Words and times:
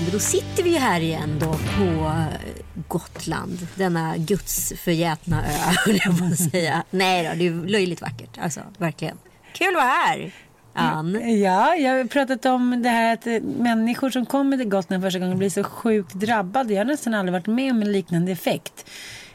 Men 0.00 0.10
då 0.12 0.18
sitter 0.18 0.62
vi 0.62 0.70
ju 0.70 0.78
här 0.78 1.00
igen 1.00 1.38
då 1.40 1.52
på 1.52 2.06
eh, 2.06 2.26
Gotland. 2.88 3.66
Denna 3.74 4.16
gudsförgätna 4.16 5.42
ö, 5.46 5.52
höll 5.86 6.00
jag 6.04 6.18
på 6.18 6.24
att 6.24 6.50
säga. 6.50 6.82
Nej 6.90 7.28
då, 7.28 7.34
det 7.34 7.46
är 7.46 7.68
löjligt 7.68 8.00
vackert. 8.00 8.38
Alltså, 8.38 8.60
verkligen. 8.78 9.18
Kul 9.52 9.68
att 9.68 9.74
vara 9.74 9.84
här. 9.84 10.32
Ann. 10.72 11.40
Ja, 11.40 11.74
jag 11.74 11.96
har 11.96 12.04
pratat 12.04 12.46
om 12.46 12.82
det 12.82 12.88
här 12.88 13.12
att 13.12 13.26
eh, 13.26 13.40
människor 13.40 14.10
som 14.10 14.26
kommer 14.26 14.56
till 14.56 14.68
Gotland 14.68 15.02
första 15.02 15.18
gången 15.18 15.38
blir 15.38 15.50
så 15.50 15.64
sjukt 15.64 16.14
drabbade. 16.14 16.74
Jag 16.74 16.80
har 16.80 16.84
nästan 16.84 17.14
aldrig 17.14 17.32
varit 17.32 17.46
med 17.46 17.72
om 17.72 17.82
en 17.82 17.92
liknande 17.92 18.32
effekt. 18.32 18.90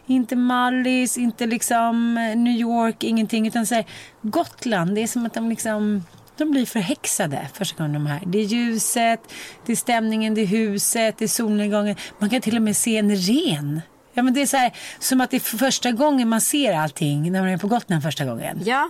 Inte 0.06 0.36
Mallis, 0.36 1.18
inte 1.18 1.46
liksom 1.46 2.18
eh, 2.18 2.38
New 2.38 2.54
York, 2.54 3.04
ingenting. 3.04 3.48
Utan 3.48 3.66
så 3.66 3.76
här, 3.76 3.86
Gotland, 4.22 4.96
det 4.96 5.04
är 5.04 5.08
som 5.08 5.26
att 5.26 5.34
de 5.34 5.50
liksom 5.50 6.04
de 6.42 6.52
blir 6.52 6.66
förhäxade 6.66 7.48
första 7.54 7.78
gången 7.78 7.94
de 7.94 8.06
är 8.08 8.10
här. 8.12 8.24
Det 8.26 8.38
är 8.40 8.44
ljuset, 8.44 9.20
det 9.66 9.72
är 9.72 9.76
stämningen, 9.76 10.34
det 10.34 10.42
är 10.42 10.46
huset, 10.46 11.18
det 11.18 11.26
är 11.26 11.28
solnedgången. 11.28 11.96
Man 12.20 12.30
kan 12.30 12.42
till 12.42 12.56
och 12.56 12.62
med 12.62 12.78
se 12.78 12.98
en 12.98 13.16
ren. 13.16 13.82
Ja, 14.14 14.24
men 14.24 14.34
det 14.34 14.42
är 14.42 14.46
så 14.46 14.58
här, 14.58 14.76
som 15.00 15.22
att 15.22 15.32
det 15.32 15.38
är 15.38 15.58
första 15.58 15.92
gången 15.92 16.30
man 16.30 16.42
ser 16.42 16.74
allting 16.74 17.32
när 17.32 17.42
man 17.42 17.50
är 17.50 17.58
på 17.58 17.68
Gotland 17.68 18.04
första 18.04 18.26
gången. 18.26 18.62
Ja, 18.66 18.90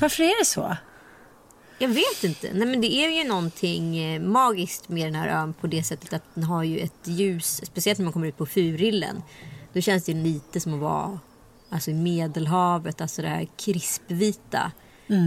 Varför 0.00 0.22
är 0.22 0.38
det 0.38 0.44
så? 0.44 0.76
jag 1.78 1.88
vet 1.88 2.24
inte. 2.24 2.50
Nej, 2.54 2.66
men 2.66 2.80
det 2.80 2.94
är 2.94 3.10
ju 3.10 3.28
någonting 3.28 3.98
eh, 3.98 4.20
magiskt 4.20 4.88
med 4.88 5.06
den 5.06 5.14
här 5.14 5.28
ön 5.28 5.54
på 5.54 5.66
det 5.66 5.82
sättet 5.82 6.12
att 6.12 6.22
den 6.34 6.44
har 6.44 6.62
ju 6.62 6.78
ett 6.78 7.00
ljus. 7.04 7.60
Speciellt 7.64 7.98
när 7.98 8.04
man 8.04 8.12
kommer 8.12 8.26
ut 8.26 8.36
på 8.36 8.46
Furillen. 8.46 9.22
Då 9.72 9.80
känns 9.80 10.04
det 10.04 10.14
lite 10.14 10.60
som 10.60 10.74
att 10.74 10.80
vara 10.80 11.18
alltså, 11.70 11.90
i 11.90 11.94
Medelhavet. 11.94 13.00
Alltså 13.00 13.22
det 13.22 13.28
här 13.28 13.48
krispvita. 13.56 14.72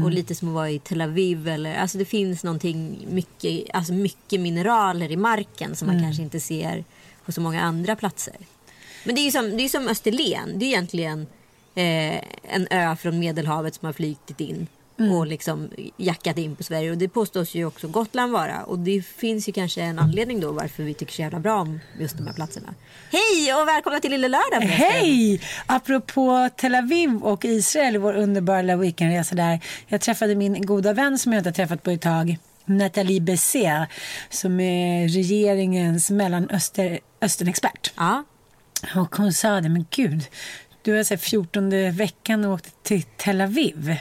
Och 0.04 0.12
lite 0.12 0.36
som 0.36 0.48
att 0.48 0.54
vara 0.54 0.70
i 0.70 0.80
Tel 0.80 1.02
Aviv. 1.02 1.48
Eller, 1.48 1.76
alltså 1.76 1.98
det 1.98 2.06
finns 2.06 2.44
någonting 2.44 3.06
mycket, 3.10 3.76
alltså 3.76 3.94
mycket 3.94 4.40
mineraler 4.40 5.12
i 5.12 5.18
marken 5.18 5.76
som 5.76 5.88
man 5.88 6.02
kanske 6.02 6.24
inte 6.24 6.40
ser 6.40 6.84
på 7.26 7.32
så 7.32 7.42
många 7.42 7.62
andra 7.62 7.96
platser. 7.96 8.36
Men 9.04 9.16
det 9.16 9.22
är 9.22 9.24
ju 9.24 9.32
som, 9.32 9.58
det 9.58 9.64
är 9.64 9.70
som 9.70 9.88
Österlen. 9.88 10.60
Det 10.60 10.66
är 10.66 10.68
egentligen 10.68 11.28
eh, 11.76 12.22
en 12.44 12.68
ö 12.70 12.96
från 12.96 13.20
Medelhavet 13.20 13.76
som 13.76 13.86
har 13.86 13.94
flygit 13.94 14.42
in 14.42 14.68
och 15.00 15.28
liksom 15.28 15.70
jackat 15.98 16.38
in 16.38 16.56
på 16.56 16.64
Sverige. 16.64 16.92
Och 16.92 16.98
det 16.98 17.10
påstås 17.10 17.56
ju 17.56 17.66
också 17.66 17.88
Gotland 17.88 18.32
vara. 18.32 18.64
Och 18.64 18.80
det 18.80 19.06
finns 19.06 19.50
ju 19.50 19.52
kanske 19.52 19.82
en 19.82 20.00
anledning 20.00 20.40
då 20.40 20.52
varför 20.52 20.84
vi 20.84 20.94
tycker 20.94 21.14
så 21.14 21.22
jävla 21.22 21.40
bra 21.40 21.62
om 21.62 21.80
just 22.00 22.18
de 22.18 22.28
här 22.28 22.34
platserna. 22.34 22.74
Hej 23.12 23.54
och 23.54 23.68
välkomna 23.68 24.00
till 24.00 24.12
Lille 24.12 24.28
Lördag. 24.28 24.62
Hej! 24.62 25.42
Apropå 25.66 26.50
Tel 26.58 26.76
Aviv 26.76 27.16
och 27.24 27.46
Israel, 27.46 27.98
vår 27.98 28.14
underbara 28.14 28.76
weekendresa 28.76 29.36
där. 29.36 29.60
Jag 29.88 30.02
träffade 30.02 30.36
min 30.36 30.66
goda 30.66 30.94
vän 30.94 31.18
som 31.18 31.34
jag 31.34 31.40
inte 31.40 31.50
har 31.50 31.54
träffat 31.54 31.84
på 31.84 31.92
ett 31.92 32.02
tag. 32.02 32.38
Nathalie 32.66 33.22
Besser 33.22 33.88
som 34.30 34.60
är 34.60 35.08
regeringens 35.08 36.12
mellanösternexpert. 36.12 37.94
Ja. 37.96 38.24
Och 38.96 39.16
hon 39.16 39.34
sa 39.34 39.62
det, 39.62 39.70
men 39.70 39.86
gud, 39.90 40.24
du 40.82 40.96
har 40.96 41.04
så 41.04 41.14
här 41.14 41.20
14 41.20 41.92
veckan 41.92 42.46
och 42.46 42.54
åkte 42.54 42.70
till 42.84 43.04
Tel 43.04 43.42
Aviv. 43.42 43.96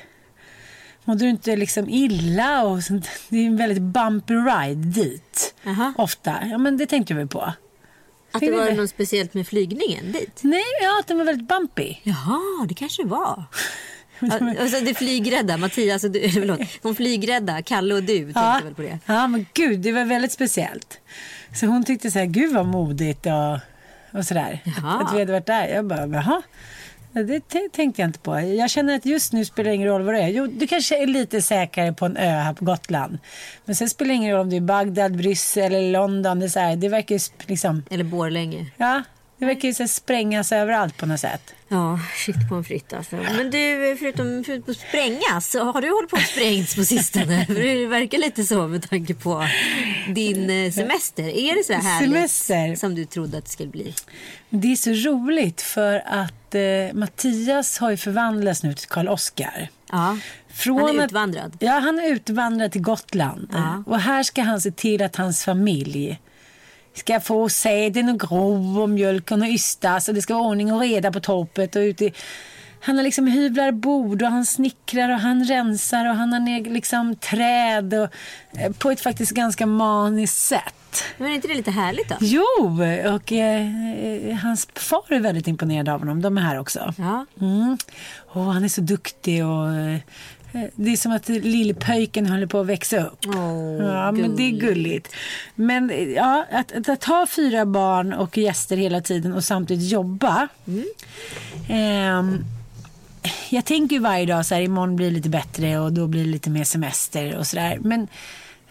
Mådde 1.08 1.24
du 1.24 1.30
inte 1.30 1.56
liksom 1.56 1.88
illa 1.88 2.62
och 2.62 2.82
sånt? 2.82 3.08
Det 3.28 3.36
är 3.36 3.46
en 3.46 3.56
väldigt 3.56 3.82
bumpy 3.82 4.34
ride 4.34 4.74
dit. 4.74 5.54
Aha. 5.66 5.92
Ofta. 5.96 6.36
Ja, 6.50 6.58
men 6.58 6.76
det 6.76 6.86
tänkte 6.86 7.12
jag 7.12 7.18
väl 7.18 7.28
på. 7.28 7.52
Att 8.32 8.40
det 8.40 8.50
var 8.50 8.72
något 8.72 8.90
speciellt 8.90 9.34
med 9.34 9.46
flygningen 9.46 10.12
dit. 10.12 10.40
Nej, 10.42 10.62
ja, 10.82 11.00
att 11.00 11.06
den 11.06 11.18
var 11.18 11.24
väldigt 11.24 11.48
bumpy. 11.48 11.94
Jaha, 12.02 12.66
det 12.68 12.74
kanske 12.74 13.02
det 13.02 13.08
var. 13.08 13.44
Alltså 14.60 14.80
det 14.80 14.94
flygrädda, 14.94 15.56
Mattias 15.56 16.04
och 16.04 16.10
du, 16.10 16.18
eller 16.18 16.32
förlåt, 16.40 16.60
de 16.82 16.94
flygrädda, 16.94 17.62
Kalle 17.62 17.94
och 17.94 18.02
du 18.02 18.18
tänkte 18.18 18.60
väl 18.64 18.74
på 18.74 18.82
det. 18.82 18.98
Ja, 19.06 19.26
men 19.26 19.46
gud, 19.54 19.80
det 19.80 19.92
var 19.92 20.04
väldigt 20.04 20.32
speciellt. 20.32 21.00
Så 21.54 21.66
hon 21.66 21.84
tyckte 21.84 22.10
så 22.10 22.18
här, 22.18 22.26
gud 22.26 22.54
vad 22.54 22.66
modigt 22.66 23.26
och, 23.26 23.58
och 24.18 24.26
sådär. 24.26 24.60
Att, 24.76 25.02
att 25.02 25.14
vi 25.14 25.18
hade 25.18 25.32
varit 25.32 25.46
där. 25.46 25.68
Jag 25.68 25.84
bara, 25.84 26.06
jaha. 26.06 26.42
Det 27.22 27.48
tänkte 27.48 28.02
jag 28.02 28.08
inte 28.08 28.18
på. 28.18 28.40
Jag 28.40 28.70
känner 28.70 28.94
att 28.94 29.06
just 29.06 29.32
nu 29.32 29.44
spelar 29.44 29.70
det 29.70 29.74
ingen 29.74 29.88
roll 29.88 30.02
vad 30.02 30.14
det 30.14 30.20
är. 30.20 30.28
Jo, 30.28 30.46
du 30.46 30.66
kanske 30.66 31.02
är 31.02 31.06
lite 31.06 31.42
säkrare 31.42 31.92
på 31.92 32.06
en 32.06 32.16
ö 32.16 32.28
här 32.30 32.52
på 32.52 32.64
Gotland. 32.64 33.18
Men 33.64 33.74
sen 33.76 33.88
spelar 33.88 34.08
det 34.08 34.14
ingen 34.14 34.32
roll 34.32 34.40
om 34.40 34.50
du 34.50 34.56
är 34.56 34.60
i 34.60 34.60
Bagdad, 34.60 35.16
Bryssel 35.16 35.74
eller 35.74 35.92
London. 35.92 36.38
Det, 36.38 36.46
är 36.46 36.48
så 36.48 36.60
här, 36.60 36.76
det 36.76 36.88
verkar 36.88 37.48
liksom, 37.48 37.82
Eller 37.90 38.04
Borlänge. 38.04 38.66
ja, 38.76 39.02
det 39.38 39.46
verkar 39.46 39.68
ju 39.68 39.74
så 39.74 39.88
sprängas 39.88 40.52
överallt 40.52 40.96
på 40.96 41.06
något 41.06 41.20
sätt. 41.20 41.54
Ja, 41.68 42.00
shit 42.16 42.48
på 42.48 42.54
en 42.54 42.64
fritt 42.64 42.92
alltså. 42.92 43.16
Men 43.16 43.50
du, 43.50 43.96
förutom, 43.98 44.44
förutom 44.46 44.70
att 44.70 44.76
sprängas, 44.78 45.54
har 45.54 45.82
du 45.82 45.90
hållit 45.90 46.10
på 46.10 46.16
att 46.16 46.22
sprängas 46.26 46.74
på 46.74 46.84
sistone? 46.84 47.46
För 47.46 47.54
det 47.54 47.86
verkar 47.86 48.18
lite 48.18 48.44
så 48.44 48.68
med 48.68 48.90
tanke 48.90 49.14
på 49.14 49.44
din 50.14 50.50
eh, 50.50 50.72
semester. 50.72 51.22
Är 51.24 51.56
det 51.56 51.64
så 51.64 51.72
här 51.72 51.80
härligt 51.80 52.30
Semester. 52.30 52.74
som 52.80 52.94
du 52.94 53.04
trodde 53.04 53.38
att 53.38 53.44
det 53.44 53.50
skulle 53.50 53.68
bli? 53.70 53.94
Det 54.50 54.72
är 54.72 54.76
så 54.76 55.10
roligt 55.10 55.60
för 55.62 56.02
att 56.06 56.54
eh, 56.54 56.60
Mattias 56.94 57.78
har 57.78 57.90
ju 57.90 57.96
förvandlats 57.96 58.62
nu 58.62 58.74
till 58.74 58.88
Karl 58.88 59.08
Oskar. 59.08 59.68
Ja, 59.92 60.18
Från 60.52 60.80
han 60.80 60.96
är 60.96 60.98
att- 60.98 61.04
utvandrad. 61.10 61.56
Ja, 61.60 61.72
han 61.78 61.98
är 61.98 62.08
utvandrad 62.12 62.72
till 62.72 62.82
Gotland. 62.82 63.48
Ja. 63.52 63.82
Och 63.86 64.00
här 64.00 64.22
ska 64.22 64.42
han 64.42 64.60
se 64.60 64.70
till 64.70 65.02
att 65.02 65.16
hans 65.16 65.44
familj 65.44 66.18
ska 66.98 67.20
få 67.20 67.48
säden 67.48 68.08
och 68.08 68.20
gro 68.20 68.80
och 68.82 68.90
mjölken 68.90 69.42
och 69.42 69.48
ystas 69.48 70.08
och 70.08 70.14
det 70.14 70.22
ska 70.22 70.34
vara 70.34 70.44
ordning 70.44 70.72
och 70.72 70.80
reda 70.80 71.12
på 71.12 71.20
torpet 71.20 71.76
och 71.76 71.80
ute. 71.80 72.10
Han 72.80 72.96
har 72.96 73.04
liksom 73.04 73.26
hyvlar 73.26 73.72
bord 73.72 74.22
och 74.22 74.28
han 74.28 74.46
snickrar 74.46 75.08
och 75.08 75.20
han 75.20 75.44
rensar 75.44 76.08
och 76.08 76.14
han 76.16 76.32
har 76.32 76.40
ner 76.40 76.60
liksom 76.64 77.16
träd 77.16 77.94
och, 77.94 78.08
eh, 78.58 78.72
på 78.72 78.90
ett 78.90 79.00
faktiskt 79.00 79.32
ganska 79.32 79.66
maniskt 79.66 80.38
sätt. 80.38 81.04
Men 81.16 81.30
är 81.30 81.34
inte 81.34 81.48
det 81.48 81.54
lite 81.54 81.70
härligt 81.70 82.08
då? 82.08 82.16
Jo, 82.20 82.82
och 83.14 83.32
eh, 83.32 83.66
eh, 84.04 84.36
hans 84.36 84.68
far 84.74 85.12
är 85.12 85.20
väldigt 85.20 85.46
imponerad 85.46 85.88
av 85.88 85.98
honom. 85.98 86.22
De 86.22 86.38
är 86.38 86.42
här 86.42 86.58
också. 86.58 86.94
Ja. 86.98 87.26
Mm. 87.40 87.78
Och 88.28 88.42
han 88.42 88.64
är 88.64 88.68
så 88.68 88.80
duktig 88.80 89.46
och 89.46 89.74
eh, 89.74 89.98
det 90.52 90.92
är 90.92 90.96
som 90.96 91.12
att 91.12 91.28
lillpöjken 91.28 92.26
håller 92.26 92.46
på 92.46 92.60
att 92.60 92.66
växa 92.66 93.06
upp. 93.06 93.18
Åh, 93.26 93.84
ja, 93.84 94.12
men 94.12 94.36
det 94.36 94.42
är 94.42 94.50
gulligt. 94.50 95.14
Men 95.54 95.90
eh, 95.90 96.02
ja, 96.02 96.46
att, 96.52 96.72
att, 96.72 96.88
att 96.88 97.04
ha 97.04 97.26
fyra 97.26 97.66
barn 97.66 98.12
och 98.12 98.38
gäster 98.38 98.76
hela 98.76 99.00
tiden 99.00 99.32
och 99.32 99.44
samtidigt 99.44 99.92
jobba. 99.92 100.48
Ehm, 101.68 102.44
jag 103.50 103.64
tänker 103.64 103.96
ju 103.96 104.02
varje 104.02 104.26
dag 104.26 104.46
så 104.46 104.54
här, 104.54 104.62
imorgon 104.62 104.96
blir 104.96 105.06
det 105.06 105.14
lite 105.16 105.28
bättre 105.28 105.78
och 105.78 105.92
då 105.92 106.06
blir 106.06 106.24
det 106.24 106.30
lite 106.30 106.50
mer 106.50 106.64
semester 106.64 107.36
och 107.36 107.46
sådär. 107.46 107.78
Men 107.80 108.02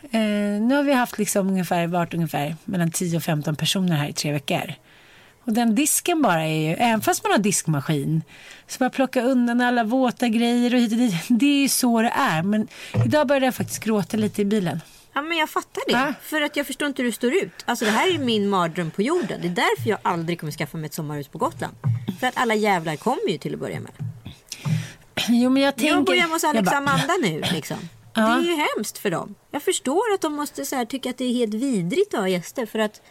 eh, 0.02 0.62
nu 0.62 0.76
har 0.76 0.84
vi 0.84 0.94
haft 0.94 1.18
liksom 1.18 1.48
ungefär, 1.48 1.88
varit 1.88 2.14
ungefär 2.14 2.56
mellan 2.66 2.92
10 2.92 3.18
och 3.18 3.24
15 3.24 3.56
personer 3.56 3.96
här 3.96 4.08
i 4.08 4.14
tre 4.14 4.32
veckor. 4.32 4.74
Och 5.48 5.54
den 5.54 5.76
disken 5.76 6.22
bara 6.22 6.44
är 6.44 6.70
ju, 6.70 6.74
även 6.74 7.02
fast 7.02 7.24
man 7.24 7.32
har 7.32 7.40
diskmaskin, 7.40 8.24
så 8.68 8.78
bara 8.80 8.90
plocka 8.90 9.22
undan 9.22 9.62
alla 9.62 9.84
våta 9.84 10.28
grejer 10.28 10.74
och 10.74 10.80
hit 10.80 10.92
och 10.92 10.98
dit. 10.98 11.14
Det 11.28 11.46
är 11.46 11.62
ju 11.62 11.70
så 11.70 12.02
det 12.02 12.14
är. 12.16 12.44
Men 12.44 12.68
idag 13.06 13.28
började 13.28 13.46
jag 13.46 13.56
faktiskt 13.56 13.84
gråta 13.84 14.18
lite 14.18 14.42
i 14.42 14.46
bilen. 14.46 14.82
Ja, 15.14 15.22
men 15.22 15.38
jag 15.38 15.50
fattar 15.50 15.82
det. 15.88 15.94
Ja. 15.94 16.14
För 16.22 16.42
att 16.42 16.56
jag 16.56 16.68
förstår 16.68 16.88
inte 16.88 17.02
hur 17.02 17.10
du 17.10 17.16
står 17.16 17.34
ut. 17.34 17.54
Alltså 17.66 17.86
det 17.86 17.92
här 17.92 18.08
är 18.08 18.12
ju 18.12 18.18
min 18.20 18.50
mardröm 18.50 18.92
på 18.92 19.02
jorden. 19.02 19.42
Det 19.42 19.48
är 19.48 19.50
därför 19.50 19.90
jag 19.90 20.00
aldrig 20.02 20.40
kommer 20.40 20.54
skaffa 20.54 20.78
mig 20.78 20.86
ett 20.86 20.94
sommarhus 20.94 21.28
på 21.28 21.38
Gotland. 21.38 21.76
För 22.20 22.28
att 22.28 22.38
alla 22.38 22.56
jävlar 22.56 22.96
kommer 22.96 23.30
ju 23.30 23.38
till 23.38 23.54
att 23.54 23.60
börja 23.60 23.80
med. 23.80 23.92
Jo, 25.30 25.50
men 25.50 25.64
jag 25.64 25.76
tänker... 25.76 25.96
Jag 25.96 26.06
börjar 26.06 26.28
hos 26.28 26.44
Alex 26.44 26.66
bara, 26.66 26.78
Amanda 26.78 27.14
nu 27.22 27.42
liksom. 27.52 27.78
Det 28.14 28.22
är 28.22 28.42
ju 28.42 28.56
hemskt 28.76 28.98
för 28.98 29.12
dem. 29.12 29.36
Jag 29.52 29.64
förstår 29.64 30.14
att 30.14 30.22
de 30.22 30.34
måste 30.34 30.66
så 30.66 30.76
här, 30.76 30.86
tycka 30.86 31.10
att 31.10 31.18
det 31.18 31.26
är 31.26 31.34
helt 31.34 31.54
vidrigt 31.54 32.14
att 32.14 32.20
ha 32.20 32.28
gäster. 32.28 32.66
För 32.66 32.80
att 32.80 33.02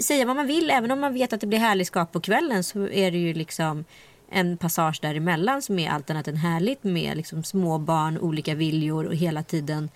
säga 0.00 0.26
vad 0.26 0.36
man 0.36 0.46
vill, 0.46 0.70
även 0.70 0.90
om 0.90 1.00
man 1.00 1.14
vet 1.14 1.32
att 1.32 1.40
det 1.40 1.46
blir 1.46 1.58
härligskap 1.58 2.12
på 2.12 2.20
kvällen 2.20 2.64
så 2.64 2.88
är 2.88 3.10
det 3.10 3.18
ju 3.18 3.34
liksom 3.34 3.84
en 4.30 4.56
passage 4.56 4.98
däremellan 5.02 5.62
som 5.62 5.78
är 5.78 5.90
allt 5.90 6.10
annat 6.10 6.28
än 6.28 6.36
härligt 6.36 6.84
med 6.84 7.16
liksom 7.16 7.44
små 7.44 7.78
barn, 7.78 8.18
olika 8.18 8.54
viljor 8.54 9.06
och 9.06 9.14
hela 9.14 9.42
tiden 9.42 9.88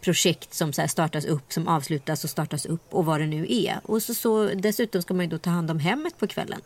projekt 0.00 0.54
som 0.54 0.72
så 0.72 0.88
startas 0.88 1.24
upp, 1.24 1.52
som 1.52 1.68
avslutas 1.68 2.24
och 2.24 2.30
startas 2.30 2.66
upp 2.66 2.94
och 2.94 3.04
vad 3.04 3.20
det 3.20 3.26
nu 3.26 3.46
är. 3.48 3.80
Och 3.82 4.02
så, 4.02 4.14
så, 4.14 4.50
dessutom 4.54 5.02
ska 5.02 5.14
man 5.14 5.24
ju 5.24 5.30
då 5.30 5.38
ta 5.38 5.50
hand 5.50 5.70
om 5.70 5.78
hemmet 5.78 6.18
på 6.18 6.26
kvällen. 6.26 6.60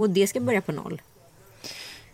Och 0.00 0.10
det 0.10 0.26
ska 0.26 0.40
börja 0.40 0.60
på 0.60 0.72
noll. 0.72 1.02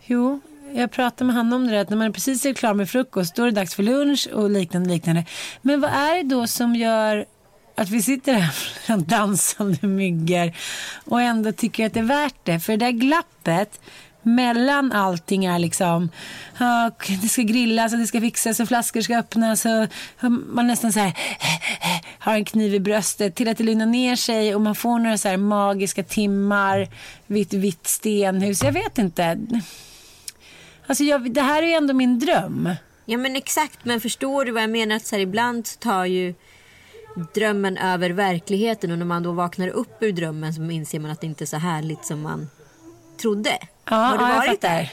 Jo, 0.05 0.39
jag 0.73 0.91
pratade 0.91 1.25
med 1.25 1.35
han 1.35 1.53
om 1.53 1.67
det 1.67 1.81
att 1.81 1.89
när 1.89 1.97
man 1.97 2.13
precis 2.13 2.45
är 2.45 2.53
klar 2.53 2.73
med 2.73 2.89
frukost 2.89 3.35
då 3.35 3.43
är 3.43 3.45
det 3.45 3.51
dags 3.51 3.75
för 3.75 3.83
lunch 3.83 4.27
och 4.33 4.49
liknande 4.49 4.89
liknande. 4.89 5.25
Men 5.61 5.81
vad 5.81 5.91
är 5.91 6.15
det 6.15 6.29
då 6.29 6.47
som 6.47 6.75
gör 6.75 7.25
att 7.79 7.89
vi 7.89 8.01
sitter 8.01 8.33
här 8.33 8.55
bland 8.85 9.07
dansande 9.07 9.87
myggor 9.87 10.51
och 11.05 11.21
ändå 11.21 11.51
tycker 11.51 11.85
att 11.85 11.93
det 11.93 11.99
är 11.99 12.03
värt 12.03 12.35
det? 12.43 12.59
För 12.59 12.77
det 12.77 12.85
där 12.85 12.91
glappet 12.91 13.79
mellan 14.21 14.91
allting 14.91 15.45
är 15.45 15.59
liksom, 15.59 16.09
och 16.89 17.11
det 17.21 17.27
ska 17.29 17.41
grillas 17.41 17.93
och 17.93 17.99
det 17.99 18.07
ska 18.07 18.21
fixas 18.21 18.59
och 18.59 18.67
flaskor 18.67 19.01
ska 19.01 19.17
öppnas 19.17 19.65
och 19.65 19.87
man 20.29 20.67
nästan 20.67 20.93
så 20.93 20.99
här 20.99 21.13
har 22.19 22.33
en 22.33 22.45
kniv 22.45 22.73
i 22.73 22.79
bröstet 22.79 23.35
till 23.35 23.47
att 23.47 23.57
det 23.57 23.63
lugnar 23.63 23.85
ner 23.85 24.15
sig 24.15 24.55
och 24.55 24.61
man 24.61 24.75
får 24.75 24.99
några 24.99 25.17
så 25.17 25.27
här 25.27 25.37
magiska 25.37 26.03
timmar 26.03 26.87
vid 27.27 27.47
ett 27.47 27.53
vitt 27.53 27.87
stenhus. 27.87 28.63
Jag 28.63 28.71
vet 28.71 28.97
inte. 28.97 29.39
Alltså 30.87 31.03
jag, 31.03 31.33
det 31.33 31.41
här 31.41 31.63
är 31.63 31.67
ju 31.67 31.73
ändå 31.73 31.93
min 31.93 32.19
dröm. 32.19 32.69
Ja 33.05 33.17
men 33.17 33.35
exakt, 33.35 33.85
men 33.85 34.01
förstår 34.01 34.45
du 34.45 34.51
vad 34.51 34.63
jag 34.63 34.69
menar? 34.69 34.95
Att 34.95 35.05
så 35.05 35.15
här, 35.15 35.23
ibland 35.23 35.79
tar 35.79 36.05
ju 36.05 36.33
drömmen 37.33 37.77
över 37.77 38.09
verkligheten 38.09 38.91
och 38.91 38.97
när 38.97 39.05
man 39.05 39.23
då 39.23 39.31
vaknar 39.31 39.67
upp 39.67 40.03
ur 40.03 40.11
drömmen 40.11 40.53
så 40.53 40.63
inser 40.63 40.99
man 40.99 41.11
att 41.11 41.21
det 41.21 41.27
inte 41.27 41.43
är 41.43 41.45
så 41.45 41.57
härligt 41.57 42.05
som 42.05 42.21
man 42.21 42.49
trodde. 43.21 43.57
Ja, 43.91 43.95
Har 43.95 44.17
du 44.17 44.23
ja, 44.23 44.29
jag 44.29 44.35
varit 44.35 44.49
fattar. 44.49 44.69
där? 44.69 44.89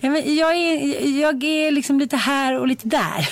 Ja, 0.00 0.10
men 0.10 0.36
jag, 0.36 0.56
är, 0.56 1.20
jag 1.20 1.44
är 1.44 1.70
liksom 1.70 1.98
lite 1.98 2.16
här 2.16 2.58
och 2.58 2.68
lite 2.68 2.88
där. 2.88 3.28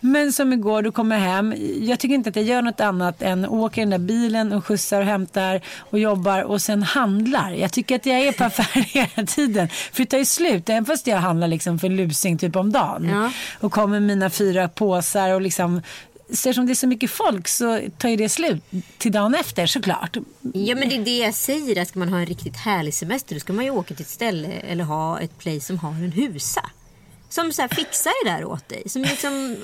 men 0.00 0.32
som 0.32 0.52
igår, 0.52 0.82
då 0.82 0.92
kommer 0.92 1.16
jag 1.16 1.22
hem. 1.22 1.54
Jag 1.80 1.98
tycker 1.98 2.14
inte 2.14 2.30
att 2.30 2.36
jag 2.36 2.44
gör 2.44 2.62
något 2.62 2.80
annat 2.80 3.22
än 3.22 3.46
åker 3.48 3.82
i 3.82 3.84
den 3.84 3.90
där 3.90 3.98
bilen 3.98 4.52
och 4.52 4.66
skjutsar 4.66 5.00
och 5.00 5.06
hämtar 5.06 5.60
och 5.78 5.98
jobbar 5.98 6.42
och 6.42 6.62
sen 6.62 6.82
handlar. 6.82 7.50
Jag 7.50 7.72
tycker 7.72 7.96
att 7.96 8.06
jag 8.06 8.20
är 8.20 8.32
på 8.32 8.44
affär 8.44 8.80
hela 8.82 9.26
tiden. 9.26 9.68
För 9.68 10.02
det 10.02 10.06
tar 10.06 10.18
ju 10.18 10.24
slut, 10.24 10.68
även 10.68 10.84
fast 10.84 11.06
jag 11.06 11.16
handlar 11.18 11.48
liksom 11.48 11.78
för 11.78 11.88
lusing 11.88 12.38
typ 12.38 12.56
om 12.56 12.72
dagen. 12.72 13.08
Ja. 13.08 13.32
Och 13.60 13.72
kommer 13.72 14.00
med 14.00 14.02
mina 14.02 14.30
fyra 14.30 14.68
påsar 14.68 15.34
och 15.34 15.40
liksom 15.40 15.82
så 16.32 16.48
eftersom 16.48 16.66
det 16.66 16.72
är 16.72 16.74
så 16.74 16.86
mycket 16.86 17.10
folk 17.10 17.48
så 17.48 17.80
tar 17.98 18.08
ju 18.08 18.16
det 18.16 18.28
slut 18.28 18.62
till 18.98 19.12
dagen 19.12 19.34
efter 19.34 19.66
såklart. 19.66 20.16
Ja 20.54 20.74
men 20.74 20.88
det 20.88 20.96
är 20.96 21.04
det 21.04 21.18
jag 21.18 21.34
säger, 21.34 21.82
att 21.82 21.88
ska 21.88 21.98
man 21.98 22.08
ha 22.08 22.18
en 22.18 22.26
riktigt 22.26 22.56
härlig 22.56 22.94
semester 22.94 23.34
då 23.34 23.40
ska 23.40 23.52
man 23.52 23.64
ju 23.64 23.70
åka 23.70 23.94
till 23.94 24.04
ett 24.04 24.10
ställe 24.10 24.48
eller 24.48 24.84
ha 24.84 25.20
ett 25.20 25.38
place 25.38 25.60
som 25.60 25.78
har 25.78 25.90
en 25.90 26.12
husa. 26.12 26.70
Som 27.30 27.52
så 27.52 27.62
här 27.62 27.68
fixar 27.68 28.24
det 28.24 28.30
där 28.30 28.44
åt 28.44 28.68
dig. 28.68 28.82
Som 28.86 29.02
liksom, 29.02 29.56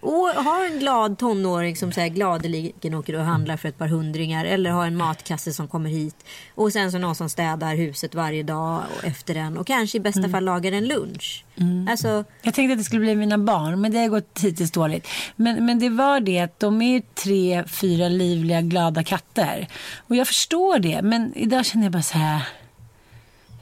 och 0.00 0.28
har 0.28 0.66
en 0.66 0.78
glad 0.78 1.18
tonåring 1.18 1.76
som 1.76 1.92
så 1.92 2.00
här 2.00 2.08
gladeligen 2.08 2.94
åker 2.94 3.14
och 3.14 3.24
handlar 3.24 3.56
för 3.56 3.68
ett 3.68 3.78
par 3.78 3.88
hundringar. 3.88 4.44
Eller 4.44 4.70
har 4.70 4.86
en 4.86 4.96
matkasse 4.96 5.52
som 5.52 5.68
kommer 5.68 5.90
hit. 5.90 6.16
Och 6.54 6.72
sen 6.72 6.92
så 6.92 6.98
någon 6.98 7.14
som 7.14 7.28
städar 7.28 7.74
huset 7.74 8.14
varje 8.14 8.42
dag 8.42 8.82
och 8.96 9.04
efter 9.04 9.34
den. 9.34 9.58
Och 9.58 9.66
kanske 9.66 9.98
i 9.98 10.00
bästa 10.00 10.28
fall 10.28 10.44
lagar 10.44 10.72
en 10.72 10.88
lunch. 10.88 11.44
Alltså, 11.90 12.24
Jag 12.42 12.54
tänkte 12.54 12.72
att 12.72 12.78
det 12.78 12.84
skulle 12.84 13.00
bli 13.00 13.14
mina 13.16 13.38
barn, 13.38 13.80
men 13.80 13.92
det 13.92 13.98
har 13.98 14.08
gått 14.08 14.40
hittills 14.42 14.70
dåligt. 14.70 15.08
Men, 15.36 15.66
men 15.66 15.78
det 15.78 15.88
var 15.88 16.20
det 16.20 16.40
att 16.40 16.60
de 16.60 16.82
är 16.82 16.92
ju 16.92 17.02
tre, 17.14 17.64
fyra 17.68 18.08
livliga, 18.08 18.60
glada 18.60 19.04
katter. 19.04 19.68
Och 20.08 20.16
jag 20.16 20.26
förstår 20.26 20.78
det, 20.78 21.02
men 21.02 21.34
idag 21.34 21.66
känner 21.66 21.84
jag 21.84 21.92
bara 21.92 22.02
så 22.02 22.18
här. 22.18 22.42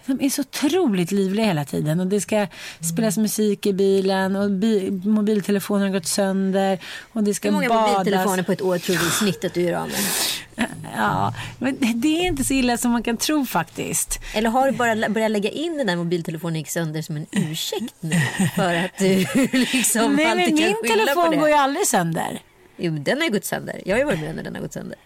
De 0.09 0.25
är 0.25 0.31
så 0.31 0.41
otroligt 0.41 1.11
livliga 1.13 1.47
hela 1.47 1.65
tiden 1.65 2.01
och 2.01 2.07
det 2.07 2.21
ska 2.21 2.47
spelas 2.93 3.17
musik 3.19 3.67
i 3.67 3.73
bilen 3.73 4.37
och 4.37 4.51
bi- 4.51 4.91
mobiltelefonen 5.05 5.83
har 5.83 5.91
gått 5.91 6.07
sönder 6.07 6.79
och 7.13 7.23
det 7.25 7.35
ska 7.35 7.49
hur 7.49 7.53
många 7.55 7.69
badas. 7.69 7.93
mobiltelefoner 7.99 8.43
på 8.43 8.53
ett 8.53 8.63
år 8.63 8.79
tror 8.79 8.97
du 8.97 9.07
i 9.07 9.11
snitt 9.11 9.45
att 9.45 9.55
du 9.55 9.61
gör 9.61 9.75
av 9.81 9.89
med? 9.89 10.67
Ja, 10.97 11.35
men 11.59 11.77
det 12.01 12.09
är 12.09 12.27
inte 12.27 12.45
så 12.45 12.55
illa 12.55 12.77
som 12.77 12.91
man 12.91 13.03
kan 13.03 13.17
tro 13.17 13.47
faktiskt. 13.47 14.19
Eller 14.35 14.51
har 14.51 14.71
du 14.71 14.77
bara 14.77 15.09
börjat 15.09 15.31
lägga 15.31 15.51
in 15.51 15.77
den 15.79 15.87
där 15.87 15.97
mobiltelefonen 15.97 16.57
gick 16.57 16.71
sönder 16.71 17.03
som 17.03 17.17
en 17.17 17.27
ursäkt 17.31 17.95
nu? 18.01 18.21
För 18.57 18.75
att 18.75 18.99
du 18.99 19.07
liksom 19.53 20.15
Nej, 20.17 20.27
men 20.27 20.37
min 20.55 20.77
telefon 20.89 21.39
går 21.39 21.49
ju 21.49 21.55
aldrig 21.55 21.87
sönder. 21.87 22.39
Jo, 22.77 22.93
den 22.99 23.17
har 23.19 23.25
ju 23.25 23.31
gått 23.33 23.45
sönder. 23.45 23.83
Jag 23.85 23.95
har 23.95 23.99
ju 23.99 24.05
varit 24.05 24.21
med 24.21 24.37
när 24.37 24.43
den 24.43 24.55
har 24.55 24.63
gått 24.63 24.73
sönder. 24.73 24.99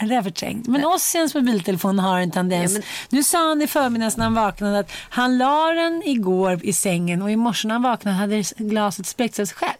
Det 0.00 0.22
förträngt. 0.22 0.66
Men 0.68 0.84
Ossians 0.84 1.34
mobiltelefon 1.34 1.98
har 1.98 2.20
en 2.20 2.30
tendens. 2.30 2.72
Ja, 2.72 2.78
men- 2.78 3.18
Nu 3.18 3.22
sa 3.22 3.48
han 3.48 3.62
i 3.62 3.66
förmiddags 3.66 4.16
när 4.16 4.24
han 4.24 4.34
vaknade 4.34 4.78
att 4.78 4.92
han 5.10 5.38
la 5.38 5.72
den 5.72 6.02
igår 6.04 6.60
i 6.62 6.72
sängen 6.72 7.22
och 7.22 7.30
i 7.30 7.36
morse 7.36 7.68
när 7.68 7.74
han 7.74 7.82
vaknade 7.82 8.16
hade 8.16 8.42
glaset 8.56 9.06
spräckts 9.06 9.40
av 9.40 9.44
sig 9.44 9.56
själv. 9.56 9.78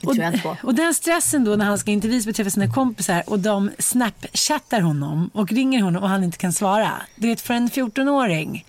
Det 0.00 0.42
på. 0.42 0.56
Och 0.62 0.74
den 0.74 0.94
stressen 0.94 1.44
då 1.44 1.56
när 1.56 1.64
han 1.64 1.78
ska 1.78 1.90
in 1.90 2.00
till 2.00 2.10
Visby 2.10 2.32
och 2.32 2.36
träffa 2.36 2.50
sina 2.50 2.72
kompisar 2.72 3.22
och 3.26 3.38
de 3.38 3.70
snapchattar 3.78 4.80
honom 4.80 5.30
och 5.34 5.52
ringer 5.52 5.82
honom 5.82 6.02
och 6.02 6.08
han 6.08 6.24
inte 6.24 6.38
kan 6.38 6.52
svara. 6.52 6.92
Du 7.16 7.28
vet 7.28 7.40
för 7.40 7.54
en 7.54 7.68
14-åring 7.70 8.64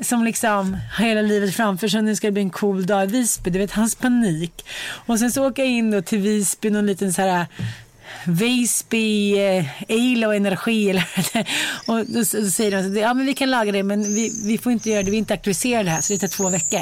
som 0.00 0.24
liksom 0.24 0.76
har 0.96 1.04
hela 1.04 1.22
livet 1.22 1.54
framför 1.56 1.88
sig 1.88 1.98
och 1.98 2.04
nu 2.04 2.16
ska 2.16 2.26
det 2.26 2.32
bli 2.32 2.42
en 2.42 2.50
cool 2.50 2.86
dag 2.86 3.04
i 3.04 3.06
Visby. 3.06 3.50
Du 3.50 3.58
vet 3.58 3.72
hans 3.72 3.94
panik. 3.94 4.64
Och 5.06 5.18
sen 5.18 5.32
så 5.32 5.46
åker 5.48 5.62
jag 5.62 5.72
in 5.72 5.90
då 5.90 6.02
till 6.02 6.18
Visby 6.18 6.70
någon 6.70 6.86
liten 6.86 7.12
så 7.12 7.22
här 7.22 7.46
Visby 8.26 9.38
eh, 9.38 9.64
el 9.90 10.24
och 10.24 10.34
energi 10.34 10.90
eller 10.90 11.04
och 11.86 12.06
då, 12.06 12.24
säger 12.24 12.70
de 12.70 12.76
att 12.76 13.02
ja, 13.02 13.14
men 13.14 13.26
vi 13.26 13.34
kan 13.34 13.50
laga 13.50 13.72
det 13.72 13.82
men 13.82 14.14
vi, 14.14 14.32
vi 14.44 14.58
får 14.58 14.72
inte 14.72 14.90
göra 14.90 15.02
det, 15.02 15.10
vi 15.10 15.16
är 15.16 15.18
inte 15.18 15.34
auktoriserade 15.34 15.90
här 15.90 16.00
så 16.00 16.12
det 16.12 16.18
tar 16.18 16.28
två 16.28 16.48
veckor. 16.48 16.80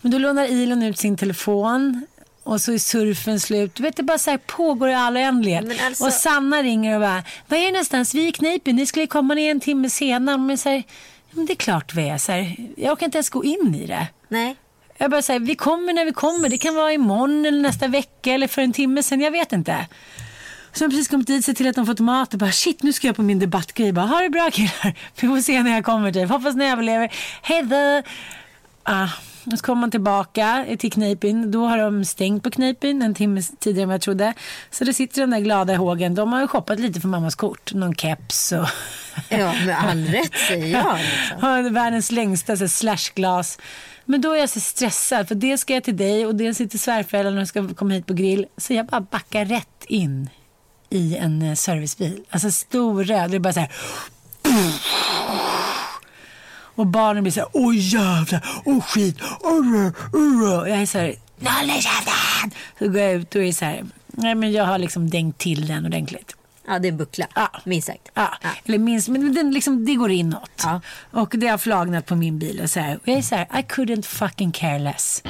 Men 0.00 0.12
då 0.12 0.18
lånar 0.18 0.44
Ilon 0.50 0.82
ut 0.82 0.98
sin 0.98 1.16
telefon 1.16 2.06
och 2.42 2.60
så 2.60 2.72
är 2.72 2.78
surfen 2.78 3.40
slut. 3.40 3.74
Du 3.74 3.82
vet, 3.82 3.96
det 3.96 4.02
bara 4.02 4.18
så 4.18 4.30
här 4.30 4.38
pågår 4.38 4.88
i 4.88 4.94
all 4.94 5.16
oändlighet. 5.16 5.64
Alltså- 5.82 6.04
Och 6.06 6.12
Sanna 6.12 6.62
ringer 6.62 6.94
och 6.94 7.00
bara, 7.00 7.22
var 7.48 7.58
är 7.58 7.62
ni 7.62 7.72
någonstans? 7.72 8.14
Vi 8.14 8.24
är 8.24 8.28
i 8.28 8.32
Kneipen, 8.32 8.76
ni 8.76 8.86
skulle 8.86 9.06
komma 9.06 9.34
ner 9.34 9.50
en 9.50 9.60
timme 9.60 9.90
senare. 9.90 10.38
Men 10.38 10.58
så 10.58 10.68
här, 10.68 10.82
men 11.30 11.46
det 11.46 11.52
är 11.52 11.56
klart 11.56 11.94
vi 11.94 12.08
är. 12.08 12.18
Så 12.18 12.32
här, 12.32 12.56
jag 12.76 12.98
kan 12.98 13.06
inte 13.06 13.18
ens 13.18 13.30
gå 13.30 13.44
in 13.44 13.74
i 13.82 13.86
det. 13.86 14.06
Nej. 14.28 14.56
Jag 15.02 15.10
bara 15.10 15.22
säger, 15.22 15.40
vi 15.40 15.54
kommer 15.54 15.92
när 15.92 16.04
vi 16.04 16.12
kommer. 16.12 16.48
Det 16.48 16.58
kan 16.58 16.74
vara 16.74 16.92
imorgon 16.92 17.46
eller 17.46 17.60
nästa 17.60 17.86
vecka 17.86 18.32
eller 18.32 18.48
för 18.48 18.62
en 18.62 18.72
timme 18.72 19.02
sen. 19.02 19.20
Jag 19.20 19.30
vet 19.30 19.52
inte. 19.52 19.86
Så 20.72 20.84
har 20.84 20.90
precis 20.90 21.08
kommit 21.08 21.26
dit, 21.26 21.44
sett 21.44 21.56
till 21.56 21.68
att 21.68 21.74
de 21.74 21.86
fått 21.86 22.00
mat 22.00 22.32
och 22.32 22.38
bara 22.38 22.52
shit 22.52 22.82
nu 22.82 22.92
ska 22.92 23.06
jag 23.06 23.16
på 23.16 23.22
min 23.22 23.38
debattgrej. 23.38 23.92
Bara, 23.92 24.06
ha 24.06 24.20
det 24.20 24.30
bra 24.30 24.50
killar. 24.52 24.94
Vi 25.20 25.28
får 25.28 25.40
se 25.40 25.62
när 25.62 25.70
jag 25.70 25.84
kommer 25.84 26.12
typ. 26.12 26.30
Hoppas 26.30 26.54
ni 26.54 26.70
överlever. 26.70 27.12
Hej 27.42 27.62
då. 27.62 28.02
Ah, 28.82 29.08
och 29.44 29.58
så 29.58 29.64
kommer 29.64 29.80
man 29.80 29.90
tillbaka 29.90 30.66
till 30.78 30.92
Kneipen. 30.92 31.50
Då 31.50 31.66
har 31.66 31.78
de 31.78 32.04
stängt 32.04 32.42
på 32.42 32.50
Kneipen 32.50 33.02
en 33.02 33.14
timme 33.14 33.42
tidigare 33.58 33.82
än 33.82 33.88
vad 33.88 33.94
jag 33.94 34.02
trodde. 34.02 34.34
Så 34.70 34.84
det 34.84 34.94
sitter 34.94 35.20
de 35.20 35.30
där 35.30 35.40
glada 35.40 35.76
hågen. 35.76 36.14
De 36.14 36.32
har 36.32 36.40
ju 36.40 36.46
shoppat 36.46 36.80
lite 36.80 37.00
för 37.00 37.08
mammas 37.08 37.34
kort. 37.34 37.74
Någon 37.74 37.94
keps 37.94 38.52
och 38.52 38.68
Ja, 39.28 39.52
med 39.66 39.78
all 39.78 40.04
rätt 40.04 40.34
säger 40.48 40.66
jag. 40.66 40.98
Liksom. 40.98 41.74
världens 41.74 42.12
längsta 42.12 42.56
slashglas. 42.56 43.58
Men 44.04 44.20
då 44.20 44.32
är 44.32 44.38
jag 44.38 44.50
så 44.50 44.60
stressad 44.60 45.28
för 45.28 45.34
dels 45.34 45.60
ska 45.60 45.74
jag 45.74 45.84
till 45.84 45.96
dig 45.96 46.26
och 46.26 46.34
dels 46.34 46.58
sitter 46.58 46.78
svärföräldrarna 46.78 47.40
och 47.40 47.48
ska 47.48 47.74
komma 47.74 47.94
hit 47.94 48.06
på 48.06 48.14
grill. 48.14 48.46
Så 48.56 48.72
jag 48.74 48.86
bara 48.86 49.00
backar 49.00 49.44
rätt 49.44 49.84
in 49.88 50.30
i 50.90 51.16
en 51.16 51.42
eh, 51.42 51.54
servicebil. 51.54 52.24
Alltså 52.30 52.50
stor 52.50 53.04
röd. 53.04 53.30
Det 53.30 53.36
är 53.36 53.40
bara 53.40 53.52
så 53.52 53.60
här. 53.60 53.72
Och 56.74 56.86
barnen 56.86 57.22
blir 57.22 57.32
så 57.32 57.40
här, 57.40 57.48
åh 57.52 57.76
jävlar, 57.76 58.62
åh 58.64 58.80
skit, 58.80 59.18
åh, 59.40 59.92
åh. 60.12 60.60
Och 60.60 60.68
jag 60.68 60.78
är 60.82 60.86
så 60.86 60.98
här, 60.98 61.14
håll 61.44 61.70
i 61.70 61.82
käften! 61.82 62.50
Så 62.78 62.88
går 62.88 63.00
jag 63.00 63.12
ut 63.12 63.34
och 63.34 63.42
är 63.42 63.52
så 63.52 63.64
här, 63.64 63.84
nej 64.06 64.34
men 64.34 64.52
jag 64.52 64.64
har 64.64 64.78
liksom 64.78 65.10
dängt 65.10 65.38
till 65.38 65.66
den 65.66 65.86
ordentligt. 65.86 66.36
Ja, 66.66 66.78
det 66.78 66.88
är 66.88 66.92
en 66.92 66.98
buckla. 66.98 67.26
Ja. 67.34 67.50
Minst 67.64 67.86
sagt. 67.86 68.08
Ja, 68.14 68.28
Ja. 68.42 68.48
eller 68.64 68.78
minst, 68.78 69.08
men 69.08 69.34
den 69.34 69.50
liksom, 69.50 69.84
det 69.84 69.94
går 69.94 70.10
inåt. 70.10 70.50
Ja. 70.62 70.80
Och 71.10 71.34
det 71.38 71.46
har 71.46 71.58
flagnat 71.58 72.06
på 72.06 72.14
min 72.16 72.38
bil 72.38 72.60
och 72.62 72.70
så 72.70 72.80
här. 72.80 72.96
Och 72.96 73.08
jag 73.08 73.18
är 73.18 73.22
så 73.22 73.34
här, 73.34 73.44
I 73.44 73.62
couldn't 73.62 74.02
fucking 74.02 74.52
care 74.52 74.78
less. 74.78 75.22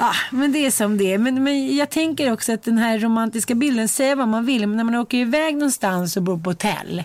Ja, 0.00 0.12
men 0.30 0.52
det 0.52 0.66
är 0.66 0.70
som 0.70 0.98
det 0.98 1.12
är. 1.14 1.18
Men, 1.18 1.44
men 1.44 1.76
jag 1.76 1.90
tänker 1.90 2.32
också 2.32 2.52
att 2.52 2.62
den 2.62 2.78
här 2.78 2.98
romantiska 2.98 3.54
bilden, 3.54 3.88
säga 3.88 4.14
vad 4.16 4.28
man 4.28 4.46
vill, 4.46 4.66
men 4.66 4.76
när 4.76 4.84
man 4.84 4.94
åker 4.94 5.18
iväg 5.18 5.54
någonstans 5.54 6.16
och 6.16 6.22
bor 6.22 6.38
på 6.38 6.50
hotell 6.50 7.02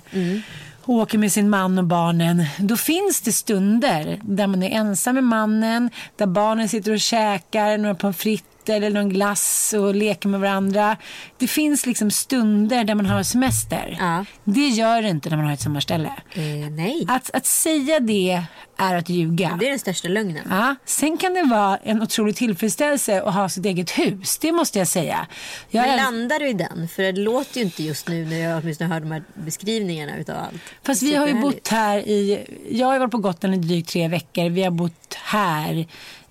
och 0.86 0.94
åker 0.94 1.18
med 1.18 1.32
sin 1.32 1.50
man 1.50 1.78
och 1.78 1.84
barnen, 1.84 2.46
då 2.60 2.78
finns 2.78 3.22
det 3.22 3.32
stunder 3.32 4.20
där 4.22 4.48
man 4.48 4.64
är 4.64 4.70
ensam 4.70 5.16
med 5.16 5.24
mannen, 5.24 5.90
där 6.16 6.26
barnen 6.26 6.70
sitter 6.70 6.92
och 6.92 7.00
käkar 7.00 7.78
några 7.78 7.96
pommes 7.96 8.18
frites 8.18 8.48
ute 8.64 8.74
eller 8.76 8.90
någon 8.90 9.10
glass 9.10 9.74
och 9.78 9.96
leker 9.96 10.30
med 10.30 10.40
varandra. 10.40 10.98
Det 11.38 11.48
finns 11.48 11.86
liksom 11.86 12.12
stunder 12.12 12.84
där 12.84 12.96
man 12.96 13.06
har 13.06 13.24
semester. 13.24 13.98
Ja. 14.00 14.26
Det 14.44 14.68
gör 14.68 15.02
det 15.02 15.10
inte 15.10 15.30
när 15.30 15.38
man 15.38 15.46
har 15.46 15.54
ett 15.54 15.62
sommarställe. 15.62 16.14
Eh, 16.34 16.42
nej, 16.72 17.06
Att, 17.08 17.30
att 17.34 17.46
säga 17.46 18.00
det 18.00 18.44
är 18.78 18.96
att 18.96 19.10
ljuga. 19.10 19.58
det 19.60 19.66
är 19.66 19.70
den 19.70 19.80
största 19.80 20.08
lögnen. 20.08 20.48
Ja, 20.50 20.76
sen 20.86 21.18
kan 21.18 21.34
det 21.34 21.44
vara 21.44 21.78
en 21.78 22.02
otrolig 22.02 22.36
tillfredsställelse 22.36 23.22
att 23.22 23.34
ha 23.34 23.50
sitt 23.50 23.66
eget 23.66 23.92
hus. 23.92 24.38
Det 24.38 24.52
måste 24.52 24.80
jag 24.80 24.88
säga. 24.88 25.28
Jag 25.70 25.88
Men 25.88 25.98
landar 25.98 26.40
du 26.40 26.50
i 26.50 26.54
den? 26.54 26.88
För 26.88 27.04
det 27.04 27.12
låter 27.12 27.58
ju 27.60 27.64
inte 27.66 27.84
just 27.84 28.08
nu 28.08 28.26
när 28.26 28.38
jag 28.38 28.60
åtminstone 28.62 28.94
hör 28.94 29.00
de 29.00 29.12
här 29.12 29.24
beskrivningarna 29.34 30.18
utav 30.18 30.36
allt. 30.38 30.62
Fast 30.84 31.04
vi 31.04 31.16
har 31.16 31.28
ju 31.28 31.42
bott 31.42 31.68
här 31.68 31.98
i... 31.98 32.46
Jag 32.72 32.88
har 32.88 33.00
varit 33.00 33.12
på 33.12 33.18
Gotland 33.18 33.56
i 33.56 33.58
drygt 33.58 33.90
tre 33.90 34.08
veckor. 34.08 34.50
Vi 34.50 34.64
har 34.64 34.72
bott 34.72 35.14
här 35.24 35.86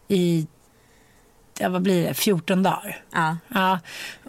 i... 0.09 0.47
Ja, 1.59 1.69
vad 1.69 1.83
blir 1.83 2.09
det? 2.09 2.15
14 2.15 2.63
dagar. 2.63 3.03
Ja. 3.13 3.37
Ja, 3.49 3.79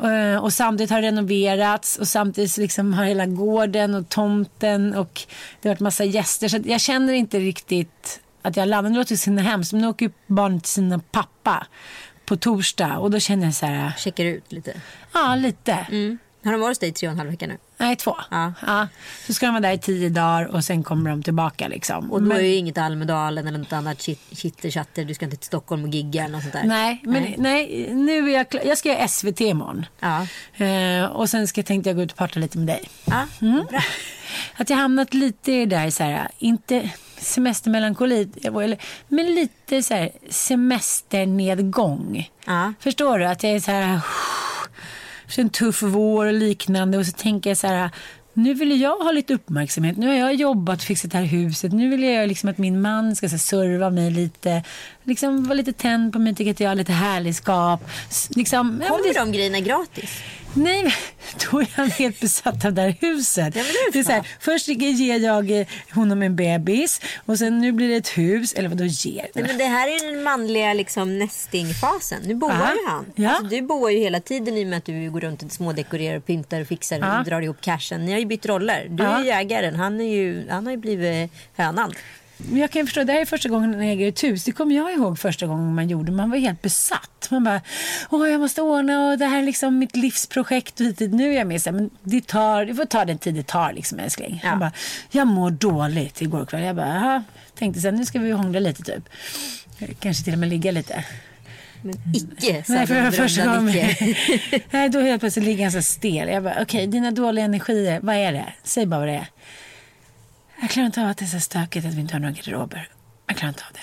eh, 0.09 0.43
och 0.43 0.53
samtidigt 0.53 0.91
har 0.91 1.01
det 1.01 1.07
renoverats 1.07 1.97
och 1.97 2.07
samtidigt 2.07 2.57
liksom 2.57 2.93
har 2.93 3.05
hela 3.05 3.25
gården 3.25 3.95
och 3.95 4.09
tomten 4.09 4.95
och 4.95 5.21
det 5.61 5.69
har 5.69 5.75
varit 5.75 5.79
massa 5.79 6.03
gäster. 6.03 6.47
Så 6.47 6.59
jag 6.65 6.81
känner 6.81 7.13
inte 7.13 7.39
riktigt 7.39 8.21
att 8.41 8.57
jag 8.57 8.67
landar. 8.67 8.89
Nu 8.89 8.97
låter 8.97 9.13
det 9.13 9.17
så 9.17 9.31
hemskt, 9.31 9.73
men 9.73 9.81
nu 9.81 9.87
åker 9.87 10.05
ju 10.05 10.11
barn 10.27 10.61
till 10.61 10.71
sina 10.71 10.99
pappa 10.99 11.67
på 12.25 12.35
torsdag 12.37 12.97
och 12.97 13.11
då 13.11 13.19
känner 13.19 13.45
jag 13.45 13.53
så 13.53 13.65
här, 13.65 13.91
Checkar 13.97 14.25
ut 14.25 14.51
lite. 14.51 14.73
ja 15.13 15.35
lite. 15.35 15.73
Mm. 15.73 16.17
Har 16.43 16.51
de 16.51 16.61
varit 16.61 16.71
hos 16.71 16.79
dig 16.79 16.89
i 16.89 16.91
tre 16.91 17.07
och 17.07 17.11
en 17.11 17.17
halv 17.17 17.29
vecka 17.31 17.47
nu? 17.47 17.57
Nej, 17.77 17.95
två. 17.95 18.15
Ja. 18.31 18.53
Ja. 18.67 18.87
Så 19.27 19.33
ska 19.33 19.45
de 19.45 19.51
vara 19.51 19.61
där 19.61 19.71
i 19.71 19.77
tio 19.77 20.09
dagar 20.09 20.45
och 20.45 20.63
sen 20.63 20.83
kommer 20.83 21.09
de 21.09 21.23
tillbaka 21.23 21.67
liksom. 21.67 22.11
Och 22.11 22.21
då 22.21 22.27
Men- 22.27 22.37
är 22.37 22.41
ju 22.41 22.55
inget 22.55 22.77
Almedalen 22.77 23.47
eller 23.47 23.59
något 23.59 23.73
annat 23.73 23.97
chit- 24.01 24.35
chitterchatter. 24.37 25.05
Du 25.05 25.13
ska 25.13 25.25
inte 25.25 25.37
till 25.37 25.47
Stockholm 25.47 25.83
och 25.83 25.89
gigga 25.89 26.23
eller 26.23 26.31
något 26.33 26.41
sånt 26.41 26.53
där. 26.53 26.63
Nej, 26.63 27.01
men 27.03 27.33
nej. 27.37 27.89
nu 27.93 28.29
är 28.31 28.37
jag 28.37 28.49
klar. 28.49 28.61
Jag 28.65 28.77
ska 28.77 28.89
göra 28.89 29.07
SVT 29.07 29.41
imorgon. 29.41 29.85
Ja. 29.99 30.27
Eh, 30.65 31.05
och 31.05 31.29
sen 31.29 31.47
ska, 31.47 31.63
tänkte 31.63 31.89
jag 31.89 31.97
gå 31.97 32.03
ut 32.03 32.11
och 32.11 32.17
prata 32.17 32.39
lite 32.39 32.57
med 32.57 32.67
dig. 32.67 32.89
Ja, 33.05 33.27
Mm. 33.41 33.65
bra. 33.69 33.83
Att 34.57 34.69
jag 34.69 34.77
hamnat 34.77 35.13
lite 35.13 35.51
i 35.51 35.65
det 35.65 35.75
där, 35.75 35.89
så 35.89 36.03
här, 36.03 36.27
inte 36.39 36.89
semestermelankoli, 37.17 38.29
men 39.07 39.35
lite 39.35 39.83
så 39.83 39.93
här 39.93 40.09
semesternedgång. 40.29 42.29
Ja. 42.45 42.73
Förstår 42.79 43.19
du? 43.19 43.25
Att 43.25 43.43
jag 43.43 43.51
är 43.51 43.59
så 43.59 43.71
här, 43.71 43.99
efter 45.33 45.41
en 45.43 45.49
tuff 45.49 45.81
vår 45.83 46.25
och 46.25 46.33
liknande 46.33 46.97
och 46.97 47.05
så 47.05 47.11
tänker 47.11 47.49
jag 47.49 47.57
så 47.57 47.67
här, 47.67 47.89
nu 48.33 48.53
vill 48.53 48.81
jag 48.81 48.97
ha 48.97 49.11
lite 49.11 49.33
uppmärksamhet. 49.33 49.97
Nu 49.97 50.07
har 50.07 50.13
jag 50.13 50.33
jobbat 50.35 50.77
och 50.79 50.83
fixat 50.83 51.11
det 51.11 51.17
här 51.17 51.25
huset. 51.25 51.73
Nu 51.73 51.89
vill 51.89 52.03
jag 52.03 52.27
liksom 52.27 52.49
att 52.49 52.57
min 52.57 52.81
man 52.81 53.15
ska 53.15 53.27
så 53.29 53.31
här, 53.33 53.37
serva 53.39 53.89
mig 53.89 54.11
lite. 54.11 54.63
Liksom 55.03 55.43
vara 55.43 55.53
lite 55.53 55.73
tänd 55.73 56.13
på 56.13 56.19
mig, 56.19 56.35
tycka 56.35 56.51
att 56.51 56.59
jag 56.59 56.69
har 56.69 56.75
lite 56.75 56.91
härligskap. 56.91 57.89
Liksom, 58.35 58.81
ja, 58.83 58.89
Kommer 58.89 59.13
det- 59.13 59.19
de 59.19 59.31
grejerna 59.31 59.59
gratis? 59.59 60.11
Nej, 60.55 60.93
då 61.51 61.61
är 61.61 61.67
han 61.75 61.91
helt 61.91 62.19
besatt 62.19 62.65
av 62.65 62.73
det 62.73 62.81
här 62.81 62.95
huset. 63.01 63.55
Ja, 63.55 63.63
det 63.93 63.99
är 63.99 64.03
så 64.03 64.11
här, 64.11 64.27
först 64.39 64.67
ger 64.67 65.19
jag 65.19 65.51
eh, 65.59 65.67
honom 65.91 66.21
en 66.21 66.35
bebis 66.35 67.01
och 67.25 67.37
sen 67.39 67.61
nu 67.61 67.71
blir 67.71 67.89
det 67.89 67.95
ett 67.95 68.17
hus. 68.17 68.53
Eller 68.53 68.69
vadå 68.69 68.83
ger? 68.85 69.27
Nej, 69.35 69.45
men 69.47 69.57
det 69.57 69.63
här 69.65 69.87
är 69.87 70.11
den 70.13 70.23
manliga 70.23 70.73
liksom, 70.73 71.19
nestingfasen. 71.19 72.21
Nu 72.25 72.35
boar 72.35 72.51
Ja. 72.53 72.73
ju 72.73 72.87
han. 72.89 73.05
Ja. 73.15 73.29
Alltså, 73.29 73.55
du 73.55 73.61
boar 73.61 73.89
ju 73.89 73.97
hela 73.99 74.19
tiden 74.19 74.57
i 74.57 74.63
och 74.63 74.67
med 74.67 74.77
att 74.77 74.85
du 74.85 75.11
går 75.11 75.19
runt 75.21 75.43
och 75.43 75.51
smådekorerar, 75.51 76.17
och 76.17 76.25
pyntar 76.25 76.61
och 76.61 76.67
fixar 76.67 77.19
och 77.19 77.25
drar 77.25 77.41
ihop 77.41 77.61
cashen. 77.61 78.05
Ni 78.05 78.11
har 78.11 78.19
ju 78.19 78.25
bytt 78.25 78.45
roller. 78.45 78.87
Du 78.89 79.03
Ja. 79.03 79.19
är 79.19 79.23
jägaren, 79.23 79.75
han, 79.75 80.01
är 80.01 80.15
ju, 80.15 80.49
han 80.49 80.65
har 80.65 80.71
ju 80.71 80.77
blivit 80.77 81.31
hönan. 81.57 81.93
Jag 82.51 82.71
kan 82.71 82.85
förstå, 82.85 83.03
det 83.03 83.13
här 83.13 83.21
är 83.21 83.25
första 83.25 83.49
gången 83.49 83.73
jag 83.73 83.91
äger 83.91 84.09
ett 84.09 84.23
hus. 84.23 84.43
Det 84.43 84.51
kommer 84.51 84.75
jag 84.75 84.93
ihåg 84.93 85.19
första 85.19 85.47
gången 85.47 85.75
man 85.75 85.87
gjorde. 85.87 86.11
Man 86.11 86.29
var 86.29 86.37
helt 86.37 86.61
besatt. 86.61 87.27
Man 87.31 87.43
bara, 87.43 87.61
åh 88.09 88.29
jag 88.29 88.39
måste 88.39 88.61
ordna 88.61 89.07
och 89.07 89.17
det 89.17 89.25
här 89.25 89.39
är 89.39 89.43
liksom 89.43 89.79
mitt 89.79 89.95
livsprojekt. 89.95 90.79
Och 90.79 90.85
hit, 90.85 90.99
nu 90.99 91.33
är 91.33 91.37
jag 91.37 91.47
med 91.47 91.61
så 91.61 91.69
här, 91.69 91.77
men 91.77 91.89
det 92.03 92.27
tar, 92.27 92.65
det 92.65 92.75
får 92.75 92.85
ta 92.85 93.05
den 93.05 93.17
tid 93.17 93.35
det 93.35 93.47
tar 93.47 93.73
liksom 93.73 93.99
älskling. 93.99 94.39
Ja. 94.43 94.49
Han 94.49 94.59
bara, 94.59 94.71
jag 95.11 95.27
mår 95.27 95.51
dåligt 95.51 96.21
igår 96.21 96.45
kväll. 96.45 96.63
Jag 96.63 96.75
bara, 96.75 96.87
jaha. 96.87 97.23
Tänkte 97.55 97.81
sen 97.81 97.95
nu 97.95 98.05
ska 98.05 98.19
vi 98.19 98.31
hångla 98.31 98.59
lite 98.59 98.83
typ. 98.83 99.09
Kanske 99.99 100.23
till 100.23 100.33
och 100.33 100.39
med 100.39 100.49
ligga 100.49 100.71
lite. 100.71 101.05
Men 101.81 101.95
icke 102.13 102.63
Nej, 102.67 102.87
för 102.87 103.11
första 103.11 103.45
gången. 103.45 103.89
Nej, 104.71 104.89
då 104.89 104.99
helt 104.99 105.19
plötsligt 105.19 105.45
ligger 105.45 105.63
han 105.63 105.71
så 105.71 105.81
stel. 105.81 106.29
Jag 106.29 106.43
bara, 106.43 106.57
okej, 106.61 106.87
dina 106.87 107.11
dåliga 107.11 107.45
energier, 107.45 107.99
vad 108.03 108.15
är 108.15 108.31
det? 108.31 108.53
Säg 108.63 108.85
bara 108.85 108.99
vad 108.99 109.07
det 109.07 109.13
är. 109.13 109.27
Jag 110.61 110.69
klarar 110.69 110.85
inte 110.85 111.01
av 111.01 111.07
att 111.07 111.17
det 111.17 111.25
är 111.25 111.27
så 111.27 111.39
stökigt 111.39 111.85
att 111.85 111.93
vi 111.93 111.99
inte 112.01 112.15
har 112.15 112.19
några 112.19 112.33
garderober. 112.33 112.89
Jag 113.27 113.37
klarar 113.37 113.49
inte 113.49 113.63
av 113.67 113.73
det. 113.73 113.79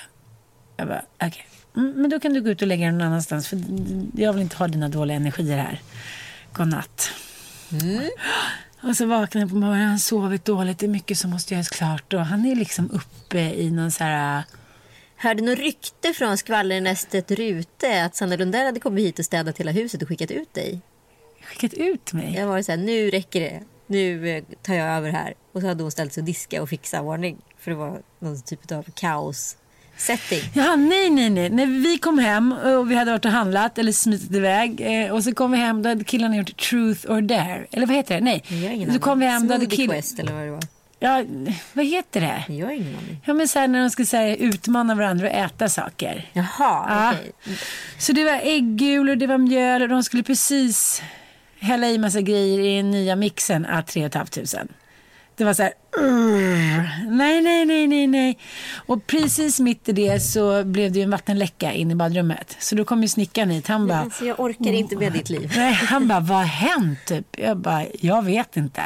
Jag 0.77 0.87
bara, 0.87 1.05
okej. 1.27 1.47
Mm, 1.75 1.91
men 1.91 2.09
då 2.09 2.19
kan 2.19 2.33
du 2.33 2.41
gå 2.41 2.49
ut 2.49 2.61
och 2.61 2.67
lägga 2.67 2.85
den 2.85 2.97
någon 2.97 3.07
annanstans. 3.07 3.47
För 3.47 3.59
jag 4.15 4.33
vill 4.33 4.41
inte 4.41 4.57
ha 4.57 4.67
dina 4.67 4.89
dåliga 4.89 5.17
energier 5.17 5.57
här. 5.57 5.81
Godnatt. 6.53 7.11
Mm. 7.81 8.09
Och 8.83 8.95
så 8.95 9.05
vaknar 9.05 9.41
jag 9.41 9.49
på 9.49 9.55
morgonen. 9.55 9.87
Han 9.87 9.99
sovit 9.99 10.45
dåligt. 10.45 10.79
Det 10.79 10.85
är 10.85 10.89
mycket 10.89 11.17
som 11.17 11.29
måste 11.29 11.53
göras 11.53 11.69
klart. 11.69 12.13
Och 12.13 12.25
han 12.25 12.45
är 12.45 12.55
liksom 12.55 12.91
uppe 12.91 13.39
i 13.39 13.71
någon 13.71 13.91
så 13.91 14.03
här... 14.03 14.43
Hörde 15.15 15.43
något 15.43 15.59
rykte 15.59 16.13
från 16.13 16.37
skvallernästet 16.37 17.31
Rute 17.31 18.03
att 18.05 18.15
Sanna 18.15 18.35
Lundell 18.35 18.65
hade 18.65 18.79
kommit 18.79 19.05
hit 19.05 19.19
och 19.19 19.25
städat 19.25 19.57
hela 19.57 19.71
huset 19.71 20.01
och 20.01 20.07
skickat 20.07 20.31
ut 20.31 20.53
dig? 20.53 20.81
Skickat 21.43 21.73
ut 21.73 22.13
mig. 22.13 22.35
Jag 22.35 22.47
var 22.47 22.61
så 22.61 22.71
här, 22.71 22.79
nu 22.79 23.09
räcker 23.09 23.39
det. 23.39 23.61
Nu 23.91 24.29
eh, 24.29 24.43
tar 24.61 24.73
jag 24.73 24.87
över 24.87 25.09
här. 25.11 25.33
Och 25.53 25.61
så 25.61 25.67
hade 25.67 25.83
hon 25.83 25.91
ställt 25.91 26.13
sig 26.13 26.21
och 26.21 26.25
diska 26.25 26.61
och 26.61 26.69
fixa 26.69 27.01
ordning. 27.01 27.37
För 27.59 27.71
det 27.71 27.77
var 27.77 28.01
någon 28.19 28.41
typ 28.41 28.71
av 28.71 28.83
kaos 28.93 29.57
setting. 29.97 30.41
Jaha, 30.53 30.75
nej, 30.75 31.09
nej, 31.09 31.29
nej. 31.29 31.49
När 31.49 31.65
vi 31.65 31.97
kom 31.97 32.19
hem 32.19 32.51
och 32.51 32.91
vi 32.91 32.95
hade 32.95 33.11
varit 33.11 33.25
och 33.25 33.31
handlat 33.31 33.77
eller 33.77 33.91
smitit 33.91 34.31
iväg 34.31 34.81
eh, 34.81 35.11
och 35.11 35.23
så 35.23 35.33
kom 35.33 35.51
vi 35.51 35.57
hem, 35.57 35.81
då 35.83 35.89
hade 35.89 36.03
killarna 36.03 36.35
gjort 36.37 36.57
Truth 36.69 37.11
or 37.11 37.21
Dare. 37.21 37.65
Eller 37.71 37.87
vad 37.87 37.95
heter 37.95 38.15
det? 38.15 38.21
Nej. 38.21 38.43
Jag 38.47 38.73
ingen 38.73 38.93
så 38.93 38.99
kom 38.99 39.19
vi 39.19 39.25
hem, 39.25 39.47
då 39.47 39.53
hade 39.53 39.65
killarna... 39.65 39.93
Quest 39.93 40.19
eller 40.19 40.33
vad 40.33 40.43
det 40.43 40.51
var. 40.51 40.61
Ja, 41.03 41.23
vad 41.73 41.85
heter 41.85 42.21
det? 42.21 42.53
Jag 42.53 42.65
har 42.67 42.73
ingen 42.73 42.95
aning. 42.95 43.21
Ja, 43.25 43.33
men 43.33 43.47
så 43.47 43.59
här 43.59 43.67
när 43.67 43.79
de 43.81 43.89
ska 43.89 44.05
så 44.05 44.17
här, 44.17 44.35
utmana 44.35 44.95
varandra 44.95 45.27
och 45.27 45.33
äta 45.35 45.69
saker. 45.69 46.29
Jaha, 46.33 46.45
Ja. 46.59 47.13
okej. 47.13 47.31
Så 47.99 48.13
det 48.13 48.23
var 48.23 48.39
äggul 48.43 49.09
och 49.09 49.17
det 49.17 49.27
var 49.27 49.37
mjöl 49.37 49.81
och 49.81 49.89
de 49.89 50.03
skulle 50.03 50.23
precis 50.23 51.01
hälla 51.61 51.87
i 51.89 51.97
massa 51.97 52.21
grejer 52.21 52.59
i 52.59 52.77
den 52.77 52.91
nya 52.91 53.15
mixen. 53.15 53.65
Ah, 53.69 53.81
3 53.81 54.09
500. 54.09 54.73
Det 55.35 55.43
var 55.45 55.53
så 55.53 55.63
här, 55.63 55.73
"Urr." 55.97 57.09
nej, 57.09 57.41
nej, 57.41 57.65
nej, 57.65 57.87
nej, 57.87 58.07
nej. 58.07 58.37
Och 58.85 59.07
precis 59.07 59.59
mitt 59.59 59.89
i 59.89 59.91
det 59.91 60.19
så 60.19 60.63
blev 60.63 60.91
det 60.91 60.99
ju 60.99 61.03
en 61.03 61.09
vattenläcka 61.09 61.73
in 61.73 61.91
i 61.91 61.95
badrummet. 61.95 62.55
Så 62.59 62.75
då 62.75 62.85
kom 62.85 63.01
ju 63.01 63.07
snickaren 63.07 63.49
hit. 63.49 63.67
Han 63.67 63.87
bara, 63.87 63.99
Alltså, 63.99 64.25
jag 64.25 64.39
orkar 64.39 64.73
inte 64.73 64.95
med 64.95 65.13
ditt 65.13 65.29
liv. 65.29 65.53
nej, 65.55 65.73
han 65.73 66.07
bara, 66.07 66.19
vad 66.19 66.37
har 66.37 66.45
hänt? 66.45 66.99
Typ. 67.05 67.27
Jag 67.37 67.57
bara, 67.57 67.85
jag 67.99 68.25
vet 68.25 68.57
inte. 68.57 68.81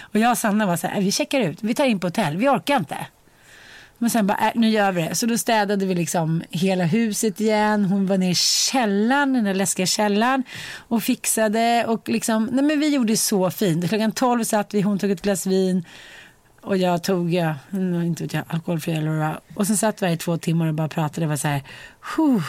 Och 0.00 0.16
jag 0.18 0.30
och 0.30 0.38
Sanna 0.38 0.66
var 0.66 0.76
så 0.76 0.86
här, 0.86 1.00
vi 1.00 1.12
checkar 1.12 1.40
ut, 1.40 1.58
vi 1.62 1.74
tar 1.74 1.84
in 1.84 2.00
på 2.00 2.06
hotell, 2.06 2.36
vi 2.36 2.48
orkar 2.48 2.76
inte. 2.76 2.96
Men 3.98 4.10
sen 4.10 4.26
bara, 4.26 4.38
äh, 4.38 4.52
nu 4.54 4.68
gör 4.68 4.92
vi 4.92 5.02
det. 5.02 5.14
Så 5.14 5.26
då 5.26 5.38
städade 5.38 5.86
vi 5.86 5.94
liksom 5.94 6.42
hela 6.50 6.84
huset 6.84 7.40
igen. 7.40 7.84
Hon 7.84 8.06
var 8.06 8.18
nere 8.18 8.30
i 8.30 8.34
källaren, 8.34 9.32
den 9.32 9.44
där 9.44 9.54
läskiga 9.54 9.86
källaren 9.86 10.42
och 10.76 11.02
fixade. 11.02 11.84
Och 11.88 12.08
liksom, 12.08 12.48
nej 12.52 12.64
men 12.64 12.80
vi 12.80 12.88
gjorde 12.94 13.12
det 13.12 13.16
så 13.16 13.50
fint. 13.50 13.88
Klockan 13.88 14.12
12 14.12 14.44
satt 14.44 14.74
vi, 14.74 14.80
hon 14.80 14.98
tog 14.98 15.10
ett 15.10 15.22
glas 15.22 15.46
vin 15.46 15.84
och 16.62 16.76
jag 16.76 17.02
tog, 17.02 17.34
ja, 17.34 17.54
inte 18.04 18.22
vet 18.22 18.32
jag, 18.32 18.44
alkoholfri 18.48 18.92
eller 18.92 19.10
vad. 19.10 19.36
Och 19.54 19.66
sen 19.66 19.76
satt 19.76 20.02
vi 20.02 20.06
här 20.06 20.14
i 20.14 20.16
två 20.16 20.36
timmar 20.36 20.66
och 20.66 20.74
bara 20.74 20.88
pratade. 20.88 21.20
Det 21.20 21.28
var 21.28 21.36
så 21.36 21.48
här, 21.48 21.62
huh. 22.16 22.42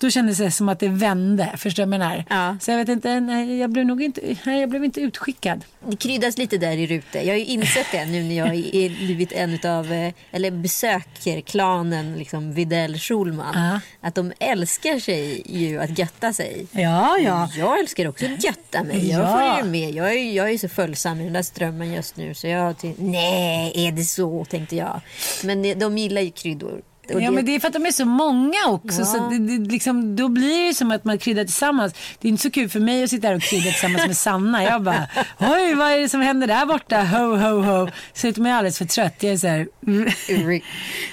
Då 0.00 0.10
kändes 0.10 0.38
det 0.38 0.50
som 0.50 0.68
att 0.68 0.78
det 0.80 0.88
vände. 0.88 1.52
Förstår 1.56 1.82
du 1.82 1.90
vad 1.90 1.94
jag 1.94 2.00
menar? 2.00 2.24
Ja. 2.30 2.56
Så 2.60 2.70
jag 2.70 2.78
vet 2.78 2.88
inte, 2.88 3.20
nej, 3.20 3.58
jag 3.58 3.70
blev 3.70 3.86
nog 3.86 4.02
inte, 4.02 4.20
nej, 4.46 4.60
jag 4.60 4.70
blev 4.70 4.84
inte 4.84 5.00
utskickad. 5.00 5.64
Det 5.88 5.96
kryddas 5.96 6.38
lite 6.38 6.58
där 6.58 6.76
i 6.76 6.86
Rute. 6.86 7.18
Jag 7.18 7.34
har 7.34 7.38
ju 7.38 7.44
insett 7.44 7.86
det 7.92 8.04
nu 8.06 8.22
när 8.22 8.34
jag 8.36 8.48
är 8.54 8.88
blivit 9.06 9.32
en 9.32 9.58
av 9.70 10.10
eller 10.30 10.50
besöker 10.50 11.40
klanen 11.40 12.14
liksom 12.14 12.52
Videll 12.54 12.98
Schulman. 12.98 13.54
Ja. 13.54 13.80
Att 14.08 14.14
de 14.14 14.32
älskar 14.40 14.98
sig 14.98 15.42
ju 15.46 15.80
att 15.80 15.98
götta 15.98 16.32
sig. 16.32 16.66
Ja, 16.72 17.18
ja. 17.18 17.48
Jag 17.58 17.78
älskar 17.80 18.08
också 18.08 18.24
att 18.26 18.44
götta 18.44 18.84
mig. 18.84 19.10
Jag 19.10 19.20
Ja. 19.20 19.56
får 19.56 19.64
ju 19.64 19.70
med. 19.70 19.94
Jag 19.94 20.12
är, 20.14 20.32
jag 20.32 20.50
är 20.50 20.58
så 20.58 20.68
följsam 20.68 21.20
i 21.20 21.24
den 21.24 21.32
där 21.32 21.42
strömmen 21.42 21.92
just 21.92 22.16
nu. 22.16 22.34
Så 22.34 22.46
jag 22.46 22.78
tänkte, 22.78 23.02
nej, 23.02 23.72
är 23.74 23.92
det 23.92 24.02
så? 24.04 24.44
tänkte 24.44 24.76
jag. 24.76 25.00
Men 25.44 25.78
de 25.78 25.98
gillar 25.98 26.22
ju 26.22 26.30
kryddor. 26.30 26.80
Och 27.14 27.22
Ja, 27.22 27.30
men 27.30 27.44
det 27.44 27.54
är 27.54 27.60
för 27.60 27.68
att 27.68 27.74
de 27.74 27.86
är 27.86 27.92
så 27.92 28.04
många 28.04 28.58
också. 28.66 29.00
Ja. 29.00 29.04
Så 29.04 29.28
det, 29.28 29.38
det, 29.38 29.70
liksom, 29.70 30.16
då 30.16 30.28
blir 30.28 30.68
det 30.68 30.74
som 30.74 30.90
att 30.90 31.04
man 31.04 31.18
kryddar 31.18 31.44
tillsammans. 31.44 31.94
Det 32.20 32.28
är 32.28 32.30
inte 32.30 32.42
så 32.42 32.50
kul 32.50 32.68
för 32.68 32.80
mig 32.80 33.04
att 33.04 33.10
sitta 33.10 33.28
här 33.28 33.34
och 33.34 33.42
krydda 33.42 33.70
tillsammans 33.70 34.06
med 34.06 34.16
Sanna. 34.16 34.64
Jag 34.64 34.82
bara, 34.82 35.08
oj 35.38 35.74
vad 35.74 35.92
är 35.92 35.98
det 35.98 36.08
som 36.08 36.20
händer 36.20 36.46
där 36.46 36.66
borta? 36.66 37.02
Ho, 37.02 37.36
ho, 37.36 37.62
ho. 37.62 37.88
Så 38.14 38.28
att 38.28 38.36
jag 38.36 38.46
är 38.46 38.52
alldeles 38.52 38.78
för 38.78 38.84
trött. 38.84 39.22
Jag 39.22 39.32
är 39.32 39.36
så 39.36 39.46
här, 39.46 39.68
Rick 40.46 40.64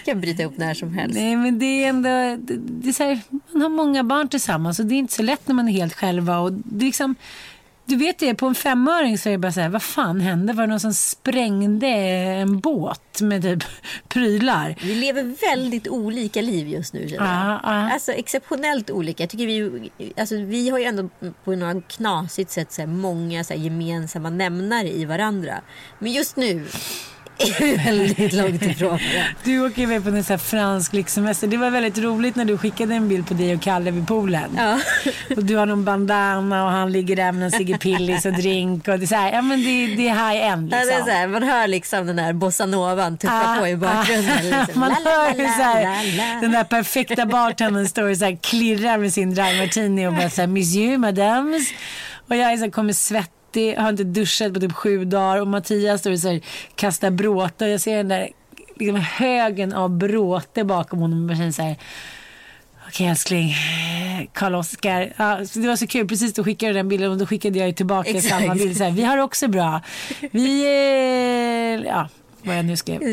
kan 0.06 0.22
bryta 0.22 0.44
upp 0.44 0.58
när 0.58 0.74
som 0.74 0.94
helst. 0.94 1.16
nej 1.16 1.36
men 1.36 1.60
det 1.60 1.84
är 1.84 1.90
ändå, 1.90 2.10
det, 2.40 2.58
det 2.58 3.00
är 3.00 3.06
här, 3.06 3.22
man 3.52 3.62
har 3.62 3.70
många 3.70 4.04
barn 4.04 4.30
tillsammans 4.30 4.80
och 4.80 4.86
det 4.86 4.96
är 4.96 5.00
inte 5.00 5.14
så 5.14 5.24
lätt 5.24 5.48
när 5.48 5.56
man 5.56 5.68
är 5.68 5.74
helt 5.74 5.94
själva. 5.94 6.40
Och 6.40 6.54
det 6.54 6.86
är 6.86 6.88
liksom, 6.88 7.16
Du 7.88 7.96
vet 7.96 8.20
det, 8.20 8.36
på 8.36 8.46
en 8.46 8.56
femöring 8.56 9.18
så 9.18 9.30
är 9.30 9.32
det 9.32 9.38
bara 9.38 9.52
så 9.52 9.62
här, 9.62 9.70
vad 9.70 9.84
fan 9.84 10.22
hände? 10.22 10.54
Var 10.54 10.64
det 10.64 10.68
någon 10.68 10.80
som 10.80 10.94
sprängde 10.94 11.88
en 11.88 12.60
båt 12.60 13.22
med 13.22 13.42
typ 13.42 13.64
prylar? 14.08 14.76
Vi 14.82 14.96
lever 14.96 15.36
väldigt 15.50 15.88
olika 15.88 16.42
liv 16.42 16.68
just 16.68 16.94
nu. 16.94 17.10
känner 17.10 17.26
jag. 17.26 17.54
Ja, 17.54 17.60
ja. 17.64 17.94
Alltså 17.94 18.12
exceptionellt 18.12 18.92
olika. 18.92 19.24
Jag 19.24 19.30
tycker 19.30 19.48
vi, 19.48 19.92
alltså, 20.18 20.36
vi 20.36 20.70
har 20.70 20.80
ju 20.80 20.86
ändå 20.86 21.10
på 21.44 21.56
något 21.56 21.88
knasigt 21.88 22.52
sätt 22.52 22.72
så 22.72 22.82
här, 22.82 22.88
många 22.88 23.44
så 23.44 23.54
här, 23.54 23.62
gemensamma 23.62 24.30
nämnare 24.30 24.90
i 24.90 25.06
varandra. 25.06 25.62
Men 26.00 26.12
just 26.12 26.36
nu 26.36 26.66
är 27.40 27.86
väldigt 27.86 28.34
långt 28.34 28.62
ifrån. 28.62 29.00
Du 29.44 29.66
åker 29.66 29.82
iväg 29.82 30.04
på 30.04 30.10
en 30.10 30.24
sån 30.24 30.40
fransk 30.40 30.94
lyxsemester. 30.94 31.48
Det 31.48 31.58
var 31.58 31.70
väldigt 31.70 31.98
roligt 31.98 32.36
när 32.36 32.46
du 32.46 32.58
skickade 32.58 32.96
en 32.96 33.10
bild 33.10 33.28
på 33.28 33.34
dig 33.34 33.56
och 33.56 33.62
Kalle 33.62 33.92
vid 33.92 34.08
poolen. 34.08 34.50
Ja. 34.58 34.80
Och 35.38 35.44
du 35.46 35.56
har 35.56 35.66
någon 35.66 35.86
bandana 35.86 36.66
och 36.66 36.72
han 36.72 36.92
ligger 36.92 37.16
där 37.16 37.32
med 37.32 37.44
en 37.44 37.52
Sigge 37.52 37.78
Pillis 37.78 38.26
och 38.26 38.34
drink. 38.34 38.88
Och 38.88 39.00
det 39.00 39.06
är 39.06 39.08
så 39.08 39.16
här, 39.16 39.32
ja 39.34 39.42
men 39.42 39.60
det, 39.64 39.96
det 39.96 40.08
är 40.10 40.14
high-end 40.30 40.74
Ja, 40.74 40.78
liksom. 40.78 40.88
det 40.96 41.02
är 41.02 41.06
så 41.06 41.12
här, 41.12 41.28
man 41.28 41.44
hör 41.44 41.68
liksom 41.68 42.08
den 42.08 42.16
där 42.16 42.34
bossanovan 42.34 43.18
tuffa 43.18 43.42
Ah, 43.46 43.60
på 43.60 43.68
i 43.68 43.76
bakgrunden. 43.78 44.54
ah, 44.54 44.60
liksom. 44.66 44.80
Man 44.80 44.92
hör 44.92 45.38
hur 45.38 45.46
så 45.48 45.64
här, 45.64 46.42
den 46.42 46.52
där 46.52 46.64
perfekta 46.64 47.26
bartendern 47.26 47.88
står 47.88 48.10
och 48.10 48.18
så 48.18 48.26
här 48.26 48.38
klirrar 48.42 48.98
med 48.98 49.14
sin 49.14 49.34
dry 49.36 49.60
martini 49.60 50.08
och 50.08 50.14
bara 50.14 50.30
så 50.30 50.42
här, 50.42 50.48
monsieur, 50.48 50.98
madames. 50.98 51.68
Och 52.30 52.36
jag 52.36 52.52
är 52.54 52.58
så 52.58 52.64
här, 52.64 52.72
kommer 52.72 52.94
svettig, 53.56 53.76
har 53.78 53.90
inte 53.90 54.04
duschat 54.04 54.54
på 54.54 54.60
typ 54.60 54.74
sju 54.74 55.06
dagar 55.06 55.42
och 55.42 55.48
Mattias 55.48 56.00
står 56.00 56.12
och 56.12 56.20
så 56.20 56.30
här, 56.30 56.42
kastar 56.76 57.12
bråte 57.12 57.66
och 57.66 57.72
jag 57.72 57.82
ser 57.82 57.98
den 57.98 58.08
där 58.08 58.30
liksom, 58.76 58.96
högen 58.96 59.74
av 59.74 59.90
bråte 59.90 60.64
bakom 60.64 61.00
honom 61.00 61.22
och 61.22 61.28
bara 61.28 61.38
känner 61.38 61.52
så 61.52 61.62
här 61.62 61.78
Okej 62.88 63.08
älskling, 63.08 63.54
Karl-Oskar. 64.34 65.14
Ja, 65.18 65.40
det 65.54 65.68
var 65.68 65.76
så 65.76 65.88
kul, 65.88 66.08
precis 66.08 66.34
då 66.34 66.44
skickade 66.44 66.72
du 66.72 66.78
den 66.78 66.90
bilden 66.90 67.12
och 67.12 67.18
då 67.18 67.26
skickade 67.26 67.60
jag 67.60 67.76
tillbaka 67.76 68.10
Exakt. 68.10 68.30
samma 68.30 68.56
bild. 68.56 68.78
Så 68.78 68.84
här, 68.84 68.92
vi 68.92 69.04
har 69.04 69.18
också 69.18 69.48
bra. 69.48 69.82
Vi, 70.32 70.64
eh, 70.66 71.88
ja 71.88 72.10
vad 72.46 72.58
jag 72.58 72.66
nu 72.66 72.78
skrev. 72.78 73.02
Och 73.02 73.08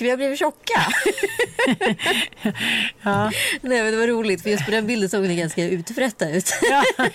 vi, 0.00 0.10
har 0.10 0.16
blivit 0.16 0.38
tjocka. 0.38 0.80
Ja. 3.02 3.30
Nej, 3.60 3.82
men 3.82 3.92
det 3.92 3.96
var 3.96 4.06
roligt 4.06 4.42
för 4.42 4.50
just 4.50 4.64
på 4.64 4.70
den 4.70 4.86
bilden 4.86 5.08
såg 5.08 5.22
ni 5.22 5.36
ganska 5.36 5.64
utfrätta 5.64 6.30
ut. 6.30 6.54
Ja. 6.70 6.82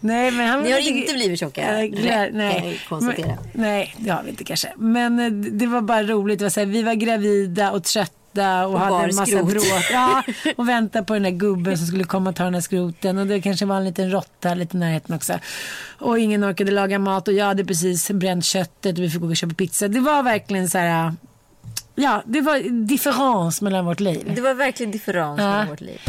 Nej, 0.00 0.30
men 0.30 0.48
han 0.48 0.62
Ni 0.62 0.72
har 0.72 0.78
inte 0.78 1.14
blivit 1.14 1.40
tjocka, 1.40 1.62
kan 1.62 2.28
nej. 2.32 2.80
konstatera. 2.88 3.26
Men, 3.26 3.38
nej, 3.52 3.94
det 3.98 4.10
har 4.10 4.22
vi 4.22 4.30
inte 4.30 4.44
kanske. 4.44 4.72
Men 4.76 5.18
eh, 5.18 5.30
det 5.30 5.66
var 5.66 5.80
bara 5.80 6.02
roligt. 6.02 6.38
Det 6.38 6.44
var 6.44 6.50
så 6.50 6.60
här, 6.60 6.66
vi 6.66 6.82
var 6.82 6.94
gravida 6.94 7.72
och 7.72 7.84
trötta 7.84 8.12
och, 8.42 8.72
Och 8.74 8.80
hade 8.80 8.96
en 9.08 9.14
massa 9.16 9.26
skrot. 9.26 9.50
bråk. 9.50 9.64
Ja, 9.92 10.22
och 10.56 10.68
väntade 10.68 11.04
på 11.04 11.14
den 11.14 11.22
där 11.22 11.30
gubben 11.30 11.78
som 11.78 11.86
skulle 11.86 12.04
komma 12.04 12.30
och 12.30 12.36
ta 12.36 12.44
den 12.44 12.52
där 12.52 12.60
skroten. 12.60 13.18
Och 13.18 13.26
det 13.26 13.40
kanske 13.40 13.66
var 13.66 13.76
en 13.76 13.84
liten 13.84 14.10
råtta 14.10 14.54
lite 14.54 14.76
i 14.76 14.80
närheten 14.80 15.14
också. 15.16 15.38
Och 15.98 16.18
ingen 16.18 16.44
orkade 16.44 16.70
laga 16.72 16.98
mat 16.98 17.28
och 17.28 17.34
jag 17.34 17.46
hade 17.46 17.64
precis 17.64 18.10
bränt 18.10 18.44
köttet 18.44 18.98
och 18.98 19.04
vi 19.04 19.10
fick 19.10 19.20
gå 19.20 19.26
och 19.28 19.36
köpa 19.36 19.54
pizza. 19.54 19.88
Det 19.88 20.00
var 20.00 20.22
verkligen 20.22 20.68
så 20.68 20.78
här... 20.78 21.14
Ja, 21.94 22.22
det 22.26 22.40
var 22.40 22.86
differens 22.86 23.60
mellan 23.62 23.84
vårt 23.86 24.00
liv. 24.00 24.32
Det 24.34 24.40
var 24.40 24.54
verkligen 24.54 24.92
differens 24.92 25.40
Ja. 25.40 25.46
mellan 25.50 25.68
vårt 25.68 25.80
liv. 25.80 26.00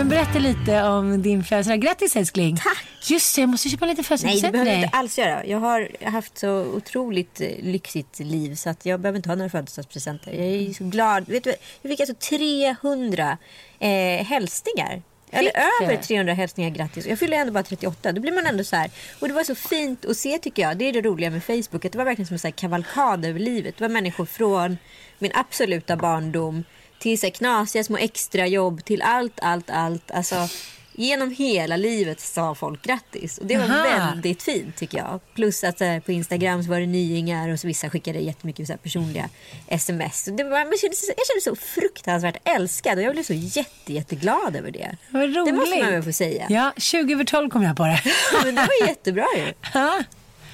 Men 0.00 0.08
berätta 0.08 0.38
lite 0.38 0.82
om 0.82 1.22
din 1.22 1.44
födelsedag. 1.44 1.80
Grattis 1.80 2.16
älskling. 2.16 2.56
Tack. 2.56 2.86
Just 3.10 3.34
det, 3.34 3.40
jag 3.40 3.48
måste 3.48 3.68
köpa 3.68 3.86
lite 3.86 3.94
Nej, 3.94 4.02
det 4.02 4.04
födelsedagspresent 4.04 4.52
behöver 4.52 4.70
jag 4.70 4.80
inte 4.82 4.96
alls 4.96 5.18
göra. 5.18 5.46
Jag 5.46 5.58
har 5.58 6.10
haft 6.10 6.38
så 6.38 6.50
otroligt 6.50 7.40
eh, 7.40 7.48
lyxigt 7.62 8.18
liv 8.18 8.54
så 8.54 8.70
att 8.70 8.86
jag 8.86 9.00
behöver 9.00 9.16
inte 9.16 9.28
ha 9.28 9.36
några 9.36 9.50
födelsedagspresenter. 9.50 10.32
Jag 10.32 10.46
är 10.46 10.72
så 10.72 10.84
glad. 10.84 11.28
Vet 11.28 11.44
du, 11.44 11.54
jag 11.82 11.90
fick 11.90 12.00
alltså 12.00 12.14
300 12.14 13.38
eh, 13.78 13.88
hälsningar. 14.24 15.02
Eller 15.30 15.52
över 15.82 15.96
300 15.96 16.34
hälsningar 16.34 16.70
grattis. 16.70 17.06
Jag 17.06 17.18
fyller 17.18 17.36
ändå 17.36 17.52
bara 17.52 17.64
38. 17.64 18.12
Då 18.12 18.20
blir 18.20 18.32
man 18.32 18.46
ändå 18.46 18.64
så 18.64 18.76
här. 18.76 18.90
Och 19.18 19.28
det 19.28 19.34
var 19.34 19.44
så 19.44 19.54
fint 19.54 20.04
att 20.04 20.16
se 20.16 20.38
tycker 20.38 20.62
jag. 20.62 20.76
Det 20.76 20.84
är 20.84 20.92
det 20.92 21.00
roliga 21.00 21.30
med 21.30 21.44
Facebook. 21.44 21.82
Det 21.82 21.94
var 21.94 22.04
verkligen 22.04 22.26
som 22.26 22.34
en 22.34 22.38
så 22.38 22.46
här 22.46 22.52
kavalkad 22.52 23.24
över 23.24 23.40
livet. 23.40 23.74
Det 23.78 23.84
var 23.84 23.88
människor 23.88 24.24
från 24.24 24.78
min 25.18 25.32
absoluta 25.34 25.96
barndom 25.96 26.64
till 27.00 27.18
så 27.20 27.26
här 27.26 27.30
knasiga 27.30 27.84
små 27.84 27.96
extrajobb 27.96 28.84
till 28.84 29.02
allt, 29.02 29.40
allt, 29.42 29.70
allt. 29.70 30.10
Alltså 30.10 30.48
genom 30.92 31.30
hela 31.30 31.76
livet 31.76 32.20
sa 32.20 32.54
folk 32.54 32.82
grattis. 32.82 33.38
Och 33.38 33.46
det 33.46 33.56
var 33.58 33.64
Aha. 33.64 33.82
väldigt 33.84 34.42
fint 34.42 34.76
tycker 34.76 34.98
jag. 34.98 35.20
Plus 35.34 35.64
att 35.64 35.80
här, 35.80 36.00
på 36.00 36.12
Instagram 36.12 36.62
så 36.64 36.70
var 36.70 36.80
det 36.80 36.86
nyingar 36.86 37.48
och 37.48 37.60
så 37.60 37.66
vissa 37.66 37.90
skickade 37.90 38.18
jättemycket 38.18 38.66
så 38.66 38.72
här, 38.72 38.78
personliga 38.78 39.28
sms. 39.68 40.26
Och 40.26 40.32
det 40.32 40.44
var, 40.44 40.50
man 40.64 40.78
kände, 40.80 40.96
jag 41.16 41.26
kände 41.26 41.40
så 41.42 41.56
fruktansvärt 41.80 42.36
älskad 42.48 42.98
och 42.98 43.04
jag 43.04 43.12
blev 43.12 43.22
så 43.22 43.32
jätte, 43.34 43.92
jätteglad 43.92 44.56
över 44.56 44.70
det. 44.70 44.96
Vad 45.10 45.22
roligt. 45.22 45.46
Det 45.46 45.52
måste 45.52 45.82
man 45.82 45.92
väl 45.92 46.02
få 46.02 46.12
säga. 46.12 46.46
Ja, 46.48 46.72
20 46.76 47.12
över 47.14 47.24
12 47.24 47.50
kom 47.50 47.62
jag 47.62 47.76
på 47.76 47.84
det. 47.84 48.00
Men 48.44 48.54
det 48.54 48.60
var 48.80 48.88
jättebra 48.88 49.26
ju. 49.36 49.52
Ja. 49.74 50.02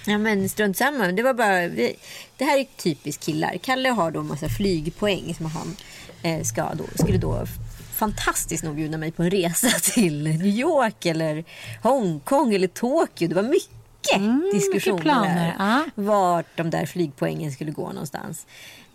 Ja 0.08 0.18
men 0.18 0.48
strunt 0.48 0.76
samma. 0.76 1.06
Det 1.06 1.22
var 1.22 1.34
bara... 1.34 1.68
vi- 1.68 1.96
Det 2.36 2.44
här 2.44 2.58
är 2.58 2.66
typiskt 2.76 3.24
killar. 3.26 3.56
Kalle 3.62 3.88
har 3.88 4.10
då 4.10 4.20
en 4.20 4.26
massa 4.26 4.48
flygpoäng 4.48 5.34
som 5.36 5.46
han 5.46 5.76
eh, 6.05 6.05
ska 6.44 6.74
då, 6.74 6.84
skulle 6.94 7.18
då 7.18 7.46
fantastiskt 7.94 8.64
nog 8.64 8.74
bjuda 8.74 8.98
mig 8.98 9.10
på 9.12 9.22
en 9.22 9.30
resa 9.30 9.68
till 9.82 10.22
New 10.22 10.46
York 10.46 11.06
eller 11.06 11.44
Hongkong 11.82 12.54
eller 12.54 12.68
Tokyo. 12.68 13.28
Det 13.28 13.34
var 13.34 13.42
mycket 13.42 13.70
Mm, 14.16 14.50
diskussioner 14.54 14.94
mycket 14.96 15.02
planer, 15.02 15.44
där. 15.44 15.54
ja. 15.58 15.84
Vart 15.94 16.46
de 16.56 16.70
där 16.70 16.86
flygpoängen 16.86 17.52
skulle 17.52 17.70
gå 17.70 17.88
någonstans. 17.92 18.46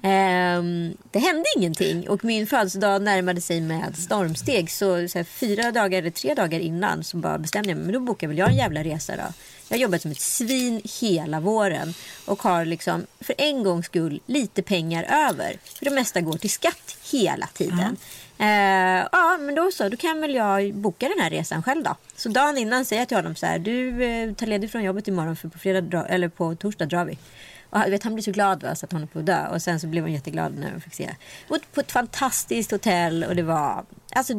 Ehm, 0.03 0.97
det 1.12 1.19
hände 1.19 1.43
ingenting 1.57 2.10
och 2.10 2.23
min 2.25 2.47
födelsedag 2.47 3.01
närmade 3.01 3.41
sig 3.41 3.62
med 3.62 3.97
stormsteg. 3.97 4.71
Så, 4.71 5.07
så 5.07 5.17
här, 5.19 5.23
fyra 5.23 5.71
dagar 5.71 5.97
eller 5.99 6.10
tre 6.10 6.34
dagar 6.34 6.60
innan 6.60 7.03
så 7.03 7.17
bara 7.17 7.38
bestämde 7.38 7.69
jag 7.69 7.77
mig. 7.77 7.86
Men 7.86 7.93
då 7.93 7.99
bokar 7.99 8.27
väl 8.27 8.38
jag 8.38 8.49
en 8.49 8.55
jävla 8.55 8.84
resa 8.84 9.15
då. 9.15 9.23
Jag 9.71 9.77
har 9.77 9.81
jobbat 9.81 10.01
som 10.01 10.12
ett 10.12 10.19
svin 10.21 10.81
hela 11.01 11.39
våren 11.39 11.93
och 12.25 12.41
har 12.43 12.65
liksom 12.65 13.05
för 13.19 13.36
en 13.38 13.63
gångs 13.63 13.86
skull 13.86 14.21
lite 14.25 14.62
pengar 14.62 15.03
över. 15.29 15.57
För 15.63 15.86
det 15.86 15.91
mesta 15.91 16.21
går 16.21 16.38
till 16.38 16.49
skatt 16.49 16.97
hela 17.12 17.47
tiden. 17.53 17.97
Eh, 18.39 19.07
ja, 19.12 19.38
men 19.41 19.55
då 19.55 19.71
så. 19.71 19.89
Då 19.89 19.97
kan 19.97 20.21
väl 20.21 20.36
jag 20.36 20.73
boka 20.73 21.07
den 21.10 21.19
här 21.19 21.29
resan 21.29 21.63
själv 21.63 21.84
då. 21.84 21.95
Så 22.15 22.29
dagen 22.29 22.57
innan 22.57 22.86
säger 22.86 23.01
jag 23.01 23.07
till 23.07 23.17
honom 23.17 23.36
så 23.36 23.45
här. 23.45 23.60
Du 23.60 24.03
eh, 24.03 24.34
tar 24.34 24.47
ledigt 24.47 24.71
från 24.71 24.84
jobbet 24.84 25.07
imorgon 25.07 25.36
för 25.36 25.49
på, 25.49 25.60
fredag, 25.60 26.05
eller 26.10 26.27
på 26.29 26.55
torsdag 26.55 26.86
drar 26.86 27.05
vi. 27.05 27.17
Och 27.69 27.79
han- 27.79 27.91
vet, 27.91 28.03
han 28.03 28.13
blir 28.13 28.23
så 28.23 28.31
glad 28.31 28.63
va, 28.63 28.75
så 28.75 28.86
att 28.86 28.91
han 28.91 29.03
är 29.03 29.07
på 29.07 29.19
att 29.19 29.25
dö. 29.25 29.47
Och 29.47 29.62
sen 29.62 29.79
så 29.79 29.88
blev 29.88 30.03
han 30.03 30.13
jätteglad 30.13 30.57
när 30.57 30.71
jag 30.73 30.84
fick 30.84 30.93
se. 30.93 31.10
Och 31.47 31.57
på 31.73 31.79
ett 31.81 31.91
fantastiskt 31.91 32.71
hotell 32.71 33.23
och 33.23 33.36
det 33.36 33.43
var 33.43 33.84
alltså, 34.13 34.34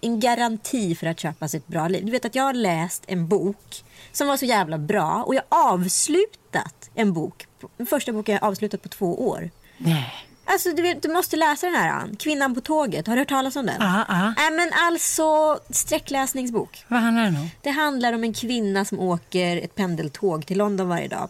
en 0.00 0.20
garanti 0.20 0.94
för 0.94 1.06
att 1.06 1.20
köpa 1.20 1.48
sig 1.48 1.58
ett 1.58 1.66
bra 1.66 1.88
liv. 1.88 2.04
Du 2.04 2.12
vet 2.12 2.24
att 2.24 2.34
jag 2.34 2.44
har 2.44 2.54
läst 2.54 3.04
en 3.06 3.28
bok 3.28 3.84
som 4.12 4.28
var 4.28 4.36
så 4.36 4.44
jävla 4.44 4.78
bra 4.78 5.24
och 5.26 5.34
jag 5.34 5.42
har 5.48 5.72
avslutat 5.72 6.90
en 6.94 7.12
bok. 7.12 7.46
Den 7.76 7.86
första 7.86 8.12
boken 8.12 8.34
jag 8.34 8.44
avslutat 8.44 8.82
på 8.82 8.88
två 8.88 9.28
år. 9.28 9.50
Nej. 9.78 10.14
Alltså 10.50 10.72
du, 10.72 10.82
vet, 10.82 11.02
du 11.02 11.08
måste 11.08 11.36
läsa 11.36 11.66
den 11.66 11.76
här 11.76 11.90
Ann. 11.90 12.16
Kvinnan 12.16 12.54
på 12.54 12.60
tåget. 12.60 13.06
Har 13.06 13.14
du 13.14 13.20
hört 13.20 13.28
talas 13.28 13.56
om 13.56 13.66
den? 13.66 13.76
Ja, 13.78 14.04
ja. 14.08 14.34
Nej 14.36 14.50
men 14.50 14.70
alltså 14.72 15.58
sträckläsningsbok. 15.70 16.84
Vad 16.88 17.00
handlar 17.00 17.24
den 17.24 17.36
om? 17.36 17.50
Det 17.62 17.70
handlar 17.70 18.12
om 18.12 18.24
en 18.24 18.34
kvinna 18.34 18.84
som 18.84 19.00
åker 19.00 19.56
ett 19.56 19.74
pendeltåg 19.74 20.46
till 20.46 20.58
London 20.58 20.88
varje 20.88 21.08
dag. 21.08 21.28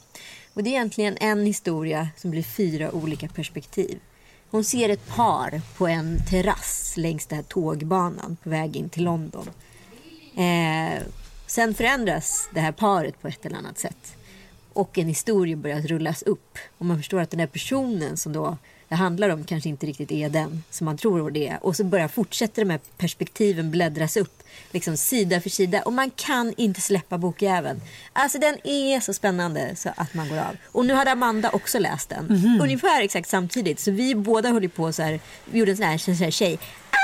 Och 0.55 0.62
det 0.62 0.70
är 0.70 0.72
egentligen 0.72 1.16
en 1.20 1.46
historia 1.46 2.09
som 2.16 2.31
blir 2.31 2.42
fyra 2.42 2.90
olika 2.90 3.29
perspektiv. 3.29 3.98
Hon 4.50 4.64
ser 4.64 4.88
ett 4.88 5.08
par 5.08 5.61
på 5.76 5.87
en 5.87 6.20
terrass 6.30 6.94
längs 6.96 7.26
den 7.26 7.37
här 7.37 7.42
tågbanan 7.42 8.37
på 8.42 8.50
väg 8.50 8.76
in 8.76 8.88
till 8.88 9.04
London. 9.04 9.50
Eh, 10.37 11.02
sen 11.46 11.74
förändras 11.74 12.48
det 12.54 12.61
här 12.61 12.72
paret 12.72 13.22
på 13.22 13.28
ett 13.28 13.46
eller 13.46 13.56
annat 13.56 13.78
sätt. 13.78 14.16
Och 14.72 14.98
en 14.98 15.08
historia 15.08 15.56
börjar 15.56 15.80
rullas 15.80 16.22
upp. 16.22 16.58
Och 16.78 16.87
man 16.87 16.96
förstår 16.96 17.20
att 17.20 17.30
den 17.30 17.40
här 17.40 17.46
personen 17.46 18.16
som 18.16 18.32
då 18.32 18.56
det 18.88 18.94
handlar 18.94 19.29
om 19.29 19.44
kanske 19.44 19.68
inte 19.68 19.87
riktigt 19.87 20.12
är 20.12 20.29
den 20.29 20.64
som 20.70 20.85
man 20.85 20.96
tror 20.96 21.31
det 21.31 21.48
är. 21.48 21.59
Och 21.66 21.77
så 21.77 21.85
börjar 21.85 22.09
fortsätter 22.09 22.64
de 22.64 22.70
här 22.70 22.81
perspektiven 22.96 23.70
bläddras 23.70 24.16
upp. 24.16 24.42
Liksom 24.70 24.96
sida 24.96 25.40
för 25.40 25.51
sida. 25.51 25.83
Och 25.83 25.92
man 25.92 26.11
kan 26.11 26.55
inte 26.57 26.81
släppa 26.81 27.18
bokjäveln. 27.18 27.81
Alltså 28.12 28.38
den 28.38 28.66
är 28.66 29.01
så 29.01 29.12
spännande 29.12 29.77
så 29.77 29.90
att 29.96 30.14
man 30.14 30.29
går 30.29 30.38
av. 30.38 30.57
Och 30.72 30.87
nu 30.87 30.94
hade 30.94 31.12
Amanda 31.12 31.51
också 31.51 31.79
läst 31.79 32.09
den. 32.09 32.59
Ungefär 32.62 33.03
exakt 33.03 33.29
samtidigt. 33.29 33.81
Så 33.81 33.90
vi 33.90 34.14
båda 34.14 34.48
höll 34.48 34.68
på 34.68 34.92
så 34.92 35.03
här. 35.03 35.20
Vi 35.44 35.59
gjorde 35.59 35.70
en 35.70 35.77
sån 35.77 35.87
här, 35.87 35.98
sån 35.98 36.14
här 36.14 36.31
tjej. 36.31 36.59
Ah! 36.90 36.98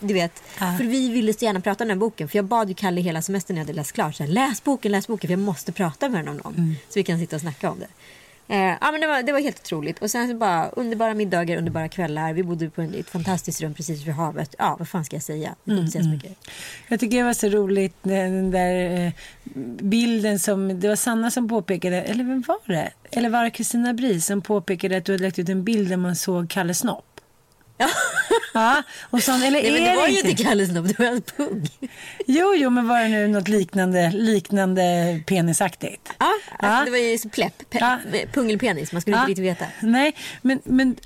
Du 0.00 0.14
vet. 0.14 0.42
För 0.78 0.84
vi 0.84 1.08
ville 1.08 1.32
så 1.32 1.44
gärna 1.44 1.60
prata 1.60 1.84
om 1.84 1.88
den 1.88 1.98
boken. 1.98 2.28
För 2.28 2.38
jag 2.38 2.44
bad 2.44 2.68
ju 2.68 2.74
Kalle 2.74 3.00
hela 3.00 3.22
semestern 3.22 3.54
när 3.54 3.60
jag 3.60 3.66
hade 3.66 3.76
läst 3.76 3.92
klart. 3.92 4.14
Så 4.14 4.22
här, 4.22 4.30
läs 4.30 4.64
boken, 4.64 4.92
läs 4.92 5.06
boken. 5.06 5.28
För 5.28 5.32
jag 5.32 5.40
måste 5.40 5.72
prata 5.72 6.08
med 6.08 6.24
den 6.24 6.28
om 6.28 6.36
någon. 6.36 6.76
Så 6.88 6.98
vi 6.98 7.04
kan 7.04 7.18
sitta 7.18 7.36
och 7.36 7.42
snacka 7.42 7.70
om 7.70 7.78
det. 7.78 7.88
Eh, 8.48 8.74
ja, 8.80 8.92
men 8.92 9.00
det, 9.00 9.06
var, 9.06 9.22
det 9.22 9.32
var 9.32 9.40
helt 9.40 9.60
otroligt. 9.60 9.98
Och 9.98 10.10
sen 10.10 10.28
så 10.28 10.34
bara 10.34 10.68
underbara 10.68 11.14
middagar, 11.14 11.56
underbara 11.56 11.88
kvällar. 11.88 12.32
Vi 12.32 12.42
bodde 12.42 12.70
på 12.70 12.82
ett 12.82 13.10
fantastiskt 13.10 13.60
rum 13.62 13.74
precis 13.74 14.06
vid 14.06 14.14
havet. 14.14 14.54
Ja, 14.58 14.76
vad 14.78 14.88
fan 14.88 15.04
ska 15.04 15.16
jag 15.16 15.22
säga? 15.22 15.54
Jag 15.64 15.88
säga 15.88 16.04
så 16.04 16.10
mycket. 16.10 16.38
Jag 16.88 17.00
tycker 17.00 17.16
det 17.16 17.22
var 17.22 17.32
så 17.32 17.48
roligt 17.48 17.94
när 18.02 18.24
den 18.24 18.50
där 18.50 19.06
eh, 19.06 19.12
bilden 19.82 20.38
som, 20.38 20.80
det 20.80 20.88
var 20.88 20.96
Sanna 20.96 21.30
som 21.30 21.48
påpekade, 21.48 22.02
eller 22.02 22.24
vem 22.24 22.44
var 22.46 22.58
det? 22.66 22.90
Eller 23.10 23.28
var 23.28 23.44
det 23.44 23.50
Kristina 23.50 23.94
Bris 23.94 24.26
som 24.26 24.42
påpekade 24.42 24.96
att 24.96 25.04
du 25.04 25.12
hade 25.12 25.24
lagt 25.24 25.38
ut 25.38 25.48
en 25.48 25.64
bild 25.64 25.88
där 25.88 25.96
man 25.96 26.16
såg 26.16 26.50
Kalle 26.50 26.74
Snopp? 26.74 27.15
Ja, 28.54 28.82
och 29.10 29.22
sånt, 29.22 29.44
eller 29.44 29.62
Nej, 29.62 29.72
men 29.72 29.82
är 29.82 29.90
det 29.90 29.96
var 29.96 30.08
ju 30.08 30.20
inte? 30.20 30.42
Kalles 30.44 30.68
snopp, 30.70 30.86
det 30.88 30.98
var 30.98 31.06
en 31.06 31.22
pung. 31.22 31.68
Jo, 32.26 32.54
jo, 32.56 32.70
men 32.70 32.88
var 32.88 33.00
det 33.00 33.08
nu 33.08 33.28
något 33.28 33.48
liknande, 33.48 34.10
liknande 34.14 34.82
penisaktigt? 35.26 36.12
Ja, 36.18 36.32
Ja. 36.60 36.68
alltså, 36.68 36.84
det 36.84 36.90
var 36.90 36.98
ju 36.98 37.18
så 37.18 37.28
plepp. 37.28 37.62
Pe- 37.70 37.78
Ja. 37.80 37.98
Pungelpenis, 38.32 38.92
man 38.92 39.02
skulle 39.02 39.16
Ja. 39.16 39.20
inte 39.20 39.30
riktigt 39.30 39.44
veta. 39.44 39.66
Nej, 39.80 40.14
men... 40.42 40.60
men 40.64 40.96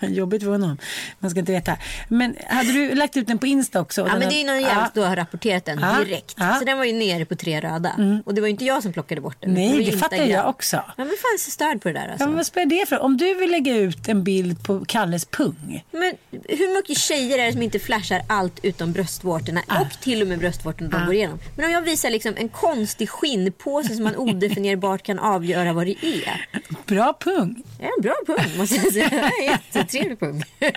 Jobbigt 0.00 0.42
för 0.42 0.50
honom. 0.50 0.78
Man 1.18 1.30
ska 1.30 1.40
inte 1.40 1.52
veta. 1.52 1.76
Men 2.08 2.36
hade 2.48 2.72
du 2.72 2.94
lagt 2.94 3.16
ut 3.16 3.26
den 3.26 3.38
på 3.38 3.46
Insta 3.46 3.80
också? 3.80 4.00
Ja 4.08 4.18
men 4.18 4.28
det 4.28 4.34
är 4.42 4.46
någon 4.46 4.60
Ja. 4.60 4.68
jävel 4.68 4.84
som 4.92 5.02
då 5.02 5.08
har 5.08 5.16
rapporterat 5.16 5.64
den 5.64 5.78
Ja. 5.80 6.04
direkt. 6.04 6.34
Ja. 6.38 6.54
Så 6.58 6.64
den 6.64 6.78
var 6.78 6.84
ju 6.84 6.92
nere 6.92 7.24
på 7.24 7.34
tre 7.36 7.60
röda. 7.60 8.22
Och 8.24 8.34
det 8.34 8.40
var 8.40 8.48
ju 8.48 8.50
inte 8.52 8.64
jag 8.64 8.82
som 8.82 8.92
plockade 8.92 9.20
bort 9.20 9.36
den. 9.40 9.54
Nej, 9.54 9.82
ju 9.84 9.90
det 9.90 9.96
fattar 9.98 10.16
jag 10.16 10.48
också. 10.48 10.76
Ja 10.76 10.92
men 10.96 11.06
fan 11.06 11.38
så 11.38 11.50
störd 11.50 11.82
på 11.82 11.88
det 11.88 11.94
där 11.94 12.08
alltså. 12.08 12.22
Ja, 12.24 12.26
men 12.26 12.36
vad 12.36 12.46
spelar 12.46 12.66
det 12.66 12.86
för 12.88 12.98
Om 12.98 13.16
du 13.16 13.34
vill 13.34 13.50
lägga 13.50 13.76
ut 13.76 14.08
en 14.08 14.24
bild 14.24 14.62
på 14.62 14.84
Kalles 14.84 15.24
pung. 15.24 15.84
Men 15.90 16.12
hur 16.48 16.76
mycket 16.76 16.98
tjejer 16.98 17.38
är 17.38 17.46
det 17.46 17.52
som 17.52 17.62
inte 17.62 17.78
flashar 17.78 18.22
allt 18.28 18.60
utom 18.62 18.92
bröstvårtorna 18.92 19.62
Ah. 19.68 19.80
och 19.80 19.90
till 20.00 20.22
och 20.22 20.28
med 20.28 20.38
bröstvårtorna 20.38 20.88
de 20.98 21.06
går 21.06 21.14
igenom. 21.14 21.38
Men 21.56 21.64
om 21.64 21.70
jag 21.70 21.82
visar 21.82 22.10
liksom 22.10 22.34
en 22.36 22.48
konstig 22.48 23.08
skinnpåse 23.10 23.94
som 23.94 24.04
man 24.04 24.16
odefinierbart 24.48 25.02
kan 25.02 25.18
avgöra 25.18 25.72
vad 25.72 25.86
det 25.86 26.06
är. 26.06 26.46
Bra 26.86 27.16
pung. 27.20 27.62
Det 27.78 27.84
är 27.84 27.90
en 27.96 28.02
bra 28.02 28.14
pung 28.26 28.58
måste 28.58 28.74
jag 28.76 28.92
säga. 28.92 29.58
Jättetrevlig 29.78 30.20
pung. 30.20 30.42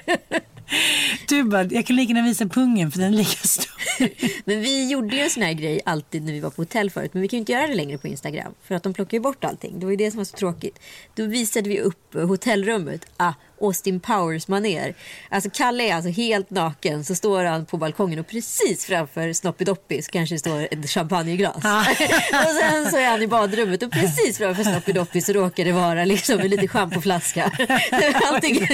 Du 1.28 1.44
bara, 1.44 1.64
jag 1.64 1.86
kan 1.86 1.96
lika 1.96 2.14
gärna 2.14 2.28
visa 2.28 2.46
pungen 2.46 2.92
för 2.92 3.00
den 3.00 3.14
är 3.14 3.18
lika 3.18 3.48
stor. 3.48 3.72
Men 4.46 4.62
vi 4.62 4.90
gjorde 4.90 5.16
ju 5.16 5.22
en 5.22 5.30
sån 5.30 5.44
här 5.44 5.54
grej 5.54 5.82
alltid 5.86 6.24
när 6.24 6.34
vi 6.34 6.40
var 6.40 6.50
på 6.50 6.62
hotell 6.62 6.90
förut. 6.90 7.14
Men 7.14 7.22
vi 7.22 7.28
kan 7.28 7.38
ju 7.38 7.40
inte 7.40 7.52
göra 7.52 7.68
det 7.68 7.76
längre 7.76 7.98
på 7.98 8.08
Instagram. 8.08 8.54
För 8.64 8.76
att 8.76 8.84
de 8.84 8.94
plockar 8.94 9.18
ju 9.18 9.22
bort 9.22 9.44
allting. 9.44 9.80
Det 9.80 9.86
var 9.86 9.92
ju 9.92 9.98
det 9.98 10.12
som 10.12 10.18
var 10.18 10.26
så 10.26 10.38
tråkigt. 10.38 10.80
Då 11.16 11.26
visade 11.26 11.70
vi 11.70 11.80
upp 11.80 12.14
hotellrummet. 12.14 13.06
Ah, 13.18 13.34
Austin 13.62 14.00
Powers 14.00 14.48
maner. 14.48 14.94
Alltså 15.30 15.50
Kalle 15.54 15.84
är 15.84 15.96
alltså 15.96 16.10
helt 16.12 16.50
naken. 16.50 17.06
Så 17.06 17.16
står 17.16 17.44
han 17.44 17.66
på 17.66 17.78
balkongen 17.78 18.20
och 18.20 18.28
precis 18.28 18.86
framför 18.86 19.34
Snoppy 19.34 19.66
så 20.02 20.12
kanske 20.12 20.36
det 20.36 20.40
står 20.40 20.68
ett 20.72 20.90
champagneglas. 20.90 21.56
och 21.56 22.56
sen 22.62 22.92
så 22.92 22.98
är 22.98 23.10
han 23.10 23.22
i 23.22 23.28
badrummet 23.28 23.84
och 23.84 23.92
precis 23.92 24.38
framför 24.38 24.64
Snoppy 24.64 25.22
så 25.22 25.34
råkar 25.34 25.66
det 25.66 25.72
vara 25.72 26.06
liksom 26.06 26.40
en 26.40 26.48
liten 26.50 26.68
schampoflaska. 26.68 27.52
Allting. 28.26 28.68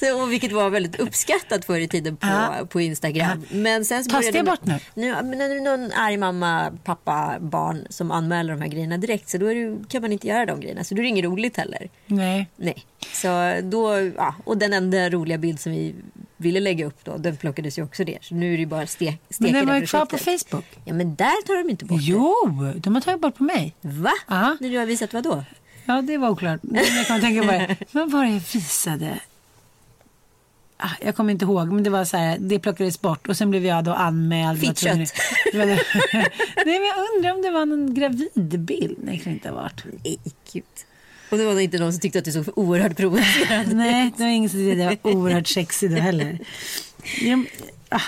så, 0.00 0.22
och 0.22 0.32
vilket 0.32 0.52
var 0.52 0.70
väldigt 0.70 1.00
uppskattat 1.00 1.64
förr 1.64 1.78
i 1.80 1.88
tiden 1.88 2.16
på, 2.16 2.28
på 2.70 2.80
Instagram. 2.80 3.46
Men 3.50 3.84
sen 3.84 4.04
så 4.04 4.10
Tas 4.10 4.26
det 4.26 4.32
de- 4.32 4.42
bort 4.42 4.64
nu? 4.64 4.78
nu, 4.94 5.12
men 5.14 5.30
när 5.38 5.48
det 5.48 5.54
är 5.56 5.60
någon 5.60 5.92
arg 5.92 6.16
mamma, 6.16 6.72
pappa, 6.84 7.36
barn 7.40 7.86
som 7.90 8.10
anmäler 8.10 8.52
de 8.54 8.60
här 8.62 8.68
grejerna 8.68 8.96
direkt 8.98 9.28
så 9.28 9.38
då 9.38 9.46
är 9.46 9.54
det, 9.54 9.88
kan 9.88 10.02
man 10.02 10.12
inte 10.12 10.26
göra 10.28 10.46
de 10.46 10.60
grejerna. 10.60 10.84
Så 10.84 10.94
då 10.94 10.98
är 11.00 11.02
det 11.02 11.08
inget 11.08 11.24
roligt 11.24 11.56
heller. 11.56 11.90
Nej. 12.06 12.46
Nej. 12.56 12.84
Så 13.12 13.60
då, 13.62 13.98
ja, 14.16 14.34
och 14.44 14.58
den 14.58 14.72
enda 14.72 15.10
roliga 15.10 15.38
bild 15.38 15.60
som 15.60 15.72
vi 15.72 15.94
ville 16.36 16.60
lägga 16.60 16.86
upp 16.86 17.04
då, 17.04 17.16
den 17.16 17.36
plockades 17.36 17.78
ju 17.78 17.82
också 17.82 18.02
ner. 18.02 18.18
Så 18.20 18.34
nu 18.34 18.54
är 18.54 18.58
det 18.58 18.66
bara 18.66 18.86
stek, 18.86 19.20
steka 19.30 19.52
Men 19.52 19.52
den 19.52 19.66
var 19.66 19.80
ju 19.80 19.86
kvar 19.86 20.06
på. 20.06 20.18
Facebook. 20.18 20.64
Ja 20.84 20.94
men 20.94 21.14
där 21.14 21.46
tar 21.46 21.64
de 21.64 21.70
inte 21.70 21.84
bort 21.84 22.00
Jo, 22.02 22.34
de 22.76 22.94
har 22.94 23.00
tagit 23.00 23.20
bort 23.20 23.36
på 23.36 23.44
mig. 23.44 23.74
Va? 23.80 24.12
Ja. 24.28 24.56
När 24.60 24.70
du 24.70 24.78
har 24.78 24.86
visat 24.86 25.12
vad 25.12 25.22
då? 25.24 25.44
Ja, 25.84 26.02
det 26.02 26.16
var 26.18 26.28
oklart. 26.30 26.60
Men 26.62 26.84
jag 26.96 27.06
kan 27.06 27.20
tänka 27.20 27.42
på 27.42 27.52
det. 27.52 27.76
Vad 27.92 28.10
var 28.10 28.24
det 28.24 28.30
jag 28.30 28.42
visade? 28.52 29.18
Ah, 30.76 30.88
Jag 31.00 31.16
kommer 31.16 31.32
inte 31.32 31.44
ihåg, 31.44 31.72
men 31.72 31.82
det 31.82 31.90
var 31.90 32.04
så 32.04 32.16
här, 32.16 32.38
det 32.40 32.58
plockades 32.58 33.00
bort 33.00 33.28
och 33.28 33.36
sen 33.36 33.50
blev 33.50 33.66
jag 33.66 33.84
då 33.84 33.92
anmäld. 33.92 34.60
Fittkött. 34.60 34.96
Nej, 35.54 35.78
men 36.64 36.86
jag 36.86 37.16
undrar 37.16 37.34
om 37.34 37.42
det 37.42 37.50
var 37.50 37.66
någon 37.66 37.94
gravidbild. 37.94 38.98
Nej, 39.02 39.16
det 39.16 39.24
kan 39.24 39.32
inte 39.32 39.48
ha 39.48 39.56
varit. 39.56 39.84
Nej, 40.04 40.18
gud. 40.52 40.64
Och 41.30 41.38
det 41.38 41.44
var 41.44 41.52
nog 41.52 41.62
inte 41.62 41.78
någon 41.78 41.92
som 41.92 42.00
tyckte 42.00 42.18
att 42.18 42.24
du 42.24 42.32
såg 42.32 42.58
oerhört 42.58 42.96
provocerande 42.96 43.74
Nej, 43.74 44.12
det 44.16 44.22
var 44.22 44.30
ingen 44.30 44.50
som 44.50 44.58
tyckte 44.58 44.88
att 44.88 44.98
jag 45.04 45.12
var 45.12 45.20
oerhört 45.20 45.48
sexig 45.48 45.90
då 45.90 45.96
heller. 45.96 46.38
Jag, 47.20 47.46
ah, 47.88 48.00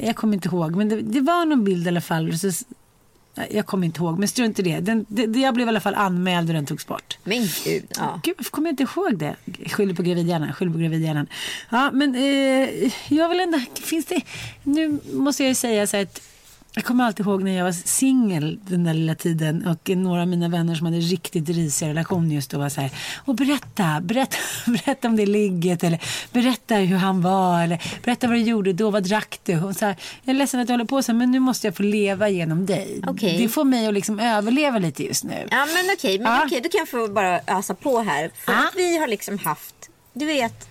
jag 0.00 0.16
kommer 0.16 0.34
inte 0.34 0.48
ihåg, 0.48 0.76
men 0.76 0.88
det, 0.88 1.00
det 1.00 1.20
var 1.20 1.44
någon 1.44 1.64
bild 1.64 1.86
i 1.86 1.88
alla 1.88 2.00
fall. 2.00 2.38
Så, 2.38 2.50
jag 3.50 3.66
kommer 3.66 3.86
inte 3.86 4.00
ihåg, 4.00 4.18
men 4.18 4.28
strunt 4.28 4.58
i 4.58 4.62
det. 4.62 4.80
Den, 4.80 5.06
det. 5.08 5.40
Jag 5.40 5.54
blev 5.54 5.66
i 5.66 5.68
alla 5.68 5.80
fall 5.80 5.94
anmäld 5.94 6.48
och 6.48 6.54
den 6.54 6.66
togs 6.66 6.86
bort. 6.86 7.18
Men 7.24 7.48
gud, 7.64 7.84
ja. 7.96 8.20
Gud, 8.22 8.34
varför 8.38 8.50
kommer 8.50 8.68
jag 8.68 8.72
inte 8.72 8.82
ihåg 8.82 9.18
det? 9.18 9.36
Skyller 9.70 9.94
på 9.94 10.02
gravidhjärnan, 10.02 10.52
skyller 10.52 10.72
på 10.72 10.78
gravidhjärnan. 10.78 11.26
Ja, 11.70 11.90
men 11.92 12.14
eh, 12.14 12.92
jag 13.08 13.28
vill 13.28 13.40
ändå, 13.40 13.60
finns 13.74 14.06
det, 14.06 14.22
nu 14.62 14.98
måste 15.12 15.42
jag 15.42 15.48
ju 15.48 15.54
säga 15.54 15.86
så 15.86 15.96
att 15.96 16.20
jag 16.76 16.84
kommer 16.84 17.04
alltid 17.04 17.26
ihåg 17.26 17.42
när 17.42 17.56
jag 17.56 17.64
var 17.64 17.72
singel 17.72 18.58
den 18.68 18.84
där 18.84 18.94
lilla 18.94 19.14
tiden 19.14 19.66
och 19.66 19.88
några 19.96 20.20
av 20.22 20.28
mina 20.28 20.48
vänner 20.48 20.74
som 20.74 20.86
hade 20.86 20.98
riktigt 20.98 21.48
risiga 21.48 21.88
relationer 21.88 22.34
just 22.34 22.50
då 22.50 22.58
var 22.58 22.68
så 22.68 22.80
här. 22.80 22.90
Och 23.24 23.34
berätta, 23.34 24.00
berätta, 24.02 24.36
berätta 24.66 25.08
om 25.08 25.16
det 25.16 25.26
ligget 25.26 25.84
eller 25.84 26.00
berätta 26.32 26.74
hur 26.74 26.96
han 26.96 27.22
var 27.22 27.62
eller 27.62 27.82
berätta 28.04 28.26
vad 28.26 28.36
du 28.36 28.40
gjorde 28.42 28.72
då, 28.72 28.90
vad 28.90 29.02
drack 29.02 29.40
du? 29.44 29.60
Och 29.62 29.76
så 29.76 29.86
här, 29.86 29.96
jag 30.24 30.34
är 30.34 30.38
ledsen 30.38 30.60
att 30.60 30.68
jag 30.68 30.72
håller 30.74 30.84
på 30.84 31.02
så 31.02 31.12
här, 31.12 31.18
men 31.18 31.30
nu 31.30 31.38
måste 31.38 31.66
jag 31.66 31.76
få 31.76 31.82
leva 31.82 32.28
genom 32.28 32.66
dig. 32.66 33.00
Okej. 33.06 33.38
Det 33.38 33.48
får 33.48 33.64
mig 33.64 33.86
att 33.86 33.94
liksom 33.94 34.20
överleva 34.20 34.78
lite 34.78 35.04
just 35.04 35.24
nu. 35.24 35.48
Ja 35.50 35.66
men 35.66 35.94
okej, 35.98 36.18
men 36.18 36.32
Ja. 36.32 36.42
okej, 36.46 36.60
då 36.60 36.68
kan 36.68 36.78
jag 36.78 36.88
få 36.88 37.08
bara 37.08 37.40
ösa 37.46 37.74
på 37.74 38.00
här. 38.00 38.30
För 38.44 38.52
Ja. 38.52 38.58
att 38.68 38.74
vi 38.76 38.98
har 38.98 39.06
liksom 39.06 39.38
haft, 39.38 39.74
du 40.12 40.26
vet, 40.26 40.68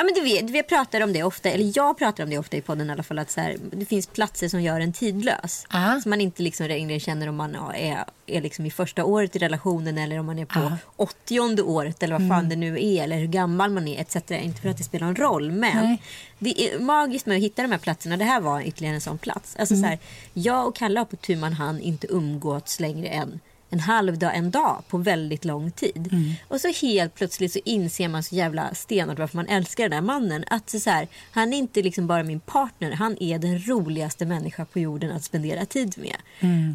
ja 0.00 0.04
men 0.04 0.14
du 0.14 0.20
vet, 0.20 0.50
vi 0.50 0.62
pratar 0.62 1.00
om 1.00 1.12
det 1.12 1.22
ofta, 1.22 1.48
eller 1.50 1.72
jag 1.74 1.98
pratar 1.98 2.24
om 2.24 2.30
det 2.30 2.38
ofta 2.38 2.56
i 2.56 2.60
podden 2.60 2.88
i 2.88 2.92
alla 2.92 3.02
fall, 3.02 3.18
att 3.18 3.30
så 3.30 3.40
här, 3.40 3.56
det 3.72 3.84
finns 3.84 4.06
platser 4.06 4.48
som 4.48 4.62
gör 4.62 4.80
en 4.80 4.92
tidlös. 4.92 5.66
Ja. 5.72 6.00
Som 6.02 6.10
man 6.10 6.20
inte 6.20 6.42
liksom 6.42 6.66
längre 6.66 7.00
känner 7.00 7.28
om 7.28 7.36
man 7.36 7.54
är, 7.74 8.04
är 8.26 8.40
liksom 8.40 8.66
i 8.66 8.70
första 8.70 9.04
året 9.04 9.36
i 9.36 9.38
relationen 9.38 9.98
eller 9.98 10.18
om 10.18 10.26
man 10.26 10.38
är 10.38 10.44
på 10.44 10.58
Ja. 10.60 10.76
åttionde 10.96 11.62
året 11.62 12.02
eller 12.02 12.18
vad 12.18 12.28
fan 12.28 12.48
det 12.48 12.56
nu 12.56 12.84
är 12.86 13.02
eller 13.02 13.18
hur 13.18 13.26
gammal 13.26 13.70
man 13.70 13.88
är 13.88 14.00
etc. 14.00 14.16
Inte 14.30 14.60
för 14.60 14.68
att 14.68 14.78
det 14.78 14.84
spelar 14.84 15.06
någon 15.06 15.16
roll 15.16 15.52
men 15.52 15.84
Nej. 15.84 16.02
det 16.38 16.62
är 16.62 16.78
magiskt 16.78 17.26
med 17.26 17.36
att 17.36 17.42
hitta 17.42 17.62
de 17.62 17.70
här 17.70 17.78
platserna. 17.78 18.16
Det 18.16 18.24
här 18.24 18.40
var 18.40 18.60
ytterligare 18.62 18.94
en 18.94 19.00
sån 19.00 19.18
plats. 19.18 19.56
Alltså 19.58 19.76
så 19.76 19.82
här, 19.86 19.98
jag 20.32 20.66
och 20.66 20.76
Kalle 20.76 21.00
har 21.00 21.04
på 21.04 21.16
tu 21.16 21.36
man 21.36 21.52
hand 21.52 21.80
inte 21.80 22.06
umgåtts 22.10 22.80
längre 22.80 23.08
än 23.08 23.40
en 23.70 23.80
halv 23.80 24.18
dag, 24.18 24.36
en 24.36 24.50
dag 24.50 24.82
på 24.88 24.98
väldigt 24.98 25.44
lång 25.44 25.70
tid. 25.70 26.10
Och 26.48 26.60
så 26.60 26.68
helt 26.68 27.14
plötsligt 27.14 27.52
så 27.52 27.58
inser 27.64 28.08
man 28.08 28.22
så 28.22 28.34
jävla 28.34 28.74
stenhårt 28.74 29.18
varför 29.18 29.36
man 29.36 29.46
älskar 29.46 29.84
den 29.84 29.92
här 29.92 30.00
mannen. 30.00 30.44
Att 30.50 30.70
så 30.70 30.90
här, 30.90 31.08
han 31.30 31.52
är 31.52 31.58
inte 31.58 31.82
liksom 31.82 32.06
bara 32.06 32.22
min 32.22 32.40
partner, 32.40 32.92
han 32.92 33.16
är 33.20 33.38
den 33.38 33.58
roligaste 33.68 34.26
människa 34.26 34.64
på 34.64 34.78
jorden 34.78 35.10
att 35.10 35.24
spendera 35.24 35.64
tid 35.66 35.94
med. 35.98 36.16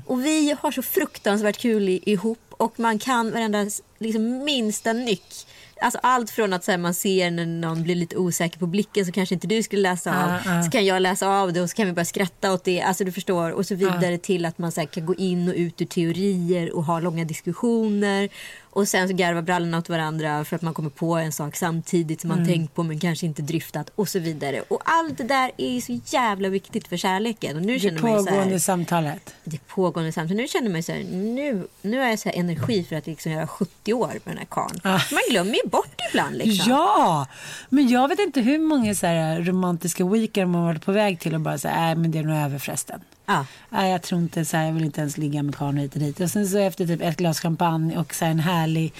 Och 0.06 0.26
vi 0.26 0.56
har 0.60 0.72
så 0.72 0.82
fruktansvärt 0.82 1.58
kul 1.58 1.90
ihop 1.90 2.45
och 2.58 2.80
man 2.80 3.00
kan 3.00 3.32
varenda 3.32 3.66
liksom, 4.00 4.44
minsta 4.44 4.94
nyck. 4.94 5.48
Alltså 5.82 6.00
allt 6.04 6.30
från 6.30 6.54
att 6.54 6.64
så 6.64 6.72
här, 6.72 6.78
man 6.78 6.94
ser 6.94 7.32
när 7.32 7.46
någon 7.46 7.84
blir 7.84 7.96
lite 7.96 8.18
osäker 8.18 8.60
på 8.60 8.68
blicken 8.68 9.06
så 9.06 9.12
kanske 9.12 9.36
inte 9.36 9.48
du 9.48 9.64
skulle 9.64 9.82
läsa 9.82 10.24
av. 10.24 10.30
Ja, 10.30 10.56
ja. 10.56 10.64
Så 10.64 10.72
kan 10.72 10.86
jag 10.86 11.02
läsa 11.02 11.28
av 11.28 11.54
det 11.54 11.62
och 11.62 11.70
så 11.70 11.76
kan 11.76 11.86
vi 11.86 11.94
börja 11.94 12.06
skratta 12.06 12.54
åt 12.54 12.64
det. 12.64 12.82
Alltså 12.82 13.04
du 13.04 13.12
förstår. 13.12 13.52
Och 13.52 13.66
så 13.66 13.76
vidare 13.76 14.18
till 14.18 14.46
att 14.46 14.58
man 14.58 14.72
så 14.72 14.80
här, 14.82 14.88
kan 14.88 15.06
gå 15.06 15.16
in 15.16 15.48
och 15.48 15.54
ut 15.56 15.82
ur 15.82 15.86
teorier 15.86 16.76
och 16.76 16.84
ha 16.84 17.00
långa 17.00 17.26
diskussioner. 17.26 18.30
Och 18.76 18.88
sen 18.88 19.08
så 19.08 19.14
garvar 19.16 19.42
brallorna 19.42 19.78
åt 19.78 19.90
varandra 19.90 20.46
för 20.46 20.56
att 20.56 20.62
man 20.62 20.74
kommer 20.74 20.90
på 20.90 21.16
en 21.16 21.32
sak 21.32 21.56
samtidigt 21.56 22.22
som 22.22 22.28
man 22.28 22.38
Mm. 22.38 22.50
tänkt 22.50 22.74
på 22.76 22.84
men 22.84 23.00
kanske 23.00 23.26
inte 23.26 23.42
dryftat 23.42 23.90
och 23.96 24.10
så 24.10 24.20
vidare. 24.20 24.62
Och 24.68 24.82
allt 24.86 25.18
det 25.18 25.24
där 25.24 25.52
är 25.58 25.82
så 25.82 26.00
jävla 26.06 26.50
viktigt 26.50 26.88
för 26.88 26.98
kärleken. 26.98 27.56
Och 27.56 27.62
nu 27.62 27.74
Det 27.74 27.80
känner 27.80 28.02
man 28.02 28.12
ju 28.12 28.18
så 28.20 28.26
pågående 28.26 28.52
här, 28.52 28.60
samtalet. 28.60 29.36
det 29.44 29.68
pågående 29.68 30.12
samtidigt. 30.12 30.42
Nu 30.42 30.48
känner 30.48 30.70
man 30.70 30.84
så 30.84 30.92
här, 30.92 31.04
nu, 31.04 31.68
nu 31.82 32.00
har 32.00 32.06
jag 32.08 32.20
så 32.20 32.30
här 32.30 32.36
energi 32.36 32.84
för 32.84 32.96
att 32.96 33.08
liksom 33.08 33.32
göra 33.32 33.48
70 33.48 33.94
år 33.94 34.08
med 34.08 34.22
den 34.24 34.38
här 34.38 34.46
karln. 34.50 34.80
Ah. 34.84 35.00
Man 35.12 35.22
glömmer 35.30 35.54
ju 35.64 35.70
bort 35.70 35.96
ibland 36.12 36.36
liksom. 36.38 36.72
Ja, 36.72 37.28
men 37.70 37.88
jag 37.90 38.08
vet 38.08 38.20
inte 38.20 38.42
hur 38.42 38.60
många 38.60 38.96
så 38.96 39.08
här 39.08 39.42
romantiska 39.42 40.06
weekend 40.06 40.52
man 40.52 40.64
varit 40.66 40.86
på 40.86 40.92
väg 40.92 41.20
till 41.20 41.36
och 41.36 41.42
bara 41.42 41.58
säga 41.58 41.76
nej 41.76 41.96
men 41.96 42.12
det 42.12 42.20
är 42.20 42.24
nog 42.24 42.38
över 42.38 42.60
förresten. 42.60 43.00
Ja. 43.26 43.46
Nej, 43.70 43.92
jag 43.92 44.02
tror 44.02 44.22
inte 44.22 44.46
så 44.46 44.58
här, 44.58 44.66
jag 44.66 44.74
vill 44.74 44.84
inte 44.84 45.02
ens 45.02 45.18
ligga 45.18 45.44
med 45.44 45.56
karln 45.56 45.78
hit 45.78 45.94
och 45.94 46.00
dit. 46.00 46.20
Och 46.20 46.32
sen 46.32 46.48
så 46.48 46.58
efter 46.58 46.88
typ 46.88 47.02
ett 47.02 47.18
glas 47.18 47.40
champagne 47.40 47.98
och 47.98 48.14
så 48.14 48.26
här 48.26 48.32
en 48.32 48.40
härlig 48.40 48.94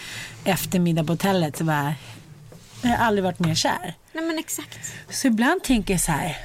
eftermiddag 0.44 1.04
på 1.04 1.14
hotellet 1.14 1.58
så 1.58 1.64
bara, 1.64 1.96
jag 2.82 2.90
har 2.90 2.98
aldrig 2.98 3.24
varit 3.24 3.40
mer 3.40 3.56
kär. 3.56 3.96
Nej 4.14 4.26
men 4.26 4.38
exakt. 4.38 4.80
Så 5.10 5.28
ibland 5.28 5.64
tänker 5.64 5.94
jag 5.94 6.02
så 6.02 6.12
här, 6.12 6.38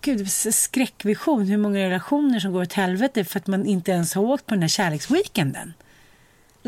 gud 0.00 0.30
skräckvision 0.30 1.46
hur 1.46 1.56
många 1.56 1.78
relationer 1.78 2.40
som 2.40 2.52
går 2.52 2.62
åt 2.62 2.72
helvete 2.72 3.24
för 3.24 3.38
att 3.38 3.46
man 3.46 3.66
inte 3.66 3.90
ens 3.90 4.14
har 4.14 4.22
åkt 4.22 4.46
på 4.46 4.54
den 4.54 4.62
här 4.62 4.68
kärleksweekenden. 4.68 5.74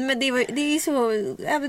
Men 0.06 0.18
det, 0.18 0.30
var, 0.30 0.44
det, 0.48 0.60
är 0.60 0.78
så, 0.78 1.10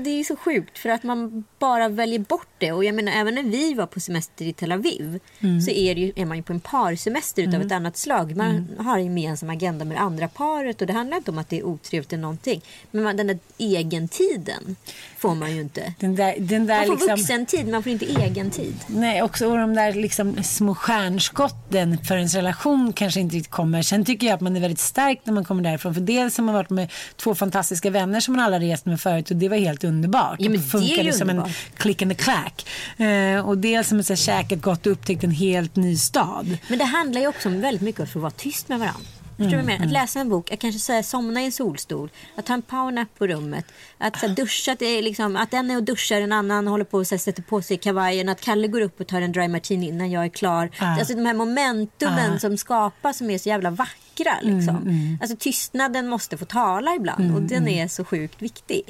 det 0.00 0.10
är 0.10 0.24
så 0.24 0.36
sjukt 0.36 0.78
för 0.78 0.88
att 0.88 1.02
man 1.02 1.44
bara 1.58 1.88
väljer 1.88 2.18
bort 2.18 2.48
det. 2.58 2.72
Och 2.72 2.84
jag 2.84 2.94
menar 2.94 3.12
även 3.12 3.34
när 3.34 3.42
vi 3.42 3.74
var 3.74 3.86
på 3.86 4.00
semester 4.00 4.44
i 4.44 4.52
Tel 4.52 4.72
Aviv 4.72 5.20
så 5.66 5.70
är, 5.70 5.94
det 5.94 6.00
ju, 6.00 6.12
är 6.16 6.24
man 6.24 6.36
ju 6.36 6.42
på 6.42 6.52
en 6.52 6.60
parsemester 6.60 7.42
utav 7.42 7.60
ett 7.60 7.72
annat 7.72 7.96
slag. 7.96 8.36
Man 8.36 8.68
har 8.78 8.98
en 8.98 9.04
gemensam 9.04 9.50
agenda 9.50 9.84
med 9.84 9.96
det 9.96 10.00
andra 10.00 10.28
paret 10.28 10.80
och 10.80 10.86
det 10.86 10.92
handlar 10.92 11.16
inte 11.16 11.30
om 11.30 11.38
att 11.38 11.48
det 11.48 11.58
är 11.58 11.64
otrevligt 11.64 12.12
eller 12.12 12.22
någonting. 12.22 12.62
Men 12.90 13.04
man, 13.04 13.16
den 13.16 13.26
där 13.26 13.38
egentiden 13.58 14.76
får 15.22 15.34
man 15.34 15.54
ju 15.54 15.60
inte. 15.60 15.94
Den 15.98 16.14
där, 16.14 16.34
den 16.38 16.66
där 16.66 16.78
Man 16.78 16.86
får 16.86 16.94
liksom... 16.94 17.16
vuxentid, 17.16 17.68
man 17.68 17.82
får 17.82 17.92
inte 17.92 18.10
egentid. 18.10 18.74
Nej, 18.86 19.22
också 19.22 19.46
och 19.46 19.58
de 19.58 19.74
där 19.74 19.92
liksom 19.92 20.42
små 20.42 20.74
stjärnskotten 20.74 21.98
för 22.04 22.16
ens 22.16 22.34
relation 22.34 22.92
kanske 22.92 23.20
inte 23.20 23.36
riktigt 23.36 23.52
kommer. 23.52 23.82
Sen 23.82 24.04
tycker 24.04 24.26
jag 24.26 24.34
att 24.34 24.40
man 24.40 24.56
är 24.56 24.60
väldigt 24.60 24.78
stark 24.78 25.20
när 25.24 25.32
man 25.32 25.44
kommer 25.44 25.62
därifrån. 25.62 25.94
För 25.94 26.00
dels 26.00 26.36
har 26.36 26.44
man 26.44 26.54
varit 26.54 26.70
med 26.70 26.92
två 27.16 27.34
fantastiska 27.34 27.90
vänner 27.90 28.20
som 28.20 28.36
man 28.36 28.44
alla 28.44 28.60
rest 28.60 28.86
med 28.86 29.00
förut 29.00 29.30
och 29.30 29.36
det 29.36 29.48
var 29.48 29.56
helt 29.56 29.84
underbart. 29.84 30.36
Ja, 30.38 30.50
men 30.50 30.60
det 30.60 30.66
funkade 30.66 30.94
det 30.94 31.00
är 31.00 31.04
ju 31.04 31.12
som 31.12 31.30
underbart. 31.30 31.48
en 31.48 31.76
click 31.76 32.02
and 32.02 32.12
a 32.12 32.14
clack. 32.18 32.66
Eh, 32.96 33.48
och 33.48 33.58
dels 33.58 33.88
som 33.88 34.00
att 34.00 34.06
så 34.06 34.12
här, 34.12 34.16
käkat 34.16 34.60
gott 34.60 34.86
och 34.86 34.92
upptäckt 34.92 35.24
en 35.24 35.30
helt 35.30 35.76
ny 35.76 35.96
stad. 35.96 36.58
Men 36.68 36.78
det 36.78 36.84
handlar 36.84 37.20
ju 37.20 37.26
också 37.26 37.48
om 37.48 37.60
väldigt 37.60 37.82
mycket 37.82 38.00
om 38.00 38.04
att 38.04 38.12
få 38.12 38.18
vara 38.18 38.30
tyst 38.30 38.68
med 38.68 38.78
varandra. 38.78 39.21
Förstår 39.36 39.50
du 39.50 39.56
vad 39.56 39.58
jag 39.58 39.66
menar? 39.66 39.86
Att 39.86 39.92
läsa 39.92 40.20
en 40.20 40.28
bok, 40.28 40.52
att 40.52 40.58
kanske 40.58 40.78
så 40.78 40.92
här, 40.92 41.02
somna 41.02 41.42
i 41.42 41.44
en 41.44 41.52
solstol, 41.52 42.10
att 42.36 42.46
ta 42.46 42.54
en 42.54 42.62
powernap 42.62 43.08
på 43.18 43.26
rummet, 43.26 43.64
att 43.98 44.18
så 44.18 44.26
här, 44.26 44.34
duscha, 44.34 44.72
att, 44.72 44.82
är 44.82 45.02
liksom, 45.02 45.36
att 45.36 45.54
en 45.54 45.70
är 45.70 45.76
och 45.76 45.82
duschar, 45.82 46.20
en 46.20 46.32
annan 46.32 46.66
håller 46.66 46.84
på 46.84 46.98
och 46.98 47.06
så 47.06 47.14
här, 47.14 47.20
sätter 47.20 47.42
på 47.42 47.62
sig 47.62 47.76
kavajen, 47.76 48.28
att 48.28 48.40
Kalle 48.40 48.68
går 48.68 48.80
upp 48.80 49.00
och 49.00 49.06
tar 49.06 49.20
en 49.20 49.32
dry 49.32 49.48
martini 49.48 49.88
innan 49.88 50.10
jag 50.10 50.24
är 50.24 50.28
klar. 50.28 50.70
Alltså 50.78 51.14
de 51.14 51.26
här 51.26 51.34
momentumen 51.34 52.40
som 52.40 52.56
skapas 52.56 53.18
som 53.18 53.30
är 53.30 53.38
så 53.38 53.48
jävla 53.48 53.70
vackra. 53.70 54.34
Liksom. 54.42 55.18
Alltså 55.20 55.36
tystnaden 55.36 56.08
måste 56.08 56.36
få 56.36 56.44
tala 56.44 56.94
ibland 56.94 57.34
och 57.34 57.42
den 57.42 57.68
är 57.68 57.88
så 57.88 58.04
sjukt 58.04 58.42
viktig. 58.42 58.82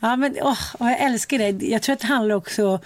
Ja, 0.00 0.16
men 0.16 0.36
åh, 0.42 0.58
och 0.78 0.86
jag 0.86 1.00
älskar 1.00 1.38
det. 1.38 1.66
Jag 1.66 1.82
tror 1.82 1.92
att 1.92 2.00
det 2.00 2.06
handlar 2.06 2.34
också 2.34 2.80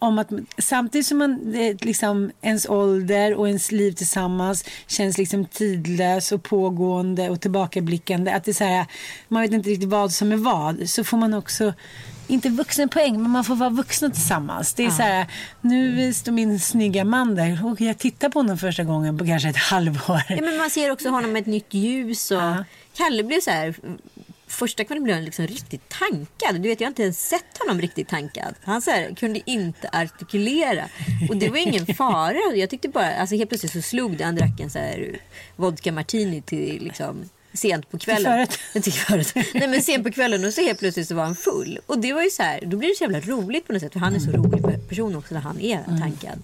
om 0.00 0.18
att 0.18 0.28
samtidigt 0.58 1.06
som 1.06 1.18
man, 1.18 1.52
det, 1.52 1.84
liksom, 1.84 2.30
ens 2.42 2.68
ålder 2.68 3.34
och 3.34 3.46
ens 3.48 3.72
liv 3.72 3.92
tillsammans 3.92 4.64
känns 4.86 5.18
liksom 5.18 5.44
tidlös 5.44 6.32
och 6.32 6.42
pågående 6.42 7.30
och 7.30 7.40
tillbakablickande. 7.40 8.30
Att 8.32 8.44
det 8.44 8.50
är 8.50 8.52
så 8.52 8.64
här, 8.64 8.86
man 9.28 9.42
vet 9.42 9.52
inte 9.52 9.70
riktigt 9.70 9.88
vad 9.88 10.12
som 10.12 10.32
är 10.32 10.36
vad. 10.36 10.88
Så 10.88 11.04
får 11.04 11.16
man 11.16 11.34
också, 11.34 11.74
inte 12.26 12.48
vuxenpoäng, 12.48 13.22
men 13.22 13.30
man 13.30 13.44
får 13.44 13.56
vara 13.56 13.70
vuxna 13.70 14.10
tillsammans. 14.10 14.74
Det 14.74 14.84
är 14.84 14.90
så 14.90 15.02
här, 15.02 15.26
nu 15.60 16.12
står 16.14 16.32
min 16.32 16.60
snygga 16.60 17.04
man 17.04 17.34
där 17.34 17.66
och 17.66 17.80
jag 17.80 17.98
tittar 17.98 18.28
på 18.28 18.38
honom 18.38 18.58
första 18.58 18.84
gången 18.84 19.18
på 19.18 19.26
kanske 19.26 19.48
ett 19.48 19.56
halvår. 19.56 20.22
Ja, 20.28 20.40
men 20.40 20.56
man 20.56 20.70
ser 20.70 20.90
också 20.90 21.08
honom 21.08 21.32
med 21.32 21.40
ett 21.40 21.46
nytt 21.46 21.74
ljus. 21.74 22.30
Och 22.30 22.36
Ja. 22.36 22.64
Kalle 22.96 23.22
blev 23.22 23.40
så 23.40 23.50
här... 23.50 23.74
Första 24.50 24.84
kvällen 24.84 25.04
blev 25.04 25.16
han 25.16 25.24
liksom 25.24 25.46
riktigt 25.46 25.88
tankad. 25.88 26.62
Du 26.62 26.68
vet, 26.68 26.80
jag 26.80 26.86
har 26.86 26.90
inte 26.90 27.02
ens 27.02 27.28
sett 27.28 27.58
honom 27.58 27.80
riktigt 27.80 28.08
tankad. 28.08 28.54
Han 28.62 28.82
så 28.82 28.90
här, 28.90 29.14
kunde 29.14 29.40
inte 29.46 29.88
artikulera. 29.92 30.84
Och 31.28 31.36
det 31.36 31.48
var 31.48 31.56
ingen 31.56 31.86
fara. 31.86 32.56
Jag 32.56 32.70
tyckte 32.70 32.88
bara, 32.88 33.14
alltså 33.14 33.36
helt 33.36 33.50
plötsligt 33.50 33.72
så 33.72 33.82
slog 33.82 34.16
det. 34.16 34.24
Han 34.24 34.34
drack 34.34 34.60
en 34.60 34.70
så 34.70 34.78
här 34.78 35.20
vodka 35.56 35.92
martini 35.92 36.42
till 36.42 36.82
liksom 36.82 37.28
sent 37.52 37.90
på 37.90 37.98
kvällen. 37.98 38.46
Till 38.72 38.92
förrätt. 38.92 39.34
Nej 39.54 39.68
men 39.68 39.82
sent 39.82 40.04
på 40.04 40.12
kvällen 40.12 40.44
och 40.44 40.52
så 40.52 40.60
helt 40.60 40.78
plötsligt 40.78 41.08
så 41.08 41.14
var 41.14 41.24
han 41.24 41.36
full. 41.36 41.78
Och 41.86 41.98
det 41.98 42.12
var 42.12 42.22
ju 42.22 42.30
så 42.30 42.42
här, 42.42 42.60
då 42.66 42.76
blir 42.76 42.88
det 42.88 42.94
så 42.94 43.04
jävla 43.04 43.20
roligt 43.20 43.66
på 43.66 43.72
något 43.72 43.82
sätt. 43.82 43.92
För 43.92 44.00
han 44.00 44.14
är 44.14 44.18
så 44.18 44.30
rolig 44.30 44.88
person 44.88 45.16
också 45.16 45.34
när 45.34 45.40
han 45.40 45.60
är 45.60 45.84
tankad. 45.84 46.42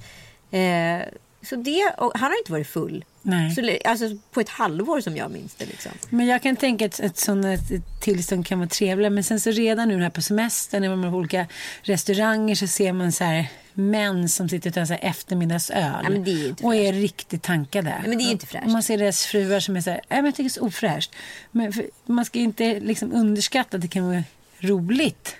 Eh, 0.51 1.07
så 1.47 1.57
det, 1.57 1.93
han 1.99 2.31
har 2.31 2.39
inte 2.39 2.53
varit 2.53 2.67
full. 2.67 3.05
Nej. 3.23 3.55
Så, 3.55 3.89
alltså 3.91 4.05
på 4.31 4.41
ett 4.41 4.49
halvår 4.49 5.01
som 5.01 5.17
jag 5.17 5.31
minns 5.31 5.55
det. 5.55 5.67
Liksom. 5.67 5.93
Men 6.11 6.27
jag 6.27 6.43
kan 6.43 6.57
tänka 6.57 6.87
att 6.87 7.01
ett 7.01 7.19
sådant 7.19 7.61
tillstånd 8.01 8.47
kan 8.47 8.59
vara 8.59 8.69
trevliga. 8.69 9.11
Men 9.11 9.25
sen 9.25 9.41
så 9.41 9.51
redan 9.51 9.89
nu 9.89 10.03
här 10.03 10.11
på 10.11 10.23
semestern 10.23 10.83
när 10.83 10.89
man 10.89 11.05
är 11.05 11.11
på 11.11 11.17
olika 11.17 11.47
restauranger 11.83 12.55
så 12.55 12.67
ser 12.67 12.93
man 12.93 13.13
så 13.13 13.25
här 13.25 13.49
män 13.75 14.29
som 14.29 14.49
sitter 14.49 14.71
och 14.71 14.75
tar 14.75 14.85
så 14.85 14.93
här 14.93 15.05
eftermiddagsöl. 15.05 16.25
Ja, 16.27 16.55
och 16.63 16.75
är 16.75 16.93
riktigt 16.93 17.43
tankade. 17.43 17.91
Ja, 18.03 18.09
men 18.09 18.19
det 18.19 18.25
är 18.25 18.31
inte 18.31 18.47
fräscht. 18.47 18.65
Och 18.67 18.73
man 18.73 18.83
ser 18.83 18.99
deras 18.99 19.27
fruar 19.27 19.61
som 19.61 19.77
är 19.77 19.81
så 19.81 19.91
här, 19.91 20.01
nej 20.09 20.19
men 20.19 20.25
jag 20.25 20.35
tycker 20.35 20.43
det 20.45 20.49
är 20.49 20.61
så 20.61 20.67
ofräscht. 20.67 21.15
Men 21.51 21.73
man 22.07 22.25
ska 22.25 22.39
inte 22.39 22.81
liksom 22.81 23.13
underskatta 23.13 23.77
att 23.77 23.83
det 23.83 23.89
kan 23.89 24.07
vara 24.07 24.25
roligt. 24.61 25.37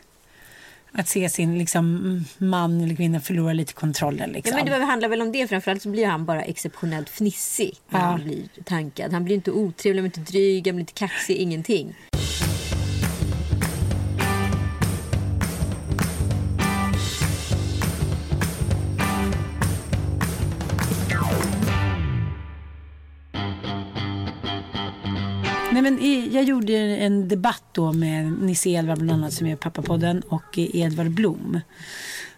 Att 0.99 1.09
se 1.09 1.29
sin 1.29 1.59
liksom, 1.59 2.25
man 2.39 2.81
eller 2.81 2.95
kvinna 2.95 3.21
förlora 3.21 3.53
lite 3.53 3.73
kontrollen. 3.73 4.31
Liksom. 4.31 4.59
Ja, 4.59 4.65
men 4.65 4.81
det 4.81 4.87
handlar 4.87 5.09
väl 5.09 5.23
om 5.23 5.33
det. 5.33 5.47
Framförallt 5.49 5.83
så 5.83 5.89
blir 5.89 6.07
han 6.07 6.25
bara 6.25 6.43
exceptionellt 6.43 7.09
fnissig 7.09 7.75
när 7.89 8.01
Ja. 8.01 8.07
han 8.07 8.25
blir 8.25 8.43
tankad. 8.65 9.13
Han 9.13 9.25
blir 9.25 9.35
inte 9.37 9.51
otrevlig, 9.51 10.03
han 10.03 10.09
blir 10.11 10.19
inte 10.21 10.33
dryg, 10.33 10.67
han 10.67 10.77
blir 10.77 10.83
inte 10.83 10.93
kaxig, 10.93 11.37
ingenting. 11.37 11.95
Nej, 25.77 25.83
men 25.83 26.33
jag 26.33 26.45
gjorde 26.45 26.73
en 26.79 27.29
debatt 27.29 27.63
då 27.73 27.93
med 27.93 28.33
Nisse 28.43 28.69
Edvard 28.69 28.99
bland 28.99 29.23
annat 29.23 29.33
som 29.33 29.47
är 29.47 29.57
pappapodden 29.57 30.23
och 30.29 30.59
eh, 30.59 30.77
Edvard 30.77 31.11
Blom. 31.11 31.61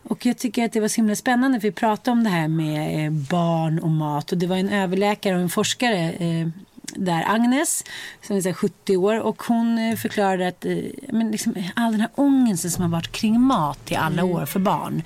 Och 0.03 0.27
jag 0.27 0.39
tycker 0.39 0.65
att 0.65 0.73
det 0.73 0.81
var 0.81 0.89
så 0.89 0.97
himla 0.97 1.17
spännande 1.17 1.61
för 1.61 1.69
vi 1.69 1.73
pratade 1.73 2.11
om 2.11 2.25
det 2.25 2.31
här 2.31 2.49
med 2.49 3.07
eh, 3.07 3.13
barn 3.13 3.79
och 3.79 3.91
mat 3.91 4.33
och 4.33 4.39
det 4.39 4.47
var 4.47 4.57
en 4.57 4.69
överläkare 4.69 5.35
och 5.35 5.41
en 5.41 5.49
forskare 5.49 6.11
eh, 6.11 6.49
där, 6.97 7.25
Agnes, 7.27 7.85
som 8.23 8.37
är 8.37 8.41
så 8.41 8.49
här 8.49 8.55
70 8.55 8.97
år 8.97 9.21
och 9.21 9.43
hon 9.43 9.79
eh, 9.79 9.97
förklarade 9.97 10.49
att 10.49 10.65
eh, 10.65 10.79
men 11.09 11.31
liksom, 11.31 11.55
all 11.77 11.93
den 11.93 12.01
här 12.01 12.11
ångesten 12.15 12.71
som 12.71 12.83
har 12.83 12.91
varit 12.91 13.13
kring 13.13 13.41
mat 13.41 13.91
i 13.91 13.97
alla 13.97 14.25
år 14.25 14.47
för 14.47 14.61
barn. 14.61 15.03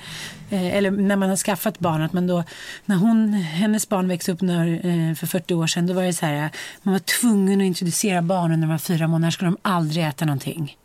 Eh, 0.51 0.77
eller 0.77 0.91
när 0.91 1.17
man 1.17 1.29
har 1.29 1.37
skaffat 1.37 1.79
barn, 1.79 2.03
att 2.03 2.13
man 2.13 2.27
då, 2.27 2.45
när 2.85 2.97
hon, 2.97 3.33
hennes 3.33 3.89
barn 3.89 4.09
växte 4.09 4.33
upp 4.33 4.41
när, 4.41 5.15
för 5.15 5.27
40 5.27 5.55
år 5.55 5.67
sedan, 5.67 5.87
då 5.87 5.95
var 5.95 6.03
det 6.03 6.13
så 6.13 6.27
här, 6.27 6.51
man 6.83 6.93
var 6.93 6.99
tvungen 6.99 7.61
att 7.61 7.65
introducera 7.65 8.23
barnen 8.23 8.61
när 8.61 8.67
de 8.67 8.71
var 8.71 8.79
fyra 8.79 9.09
månader, 9.09 9.31
skulle 9.31 9.51
de 9.51 9.57
aldrig 9.63 10.05
äta 10.05 10.25
någonting. 10.25 10.77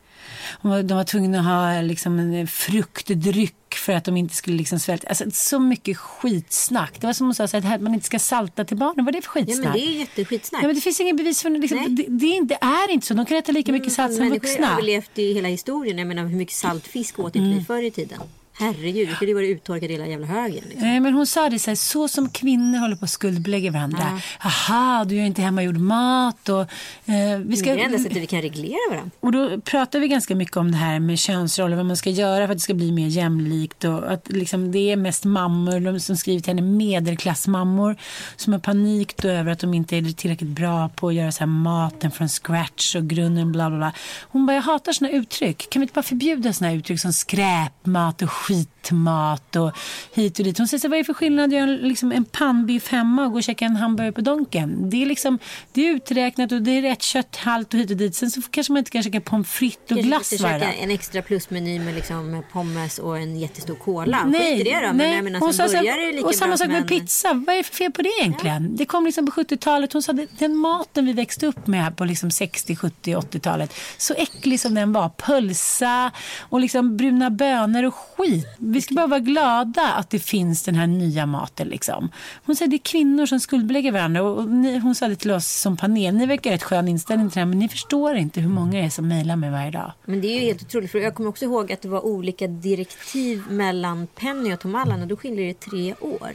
De 0.62 0.96
var, 0.96 1.04
tvungna 1.04 1.40
att 1.40 1.46
ha 1.46 1.82
liksom 1.82 2.20
en 2.20 2.48
fruktdryck 2.48 3.67
för 3.80 3.94
att 3.94 4.06
de 4.06 4.18
inte 4.18 4.36
skulle 4.36 4.58
liksom 4.58 4.80
svälta. 4.80 5.08
Alltså, 5.08 5.26
så 5.32 5.60
mycket 5.60 5.98
skitsnack. 5.98 6.94
Det 7.02 7.08
var 7.08 7.14
som 7.14 7.28
hon 7.28 7.36
sa, 7.36 7.48
så 7.48 7.58
att 7.58 7.82
man 7.82 7.94
inte 7.94 8.06
ska 8.06 8.20
salta 8.20 8.66
till 8.66 8.78
barnen. 8.78 9.06
Vad 9.06 9.16
är 9.16 9.22
det 9.22 9.28
för 9.28 9.40
Ja, 9.40 9.46
skitsnack? 9.46 9.64
men 9.64 9.74
det 9.74 9.88
är 9.88 10.00
jätteskitsnack. 10.00 10.64
Ja, 10.64 10.68
men 10.68 10.76
det 10.76 10.82
finns 10.82 11.00
ingen 11.00 11.16
bevis 11.16 11.42
för. 11.42 11.50
Liksom, 11.50 11.96
det, 11.96 12.06
det, 12.08 12.26
är 12.26 12.36
inte, 12.36 12.58
det 12.62 12.66
är 12.66 12.92
inte 12.92 13.08
så. 13.08 13.14
De 13.14 13.26
kan 13.26 13.38
äta 13.38 13.52
lika 13.52 13.72
mycket 13.72 13.94
salt 13.94 14.14
som 14.14 14.24
Människor 14.24 14.48
har 14.48 14.54
vuxna. 14.54 14.72
överlevt 14.74 15.20
i 15.20 15.34
hela 15.34 15.48
historien. 15.48 15.98
Jag 15.98 16.08
menar 16.08 16.26
hur 16.26 16.38
mycket 16.38 16.56
saltfisk 16.56 17.20
åt 17.20 17.36
inte 17.36 17.60
vi 17.60 17.66
förr 17.66 17.82
i 17.84 17.92
tiden? 17.92 18.20
Herregud, 18.60 19.08
det 19.10 19.16
skulle 19.16 19.32
ju 19.32 19.36
vara 19.36 19.46
uttorkat 19.46 19.90
hela 19.90 20.08
jävla 20.08 20.28
högen. 20.28 20.64
Liksom. 20.64 20.88
Nej, 20.88 21.00
men 21.00 21.14
hon 21.14 21.28
sa 21.28 21.50
det 21.50 21.60
så 21.60 21.72
här, 21.72 21.76
så 21.76 22.08
som 22.08 22.30
kvinnor 22.30 22.80
håller 22.80 22.96
på 22.96 23.06
att 23.06 23.12
skuldbelägga 23.12 23.72
varandra. 23.72 24.22
Aha, 24.40 25.06
du 25.06 25.16
gör 25.16 25.26
inte 25.26 25.42
hemmagjord 25.42 25.78
mat 25.78 26.50
och 26.50 26.62
eh, 26.62 27.40
vi 27.46 27.58
ska... 27.58 27.66
Det 27.66 27.72
är 27.72 27.78
det 27.78 27.84
enda 27.84 27.98
sättet 27.98 28.18
vi 28.18 28.28
kan 28.28 28.42
reglera 28.42 28.78
varandra. 28.90 29.12
Och 29.20 29.32
då 29.32 29.62
pratar 29.62 30.00
vi 30.00 30.08
ganska 30.08 30.36
mycket 30.36 30.58
om 30.58 30.72
det 30.72 30.78
här 30.78 31.00
med 31.00 31.20
könsroller, 31.20 31.76
vad 31.76 31.86
man 31.86 31.98
ska 31.98 32.10
göra 32.10 32.48
för 32.48 32.52
att 32.52 32.58
det 32.58 32.62
ska 32.62 32.74
bli 32.74 32.92
mer 32.92 33.08
jämlikt 33.08 33.84
och 33.84 34.12
att 34.12 34.32
liksom 34.32 34.72
det 34.72 34.92
är 34.92 34.96
mest 34.96 35.26
mammor, 35.26 35.80
de 35.80 36.00
som 36.00 36.18
skrivit 36.18 36.44
till 36.44 36.54
henne, 36.54 36.62
medelklassmammor 36.62 37.96
som 38.36 38.54
har 38.54 38.60
panik 38.60 39.18
då 39.18 39.28
över 39.28 39.52
att 39.52 39.60
de 39.60 39.74
inte 39.74 39.98
är 39.98 40.14
tillräckligt 40.14 40.50
bra 40.50 40.90
på 40.90 41.08
att 41.08 41.14
göra 41.14 41.32
så 41.32 41.40
här 41.40 41.48
maten 41.48 42.12
från 42.12 42.30
scratch 42.30 42.96
och 42.96 43.08
grunden 43.08 43.52
bla 43.52 43.70
bla 43.70 43.78
bla. 43.78 43.94
Hon 44.22 44.46
bara, 44.46 44.54
jag 44.54 44.62
hatar 44.62 44.92
såna 44.92 45.12
uttryck. 45.12 45.70
Kan 45.70 45.80
vi 45.80 45.84
inte 45.84 45.94
bara 45.94 46.04
förbjuda 46.04 46.54
såna 46.54 46.74
uttryck 46.74 47.00
som 47.00 47.14
skräpmat 47.14 48.22
och 48.22 48.30
skitmat 48.48 49.56
och 49.56 49.72
hit 50.14 50.40
och 50.40 50.46
dit. 50.46 50.58
Hon 50.58 50.68
säger 50.68 50.80
så 50.80 50.88
här, 50.88 50.90
vad 50.90 50.98
är 51.00 51.04
det 51.04 51.06
för 51.06 51.14
skillnad 51.14 51.46
att 51.46 51.52
göra 51.54 51.66
liksom 51.66 52.12
en 52.12 52.26
pannbiff 52.26 52.88
hemma 52.92 53.26
och 53.26 53.32
gå 53.32 53.38
och 53.38 53.44
käka 53.44 53.66
en 53.66 53.76
hamburgare 53.76 54.12
på 54.12 54.22
Donken? 54.22 54.90
Det 54.90 55.02
är 55.02 55.06
liksom, 55.06 55.40
det 55.74 55.88
är 55.88 55.92
uträknat 55.94 56.52
och 56.52 56.62
det 56.62 56.72
är 56.72 56.82
rätt 56.82 57.02
kötthalt 57.02 57.74
och 57.74 57.80
hit 57.80 57.92
och 57.92 57.98
dit. 57.98 58.16
Sen 58.16 58.32
så 58.32 58.42
kanske 58.42 58.74
man 58.74 58.78
inte 58.78 58.92
kan 58.92 59.04
käka 59.04 59.22
pommes 59.22 59.48
frites 59.50 59.92
och 59.98 60.04
glass 60.04 60.42
varje 60.42 60.60
dag. 60.60 60.76
en 60.80 60.92
extra 60.92 61.22
plusmeny 61.22 61.80
med 61.80 61.96
liksom 61.96 62.44
pommes 62.52 63.00
och 63.00 63.18
en 63.18 63.40
jättestor 63.40 63.76
cola. 63.76 64.24
Nej, 64.26 64.58
Skit 64.58 64.68
i 64.68 64.70
det 64.72 64.76
då. 64.88 64.94
Men 64.94 64.98
nej. 65.26 65.40
hon 65.40 65.54
sa 65.54 65.68
så 65.68 65.78
här- 65.78 66.26
och 66.26 66.36
samma 66.36 66.58
sak 66.58 66.68
med 66.68 66.78
en- 66.78 66.88
pizza. 66.88 67.34
Vad 67.34 67.50
är 67.54 67.58
det 67.58 67.64
för 67.64 67.76
fel 67.76 67.92
på 67.92 68.02
det 68.02 68.10
egentligen? 68.22 68.76
Det 68.76 68.86
kom 68.86 69.06
liksom 69.06 69.26
på 69.26 69.32
70-talet. 69.32 69.94
Hon 69.94 70.04
sa 70.04 70.14
den 70.40 70.56
maten 70.56 71.06
vi 71.06 71.14
växte 71.14 71.46
upp 71.48 71.68
med 71.68 71.98
på 71.98 72.06
liksom 72.06 72.32
60, 72.32 72.76
70, 72.76 73.16
80-talet. 73.16 73.74
Så 73.98 74.14
äcklig 74.14 74.60
som 74.60 74.74
den 74.74 74.94
var. 74.94 75.10
Pölsa 75.10 76.12
och 76.40 76.60
liksom 76.60 76.98
bruna 76.98 77.30
bönor 77.30 77.84
och 77.84 77.96
skit. 77.96 78.37
Vi 78.58 78.82
ska 78.82 78.96
bara 78.96 79.08
vara 79.08 79.20
glada 79.20 79.94
att 79.94 80.10
det 80.10 80.20
finns 80.20 80.64
den 80.64 80.76
här 80.76 80.88
nya 80.88 81.26
maten. 81.26 81.68
Liksom. 81.68 82.10
Hon 82.46 82.56
säger 82.56 82.70
det 82.70 82.76
är 82.76 82.92
kvinnor 82.92 83.26
som 83.26 83.40
skuldbelägger 83.40 83.92
varandra. 83.92 84.24
Och 84.24 84.38
och 84.38 84.50
ni, 84.50 84.78
hon 84.78 84.96
sa 84.96 85.08
det 85.08 85.16
till 85.16 85.32
oss 85.32 85.48
som 85.48 85.78
panel. 85.78 86.16
Ni 86.16 86.26
verkar 86.26 86.52
rätt 86.52 86.64
skön 86.64 86.88
inställning 86.88 87.30
till 87.30 87.36
det 87.36 87.40
här. 87.40 87.46
Men 87.46 87.60
ni 87.60 87.70
förstår 87.70 88.16
inte 88.16 88.42
hur 88.42 88.50
många 88.50 88.72
det 88.72 88.86
är 88.86 88.90
som 88.90 89.08
mejlar 89.08 89.36
mig 89.36 89.52
varje 89.52 89.72
dag. 89.72 89.92
Men 90.06 90.22
det 90.22 90.28
är 90.28 90.40
ju 90.40 90.46
helt 90.46 90.62
otroligt. 90.62 90.92
För 90.92 91.00
jag 91.00 91.16
kommer 91.16 91.30
också 91.30 91.46
ihåg 91.46 91.72
att 91.72 91.82
det 91.82 91.90
var 91.90 92.06
olika 92.06 92.48
direktiv 92.48 93.44
mellan 93.50 94.08
Penny 94.16 94.54
och 94.54 94.60
Tom 94.60 94.76
Allan. 94.76 95.02
Och 95.02 95.08
då 95.08 95.16
skiljer 95.16 95.48
det 95.48 95.60
tre 95.60 95.94
år. 96.02 96.32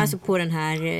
Alltså 0.00 0.18
på 0.18 0.38
den 0.38 0.50
här, 0.50 0.74
eh, 0.82 0.90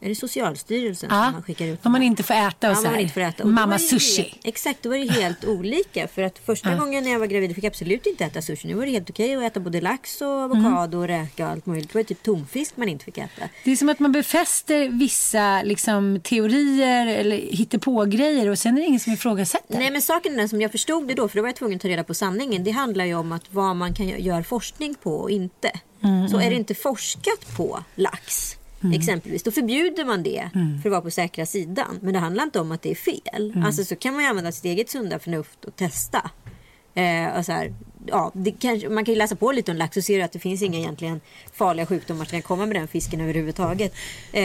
är 0.00 0.08
det 0.08 0.14
Socialstyrelsen 0.14 1.10
Mm. 1.10 1.18
Ja, 1.20 1.24
som 1.26 1.32
man 1.32 1.42
skickar 1.42 1.66
ut? 1.66 1.86
om 1.86 1.92
man 1.92 2.02
inte 2.02 2.22
får 2.22 2.34
äta 2.34 2.70
och 2.70 2.76
Ja, 2.76 2.76
så 2.76 2.82
man 2.90 2.98
inte 3.00 3.14
får 3.14 3.20
äta. 3.20 3.42
Och 3.42 3.48
Mamma 3.48 3.78
sushi. 3.78 4.22
Helt, 4.22 4.38
exakt, 4.46 4.82
då 4.82 4.88
var 4.88 4.96
det 4.96 5.12
helt 5.12 5.44
olika. 5.44 6.08
För 6.08 6.22
att 6.22 6.38
första 6.38 6.74
gången 6.74 7.04
när 7.04 7.10
jag 7.10 7.18
var 7.18 7.26
gravid 7.26 7.54
fick 7.54 7.64
jag 7.64 7.70
absolut 7.70 8.06
inte 8.06 8.24
äta 8.24 8.42
sushi. 8.42 8.68
Nu 8.68 8.74
var 8.74 8.86
det 8.86 8.90
helt 8.92 9.10
okej 9.10 9.34
att 9.36 9.42
äta 9.42 9.60
både 9.60 9.80
lax 9.80 10.20
och 10.20 10.28
avokado 10.28 10.98
och 10.98 11.06
räka 11.06 11.44
och 11.46 11.50
allt 11.52 11.66
möjligt. 11.66 11.92
Det 11.92 11.98
var 11.98 12.02
typ 12.02 12.22
tonfisk 12.22 12.76
man 12.76 12.88
inte 12.88 13.04
fick 13.04 13.18
äta. 13.18 13.42
Det 13.64 13.70
är 13.72 13.76
som 13.76 13.88
att 13.88 13.98
man 13.98 14.12
befäster 14.12 14.88
vissa 14.88 15.62
liksom, 15.62 16.20
teorier 16.24 17.06
eller 17.06 17.36
hittepågrejer 17.36 18.48
och 18.48 18.58
sen 18.58 18.76
är 18.76 18.80
det 18.80 18.86
ingen 18.86 19.00
som 19.00 19.12
ifrågasätter. 19.12 19.78
Nej 19.78 19.90
men 19.90 20.02
saken 20.02 20.32
är 20.32 20.36
den 20.36 20.48
som 20.48 20.60
jag 20.60 20.70
förstod 20.72 21.08
det 21.08 21.14
då, 21.14 21.28
för 21.28 21.36
då 21.36 21.42
var 21.42 21.48
jag 21.48 21.56
tvungen 21.56 21.76
att 21.76 21.82
ta 21.82 21.88
reda 21.88 22.04
på 22.04 22.14
sanningen. 22.14 22.64
Det 22.64 22.70
handlar 22.70 23.04
ju 23.04 23.14
om 23.14 23.32
att 23.32 23.44
vad 23.50 23.76
man 23.76 23.94
kan 23.94 24.06
gö- 24.06 24.18
göra 24.20 24.44
forskning 24.44 24.94
på 25.02 25.14
och 25.14 25.30
inte. 25.30 25.70
Så 26.30 26.40
är 26.40 26.50
det 26.50 26.56
inte 26.56 26.74
forskat 26.74 27.56
på 27.56 27.84
lax 27.94 28.56
exempelvis, 28.94 29.42
då 29.42 29.50
förbjuder 29.50 30.04
man 30.04 30.22
det 30.22 30.50
för 30.82 30.88
att 30.88 30.92
vara 30.92 31.00
på 31.00 31.10
säkra 31.10 31.46
sidan. 31.46 31.98
Men 32.02 32.12
det 32.12 32.18
handlar 32.18 32.44
inte 32.44 32.60
om 32.60 32.72
att 32.72 32.82
det 32.82 32.90
är 32.90 32.94
fel. 32.94 33.62
Alltså 33.64 33.84
så 33.84 33.96
kan 33.96 34.14
man 34.14 34.22
ju 34.22 34.28
använda 34.28 34.52
sitt 34.52 34.64
eget 34.64 34.90
sunda 34.90 35.18
förnuft 35.18 35.64
och 35.64 35.76
testa. 35.76 36.30
Eh, 36.94 37.38
och 37.38 37.46
så 37.46 37.52
här, 37.52 37.74
ja, 38.06 38.30
det 38.34 38.50
kanske, 38.50 38.88
man 38.88 39.04
kan 39.04 39.14
ju 39.14 39.18
läsa 39.18 39.36
på 39.36 39.52
lite 39.52 39.70
om 39.70 39.76
lax 39.76 39.96
och 39.96 40.04
ser 40.04 40.24
att 40.24 40.32
det 40.32 40.38
finns 40.38 40.62
inga 40.62 40.78
egentligen 40.78 41.20
farliga 41.52 41.86
sjukdomar 41.86 42.24
som 42.24 42.30
kan 42.30 42.42
komma 42.42 42.66
med 42.66 42.76
den 42.76 42.88
fisken 42.88 43.20
överhuvudtaget. 43.20 43.94
Eh, 44.32 44.42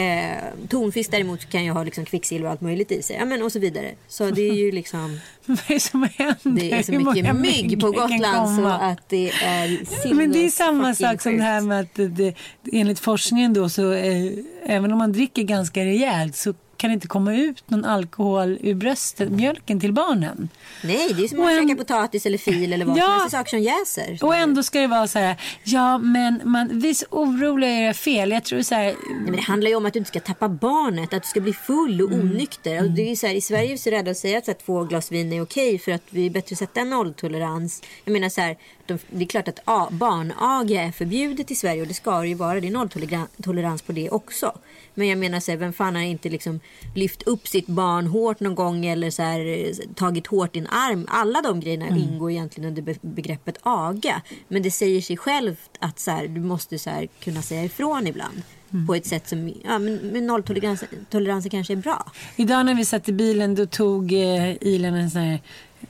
tonfisk 0.68 1.10
däremot 1.10 1.50
kan 1.50 1.64
ju 1.64 1.70
ha 1.70 1.84
liksom 1.84 2.04
kvicksilver 2.04 2.46
och 2.46 2.50
allt 2.50 2.60
möjligt 2.60 2.92
i 2.92 3.02
sig. 3.02 3.16
Ja, 3.16 3.24
men 3.24 3.42
och 3.42 3.52
så 3.52 3.58
vidare. 3.58 3.94
Så 4.08 4.30
det 4.30 4.48
är 4.48 4.54
ju 4.54 4.72
liksom... 4.72 5.20
Vad 5.46 5.58
är 5.66 5.74
det 5.74 5.80
som 5.80 6.02
händer? 6.02 6.60
Det 6.60 6.72
är 6.72 6.82
så 6.82 6.92
mycket 6.92 7.36
mygg 7.36 7.80
på 7.80 7.90
Gotland 7.90 8.56
så 8.56 8.66
att 8.66 9.08
det 9.08 9.30
är 9.30 10.14
Men 10.14 10.32
det 10.32 10.44
är 10.44 10.48
samma 10.48 10.94
sak 10.94 11.22
som 11.22 11.36
det 11.36 11.42
här 11.42 11.60
med 11.60 11.80
att 11.80 12.16
det, 12.16 12.34
enligt 12.72 12.98
forskningen 12.98 13.54
då 13.54 13.68
så 13.68 13.92
eh, 13.92 14.32
även 14.66 14.92
om 14.92 14.98
man 14.98 15.12
dricker 15.12 15.42
ganska 15.42 15.84
rejält 15.84 16.36
så 16.36 16.54
kan 16.76 16.90
det 16.90 16.94
inte 16.94 17.08
komma 17.08 17.34
ut 17.36 17.70
någon 17.70 17.84
alkohol 17.84 18.58
ur 18.60 18.74
bröstet, 18.74 19.30
mjölken 19.30 19.80
till 19.80 19.92
barnen. 19.92 20.48
Nej, 20.84 21.12
det 21.16 21.24
är 21.24 21.28
som 21.28 21.40
att 21.40 21.50
en- 21.50 21.68
käka 21.68 21.76
potatis 21.78 22.26
eller 22.26 22.38
fil 22.38 22.72
eller 22.72 22.84
vad 22.84 22.98
Ja. 22.98 23.02
som 23.04 23.12
helst. 23.12 23.30
Saker 23.30 23.50
som 23.50 23.60
jäser. 23.60 24.18
Och 24.26 24.36
ändå 24.36 24.62
ska 24.62 24.80
det 24.80 24.86
vara 24.86 25.08
så 25.08 25.18
här, 25.18 25.36
ja 25.64 25.98
men 25.98 26.40
man, 26.44 26.68
vi 26.80 26.90
är 26.90 26.94
så 26.94 27.06
oroliga 27.10 27.70
är 27.70 27.86
det 27.86 27.94
fel. 27.94 28.30
Jag 28.30 28.44
tror 28.44 28.62
så 28.62 28.74
här, 28.74 28.84
Nej, 28.84 28.96
men 29.24 29.32
det 29.32 29.42
handlar 29.42 29.70
ju 29.70 29.76
om 29.76 29.86
att 29.86 29.92
du 29.92 29.98
inte 29.98 30.08
ska 30.08 30.20
tappa 30.20 30.48
barnet, 30.48 31.14
att 31.14 31.22
du 31.22 31.28
ska 31.28 31.40
bli 31.40 31.52
full 31.52 32.02
och 32.02 32.12
Mm. 32.12 32.30
onykter. 32.30 32.82
Och 32.84 32.90
det 32.90 33.10
är 33.12 33.16
så 33.16 33.26
här, 33.26 33.34
I 33.34 33.40
Sverige 33.40 33.66
är 33.68 33.72
vi 33.72 33.78
så 33.78 33.90
rädda 33.90 34.10
att 34.10 34.16
säga 34.16 34.38
att 34.38 34.44
så 34.44 34.50
här, 34.50 34.58
två 34.66 34.84
glas 34.84 35.12
vin 35.12 35.32
är 35.32 35.42
okej 35.42 35.78
för 35.78 35.92
att 35.92 36.02
vi 36.10 36.26
är 36.26 36.30
bättre 36.30 36.54
att 36.54 36.58
sätta 36.58 36.80
en 36.80 36.90
nolltolerans. 36.90 37.82
Jag 38.04 38.12
menar 38.12 38.28
så 38.28 38.40
här, 38.40 38.56
de, 38.86 38.98
det 39.10 39.24
är 39.24 39.28
klart 39.28 39.48
att 39.48 39.90
barnaga 39.92 40.82
är 40.82 40.92
förbjudet 40.92 41.50
i 41.50 41.54
Sverige 41.54 41.80
och 41.82 41.88
det 41.88 41.94
ska 41.94 42.20
det 42.20 42.28
ju 42.28 42.34
vara. 42.34 42.60
Det 42.60 42.66
är 42.66 42.70
nolltolerans 42.70 43.82
på 43.82 43.92
det 43.92 44.10
också. 44.10 44.52
Men 44.98 45.06
jag 45.08 45.18
menar 45.18 45.40
så 45.40 45.50
här, 45.50 45.58
vem 45.58 45.72
fan 45.72 45.94
har 45.94 46.02
inte 46.02 46.28
liksom 46.28 46.60
lyft 46.94 47.22
upp 47.22 47.48
sitt 47.48 47.66
barn 47.66 48.06
hårt 48.06 48.40
någon 48.40 48.54
gång 48.54 48.86
eller 48.86 49.10
så 49.10 49.22
här, 49.22 49.72
tagit 49.94 50.26
hårt 50.26 50.56
i 50.56 50.58
en 50.58 50.66
arm. 50.66 51.06
Alla 51.08 51.42
de 51.42 51.60
grejerna 51.60 51.86
Mm. 51.86 51.98
ingår 52.02 52.30
egentligen 52.30 52.68
under 52.68 52.82
be- 52.82 52.98
begreppet 53.00 53.58
aga. 53.62 54.22
Men 54.48 54.62
det 54.62 54.70
säger 54.70 55.00
sig 55.00 55.16
självt 55.16 55.70
att 55.78 55.98
så 55.98 56.10
här, 56.10 56.28
du 56.28 56.40
måste 56.40 56.78
så 56.78 56.90
här, 56.90 57.08
kunna 57.20 57.42
säga 57.42 57.64
ifrån 57.64 58.06
ibland. 58.06 58.42
Mm. 58.72 58.86
På 58.86 58.94
ett 58.94 59.06
sätt 59.06 59.28
som, 59.28 59.48
ja 59.64 59.78
men, 59.78 59.94
men 59.96 60.26
nolltoleransen 60.26 60.88
toleransen 61.10 61.50
kanske 61.50 61.72
är 61.72 61.76
bra. 61.76 62.12
idag 62.36 62.66
när 62.66 62.74
vi 62.74 62.84
satt 62.84 63.08
i 63.08 63.12
bilen 63.12 63.54
då 63.54 63.66
tog 63.66 64.12
eh, 64.12 64.56
Ilan 64.60 64.94
en 64.94 65.10
sån 65.10 65.20
här, 65.20 65.40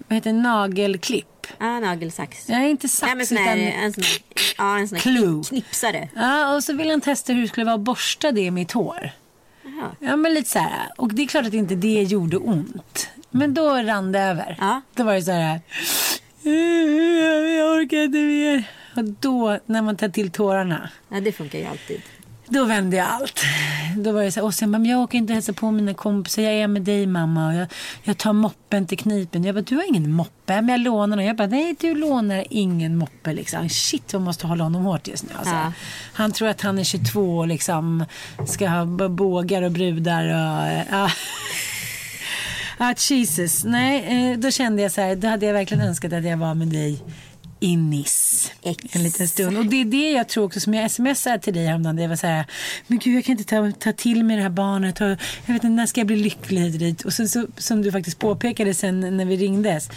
vad 0.09 0.17
heter 0.17 0.33
nagelklipp. 0.33 1.47
Ja, 1.59 1.81
nagelsax. 1.81 2.49
Nej, 2.49 2.71
inte 2.71 2.89
sax 2.89 3.07
Nej, 3.09 3.17
men 3.17 3.27
sån 3.27 3.37
här, 3.37 3.57
utan 3.57 3.83
en 3.83 3.93
sån 3.93 4.05
här, 4.05 4.21
ja, 4.59 4.79
en 4.79 4.89
sån 4.89 4.97
här 4.97 5.03
Clue. 5.03 5.27
kni- 5.27 5.49
knipsare. 5.49 6.09
Ja, 6.15 6.55
och 6.55 6.65
så 6.65 6.73
ville 6.73 6.91
han 6.91 7.01
testa 7.01 7.33
hur 7.33 7.43
det 7.43 7.49
skulle 7.49 7.65
vara 7.67 7.75
att 7.75 7.81
borsta 7.81 8.33
det 8.33 8.41
i 8.41 8.51
mitt 8.51 8.73
hår. 8.73 9.11
Jaha. 9.65 9.91
Ja, 10.01 10.17
men 10.17 10.35
lite 10.35 10.51
så 10.51 10.59
här. 10.59 10.89
Och 10.97 11.15
det 11.15 11.23
är 11.23 11.27
klart 11.27 11.47
att 11.47 11.55
inte 11.55 11.75
det 11.75 12.03
gjorde 12.03 12.37
ont. 12.37 13.09
Men 13.31 13.55
då 13.55 13.75
rann 13.75 14.13
det 14.13 14.21
över. 14.21 14.57
Ja. 14.61 14.81
Då 14.95 15.05
var 15.05 15.15
det 15.15 15.23
så 15.23 15.33
här. 15.33 15.61
Jag 17.59 17.73
orkar 17.77 17.97
inte 17.97 18.19
mer. 18.19 18.65
Och 18.97 19.05
då, 19.05 19.59
när 19.67 19.83
man 19.83 19.97
tar 19.97 20.09
till 20.09 20.31
tårarna, 20.31 20.91
Ja, 21.09 21.21
det 21.21 21.33
funkar 21.33 21.59
ju 21.59 21.65
alltid. 21.65 22.03
Då 22.49 22.65
vände 22.65 22.97
jag 22.97 23.07
allt. 23.07 23.45
Då 23.97 24.13
var 24.13 24.23
det 24.23 24.33
så 24.33 24.41
här, 24.41 24.47
och 24.47 24.55
sen 24.55 24.71
men 24.71 24.85
jag 24.85 25.01
åker 25.01 25.19
inte 25.19 25.33
hälsa 25.33 25.53
på 25.53 25.71
mina 25.71 25.95
kompisar, 25.95 26.43
jag 26.43 26.53
är 26.53 26.69
med 26.69 26.83
dig 26.83 27.07
mamma. 27.07 27.49
Och 27.49 27.55
jag, 27.55 27.69
jag 28.03 28.19
tar 28.19 28.33
moppen 28.33 28.87
till 28.87 28.99
knipen. 28.99 29.45
Jag 29.45 29.55
bara, 29.55 29.61
du 29.63 29.77
har 29.77 29.89
ingen 29.89 30.13
moppe, 30.13 30.63
men 30.63 30.69
jag 30.69 30.81
lånar 30.81 31.17
den. 31.17 31.27
Jag 31.27 31.37
bara, 31.37 31.49
nej 31.49 31.77
du 31.81 31.95
lånar 31.95 32.45
ingen 32.51 32.97
moppe 32.97 33.33
liksom. 33.33 33.69
Shit 33.69 34.13
vad 34.13 34.23
måste 34.23 34.47
hålla 34.47 34.65
honom 34.65 34.85
hårt 34.85 35.09
just 35.09 35.25
nu. 35.25 35.31
Alltså. 35.39 35.55
Ja. 35.55 35.73
Han 36.13 36.33
tror 36.33 36.49
att 36.49 36.61
han 36.61 36.79
är 36.79 36.85
22 36.85 37.39
och 37.39 37.47
liksom 37.47 38.05
ska 38.47 38.69
ha 38.69 39.09
bågar 39.09 39.63
och 39.63 39.73
brudar 39.73 40.25
och... 40.25 40.85
Ja. 40.91 41.11
Ah, 42.79 42.95
Jesus. 43.11 43.65
Nej, 43.65 44.31
eh, 44.33 44.39
då 44.39 44.51
kände 44.51 44.83
jag 44.83 44.93
så 44.93 45.01
här, 45.01 45.17
då 45.17 45.29
hade 45.29 45.47
jag 45.47 45.53
verkligen 45.53 45.83
önskat 45.83 46.13
att 46.13 46.25
jag 46.25 46.37
var 46.37 46.55
med 46.55 46.69
dig 46.69 47.03
i 47.61 47.77
Nice 47.77 48.51
en 48.93 49.03
liten 49.03 49.29
stund. 49.29 49.59
Och 49.59 49.67
det 49.67 49.81
är 49.81 49.85
det 49.85 50.11
jag 50.11 50.29
tror 50.29 50.45
också 50.45 50.61
som 50.61 50.75
jag 50.75 50.91
smsade 50.91 51.39
till 51.39 51.55
dig 51.55 51.67
häromdagen. 51.67 51.97
Det 51.97 52.07
var 52.07 52.17
så 52.17 52.27
här, 52.27 52.45
men 52.87 52.99
gud 52.99 53.17
jag 53.17 53.25
kan 53.25 53.33
inte 53.33 53.45
ta, 53.45 53.73
ta 53.73 53.93
till 53.93 54.25
mig 54.25 54.37
det 54.37 54.43
här 54.43 54.51
barnet. 54.51 55.01
Jag 55.01 55.09
vet 55.47 55.65
inte, 55.65 55.69
när 55.69 55.87
ska 55.87 56.01
jag 56.01 56.07
bli 56.07 56.17
lycklig 56.17 56.63
och? 56.63 57.05
Och 57.05 57.13
sen 57.13 57.29
så, 57.29 57.47
som 57.57 57.83
du 57.83 57.93
faktiskt 57.93 58.19
påpekade 58.19 58.75
sen 58.75 59.17
när 59.17 59.25
vi 59.25 59.37
ringdes. 59.37 59.91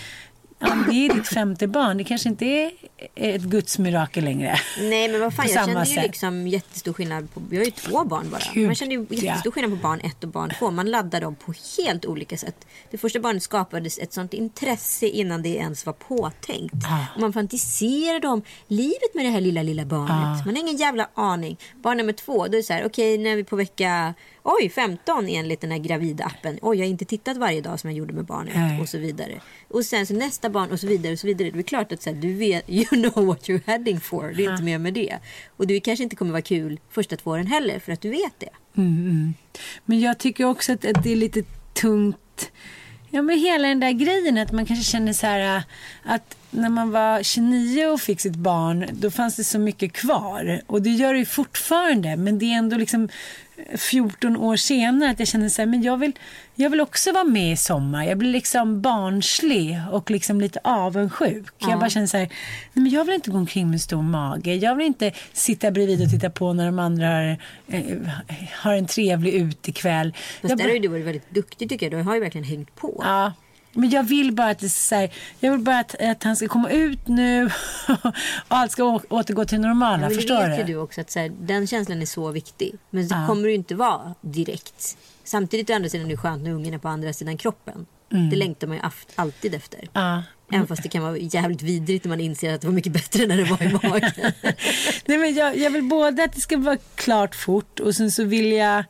Ja, 0.60 0.78
det 0.90 1.06
är 1.06 1.14
ditt 1.14 1.28
femte 1.28 1.68
barn. 1.68 1.98
Det 1.98 2.04
kanske 2.04 2.30
inte 2.30 2.46
är 2.46 2.72
ett 3.16 3.42
Guds 3.42 3.80
mirakel 3.80 4.24
längre. 4.24 4.60
Nej 4.82 5.10
men 5.10 5.22
vad 5.22 5.34
fan 5.34 5.48
jag 5.48 5.66
kände 5.66 5.80
ju 5.80 5.96
sätt. 5.96 6.04
liksom 6.04 6.48
jättestor 6.48 6.94
skillnad 6.94 7.34
på, 7.34 7.42
vi 7.50 7.58
har 7.58 7.66
ju 7.66 7.72
två 7.72 8.04
barn 8.04 8.30
bara. 8.30 8.42
Gud, 8.54 8.66
Man 8.66 8.76
kände 8.76 8.96
ju 8.96 9.06
jättestor 9.10 9.52
skillnad 9.52 9.72
på 9.72 9.88
barn 9.88 10.00
ett 10.00 10.24
och 10.24 10.30
barn 10.30 10.52
två. 10.60 10.72
Man 10.72 10.92
laddar 10.92 11.22
dem 11.22 11.36
på 11.36 11.54
helt 11.78 12.06
olika 12.06 12.38
sätt. 12.38 12.68
Det 12.92 12.98
första 12.98 13.20
barnet 13.20 13.44
skapades 13.44 13.98
ett 13.98 14.14
sånt 14.14 14.34
intresse 14.34 15.08
innan 15.08 15.42
det 15.42 15.50
ens 15.50 15.86
var 15.86 15.94
påtänkt. 15.94 16.74
Ah. 16.90 17.06
Och 17.16 17.22
man 17.22 17.34
fantiserade 17.34 18.28
om 18.28 18.42
livet 18.68 19.14
med 19.14 19.26
det 19.26 19.30
här 19.30 19.42
lilla, 19.42 19.64
lilla 19.64 19.86
barnet. 19.86 20.42
Ah. 20.42 20.46
Man 20.46 20.56
har 20.56 20.62
ingen 20.62 20.78
jävla 20.78 21.10
aning. 21.14 21.58
Barn 21.82 21.98
nummer 21.98 22.14
två, 22.14 22.38
då 22.38 22.54
är 22.54 22.58
det 22.58 22.64
så 22.64 22.74
här, 22.74 22.86
okej 22.86 23.18
nu 23.18 23.30
är 23.30 23.36
vi 23.36 23.44
på 23.44 23.56
vecka 23.56 24.14
Oj, 24.44 24.70
15 24.70 25.28
enligt 25.28 25.62
den 25.62 25.72
här 25.72 25.78
gravida 25.78 26.24
appen. 26.24 26.60
Oj, 26.62 26.78
jag 26.78 26.86
har 26.86 26.90
inte 26.90 27.06
tittat 27.06 27.38
varje 27.38 27.62
dag 27.62 27.80
som 27.80 27.90
jag 27.90 27.98
gjorde 27.98 28.14
med 28.14 28.26
barnet 28.26 28.56
Nej. 28.56 28.82
och 28.82 28.90
så 28.90 28.98
vidare. 28.98 29.42
Och 29.68 29.86
sen 29.86 30.06
så 30.06 30.14
nästa 30.14 30.50
barn 30.50 30.72
och 30.72 30.80
så 30.80 30.88
vidare 30.88 31.14
och 31.14 31.20
så 31.20 31.28
vidare. 31.28 31.52
Det 31.52 31.60
är 31.60 31.64
klart 31.64 31.92
att 31.92 32.02
så 32.02 32.10
här, 32.10 32.18
du 32.18 32.34
vet, 32.34 32.64
you 32.70 32.86
know 32.86 33.26
what 33.26 33.50
you're 33.50 33.62
heading 33.66 34.00
for. 34.00 34.34
Det 34.38 34.46
är 34.46 34.52
inte 34.52 34.64
mer 34.64 34.78
med 34.78 34.94
det. 34.94 35.18
Och 35.58 35.68
det 35.68 35.80
kanske 35.80 36.04
inte 36.04 36.16
kommer 36.16 36.32
vara 36.32 36.42
kul 36.42 36.80
första 36.90 37.16
två 37.16 37.32
åren 37.32 37.48
heller 37.48 37.80
för 37.80 37.92
att 37.92 38.02
du 38.02 38.10
vet 38.10 38.40
det. 38.40 38.50
Men 39.86 40.00
jag 40.00 40.18
tycker 40.18 40.46
också 40.46 40.74
att, 40.74 40.86
att 40.86 41.04
det 41.04 41.12
är 41.12 41.16
lite 41.16 41.44
tungt. 41.74 42.52
Ja, 43.10 43.22
men 43.22 43.40
hela 43.40 43.68
den 43.68 43.80
där 43.80 43.92
grejen 43.92 44.38
att 44.38 44.52
man 44.52 44.66
kanske 44.66 44.92
känner 44.92 45.14
så 45.14 45.28
här 45.28 45.56
äh, 45.58 45.64
att 46.04 46.36
när 46.52 46.70
man 46.70 46.92
var 46.92 47.24
29 47.24 47.86
och 47.86 48.02
fick 48.02 48.22
sitt 48.22 48.36
barn, 48.36 48.86
då 48.92 49.12
fanns 49.12 49.36
det 49.36 49.44
så 49.44 49.60
mycket 49.60 49.94
kvar. 49.94 50.62
Och 50.68 50.82
det 50.82 50.90
gör 50.90 51.14
det 51.14 51.20
ju 51.20 51.26
fortfarande, 51.26 52.16
men 52.16 52.40
det 52.40 52.46
är 52.46 52.58
ändå 52.58 52.78
liksom 52.78 53.10
14 53.78 54.38
år 54.38 54.56
senare 54.56 55.10
att 55.10 55.20
jag 55.20 55.28
känner 55.28 55.50
så 55.50 55.62
här, 55.62 55.68
men 55.68 55.84
jag 55.84 55.98
vill, 55.98 56.12
jag 56.56 56.70
vill 56.70 56.82
också 56.82 57.12
vara 57.12 57.24
med 57.24 57.52
i 57.52 57.58
sommar. 57.58 58.04
Jag 58.04 58.18
blir 58.18 58.32
liksom 58.32 58.82
barnslig 58.82 59.82
och 59.92 60.12
liksom 60.12 60.42
lite 60.42 60.60
avundsjuk. 60.64 61.54
Jag 61.58 61.80
bara 61.80 61.90
känner 61.90 62.08
så 62.08 62.18
här, 62.18 62.26
nej 62.74 62.84
men 62.84 62.90
jag 62.90 63.06
vill 63.06 63.16
inte 63.16 63.32
gå 63.32 63.38
omkring 63.38 63.68
med 63.68 63.74
en 63.74 63.80
stor 63.80 64.02
mage. 64.02 64.56
Jag 64.56 64.76
vill 64.76 64.86
inte 64.86 65.12
sitta 65.34 65.72
bredvid 65.72 66.02
och 66.04 66.10
titta 66.10 66.30
på 66.30 66.54
när 66.54 66.66
de 66.66 66.80
andra 66.80 67.08
har, 67.08 67.38
eh, 67.68 67.84
har 68.54 68.74
en 68.74 68.88
trevlig 68.88 69.34
utekväll. 69.34 70.14
Fast 70.14 70.50
Jag 70.50 70.58
där 70.58 70.66
har 70.66 70.72
ju 70.72 70.80
du 70.80 70.88
varit 70.88 71.06
väldigt 71.06 71.30
duktig 71.30 71.70
tycker 71.70 71.86
jag. 71.86 72.00
Du 72.00 72.04
har 72.04 72.14
ju 72.16 72.22
verkligen 72.22 72.46
hängt 72.46 72.76
på. 72.76 73.02
Ja. 73.06 73.34
Men 73.74 73.90
jag 73.90 74.04
vill 74.04 74.32
bara 74.34 74.50
att 74.50 74.60
det 74.60 74.70
så 74.70 74.96
här, 74.96 75.14
jag 75.40 75.52
vill 75.52 75.60
bara 75.60 75.80
att, 75.80 75.96
att 76.02 76.24
han 76.24 76.36
ska 76.36 76.48
komma 76.48 76.70
ut 76.70 77.08
nu 77.08 77.46
och 78.48 78.58
allt 78.58 78.72
ska 78.72 78.84
å- 78.84 79.02
återgå 79.10 79.46
till 79.46 79.62
det 79.62 79.68
normala. 79.68 80.10
Det 80.10 80.16
förstår 80.16 80.48
vet 80.48 80.68
du? 80.68 80.74
du 80.74 80.80
också 80.80 81.02
att 81.02 81.12
så 81.12 81.20
här, 81.20 81.32
den 81.42 81.68
känslan 81.68 82.02
är 82.02 82.06
så 82.06 82.32
viktig. 82.32 82.76
Men 82.90 83.08
det 83.08 83.16
Ja. 83.16 83.28
kommer 83.28 83.48
ju 83.50 83.56
inte 83.56 83.76
vara 83.76 84.16
direkt. 84.22 84.98
Samtidigt 85.24 85.70
å 85.70 85.74
andra 85.74 85.90
sidan 85.90 86.06
är 86.06 86.12
det 86.12 86.18
skönt 86.18 86.44
när 86.44 86.52
ungen 86.52 86.74
är 86.74 86.78
på 86.78 86.88
andra 86.88 87.14
sidan 87.14 87.38
kroppen. 87.38 87.86
Det 88.32 88.36
längtar 88.36 88.68
man 88.68 88.78
ju 88.78 88.84
alltid 89.16 89.56
efter. 89.56 89.78
Mm. 89.80 89.90
Ja. 89.94 90.24
Även 90.52 90.68
fast 90.68 90.84
det 90.84 90.90
kan 90.90 91.04
vara 91.04 91.18
jävligt 91.18 91.62
vidrigt 91.62 92.06
när 92.06 92.10
man 92.10 92.20
inser 92.20 92.54
att 92.54 92.62
det 92.62 92.68
var 92.68 92.74
mycket 92.74 92.92
bättre 92.94 93.26
när 93.28 93.38
det 93.38 93.44
var 93.44 93.64
i 93.64 93.74
magen. 93.90 94.12
Nej, 95.06 95.18
men 95.18 95.34
jag, 95.34 95.58
jag 95.58 95.72
vill 95.72 95.84
både 95.84 96.24
att 96.24 96.34
det 96.34 96.42
ska 96.42 96.58
vara 96.58 96.78
klart 96.96 97.36
fort 97.36 97.80
och 97.80 97.96
sen 97.96 98.12
så 98.12 98.24
vill 98.24 98.52
jag 98.52 98.84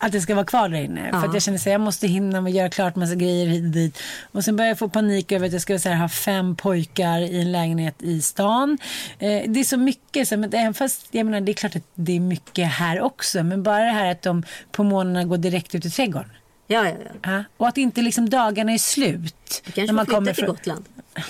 att 0.00 0.12
det 0.12 0.20
ska 0.20 0.34
vara 0.34 0.46
kvar 0.46 0.68
där 0.68 0.80
inne. 0.80 1.10
För 1.10 1.28
att 1.28 1.34
jag 1.34 1.42
känner 1.42 1.58
att 1.58 1.66
jag 1.66 1.80
måste 1.80 2.06
hinna 2.06 2.40
med 2.40 2.50
att 2.50 2.56
göra 2.56 2.68
klart 2.68 2.96
massa 2.96 3.14
grejer 3.14 3.46
hit 3.46 3.64
och 3.64 3.70
dit. 3.70 3.98
Och 4.32 4.44
sen 4.44 4.56
börjar 4.56 4.68
jag 4.68 4.78
få 4.78 4.88
panik 4.88 5.32
över 5.32 5.46
att 5.46 5.52
jag 5.52 5.62
ska 5.62 5.78
så 5.78 5.88
här, 5.88 5.96
ha 5.96 6.08
fem 6.08 6.56
pojkar 6.56 7.20
i 7.20 7.40
en 7.40 7.52
lägenhet 7.52 8.02
i 8.02 8.22
stan. 8.22 8.78
Eh, 9.18 9.42
det 9.46 9.60
är 9.60 9.64
så 9.64 9.76
mycket. 9.76 10.28
Så, 10.28 10.36
men 10.36 10.54
även 10.54 10.74
fast, 10.74 11.08
jag 11.10 11.26
menar, 11.26 11.40
det 11.40 11.52
är 11.52 11.54
klart 11.54 11.76
att 11.76 11.86
det 11.94 12.16
är 12.16 12.20
mycket 12.20 12.68
här 12.68 13.00
också. 13.00 13.42
Men 13.42 13.62
bara 13.62 13.84
det 13.84 13.90
här 13.90 14.10
att 14.10 14.22
de 14.22 14.42
på 14.72 14.84
morgnarna 14.84 15.24
går 15.24 15.36
direkt 15.36 15.74
ut 15.74 15.84
i 15.84 15.90
trädgården. 15.90 16.30
ja, 16.66 16.88
ja, 16.88 16.94
ja. 17.04 17.30
Ja, 17.32 17.44
och 17.56 17.68
att 17.68 17.78
inte 17.78 18.02
liksom 18.02 18.30
dagarna 18.30 18.72
är 18.72 18.78
slut. 18.78 19.62
Du 19.66 19.72
kanske 19.72 19.96
får 19.96 20.04
flytta 20.04 20.34
till 20.34 20.46
Gotland. 20.46 20.84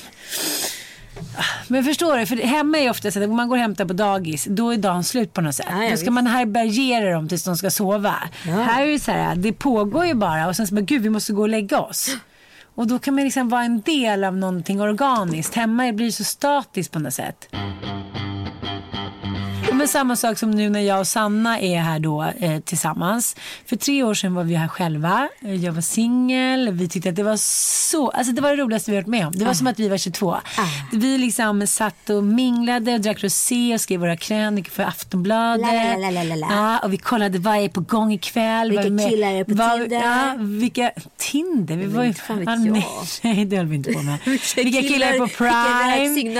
Men 1.69 1.85
förstår 1.85 2.19
du, 2.19 2.27
för 2.27 2.37
hemma 2.37 2.79
är 2.79 2.91
ofta 2.91 3.11
så 3.11 3.19
att 3.19 3.29
om 3.29 3.37
man 3.37 3.49
går 3.49 3.57
och 3.57 3.63
hämtar 3.63 3.85
på 3.85 3.93
dagis, 3.93 4.47
då 4.51 4.71
är 4.71 4.77
dagen 4.77 5.05
slut 5.05 5.33
på 5.33 5.41
något 5.41 5.55
sätt. 5.55 5.67
Ja, 5.71 5.85
ja, 5.85 5.91
då 5.91 5.97
ska 5.97 6.11
man 6.11 6.27
härbärgera 6.27 7.13
dem 7.13 7.29
tills 7.29 7.45
de 7.45 7.57
ska 7.57 7.71
sova. 7.71 8.15
Ja. 8.47 8.53
Här 8.53 8.87
är 8.87 8.93
det 8.93 9.01
så 9.01 9.13
här, 9.13 9.37
det 9.37 9.53
pågår 9.53 10.07
ju 10.07 10.15
bara 10.15 10.49
och 10.49 10.57
sen 10.57 10.67
så 10.67 10.75
bara, 10.75 10.81
gud 10.81 11.03
vi 11.03 11.11
måste 11.11 11.33
gå 11.33 11.43
och 11.43 11.49
lägga 11.49 11.81
oss. 11.81 12.17
Och 12.75 12.87
då 12.87 12.99
kan 12.99 13.15
man 13.15 13.25
liksom 13.25 13.49
vara 13.49 13.63
en 13.63 13.81
del 13.81 14.25
av 14.25 14.37
någonting 14.37 14.81
organiskt. 14.81 15.55
Hemma 15.55 15.93
blir 15.93 16.07
det 16.07 16.13
så 16.13 16.25
statiskt 16.25 16.93
på 16.93 16.99
något 16.99 17.15
sätt. 17.15 17.49
Men 17.51 18.10
men 19.81 19.88
samma 19.88 20.16
sak 20.16 20.38
som 20.38 20.51
nu 20.51 20.71
när 20.71 20.81
jag 20.81 21.01
och 21.01 21.07
Sanna 21.07 21.61
är 21.61 21.79
här 21.81 21.99
då 21.99 22.23
eh, 22.40 22.61
tillsammans. 22.61 23.37
För 23.66 23.77
tre 23.77 24.03
år 24.03 24.14
sedan 24.14 24.35
var 24.35 24.45
vi 24.45 24.55
här 24.55 24.69
själva. 24.69 25.29
Eh, 25.45 25.55
Jag 25.55 25.73
var 25.73 25.81
singel. 25.81 26.71
Vi 26.73 26.88
tyckte 26.88 27.09
att 27.09 27.16
det 27.16 27.23
var 27.23 27.37
så, 27.91 28.09
alltså 28.11 28.33
det 28.33 28.41
var 28.43 28.51
det 28.51 28.62
roligaste 28.62 28.91
vi 28.91 28.97
varit 28.97 29.07
med 29.07 29.26
om. 29.26 29.33
Det 29.37 29.45
var 29.45 29.55
som 29.55 29.66
att 29.66 29.78
vi 29.78 29.89
var 29.89 29.97
22. 29.99 30.37
Vi 30.93 31.18
liksom 31.18 31.66
satt 31.66 32.11
och 32.11 32.24
minglade 32.24 32.95
och 32.95 33.01
drack 33.01 33.24
rosé 33.24 33.74
och 33.74 33.81
skrev 33.81 34.01
våra 34.01 34.16
krönikor 34.16 34.70
för 34.70 34.83
Aftonbladet. 34.83 35.66
La, 36.41 36.78
och 36.85 36.93
vi 36.93 36.97
kollade 36.97 37.39
vad 37.39 37.57
är 37.57 37.68
på 37.68 37.81
gång 37.81 38.12
ikväll. 38.12 38.70
Vilka 38.70 38.91
med- 38.91 39.11
killar 39.11 39.28
är 39.33 39.45
på 39.45 39.55
vad- 39.55 39.81
Tinder? 39.81 39.97
Ja, 40.03 40.35
vilka, 40.39 40.91
Tinder? 41.16 41.76
Vi 41.76 41.87
var 41.87 42.03
ju, 42.03 42.09
inte 42.09 42.20
fan 42.20 42.45
jag. 42.64 42.72
nej, 42.72 42.87
nej, 43.22 43.45
det 43.45 43.57
höll 43.57 43.66
vi 43.66 43.76
inte 43.76 43.93
på 43.93 44.03
med. 44.03 44.18
Vilka 44.24 44.62
vilka 44.62 44.81
killar 44.81 45.07
är 45.07 45.18
på 45.18 45.24
vilka 45.24 45.37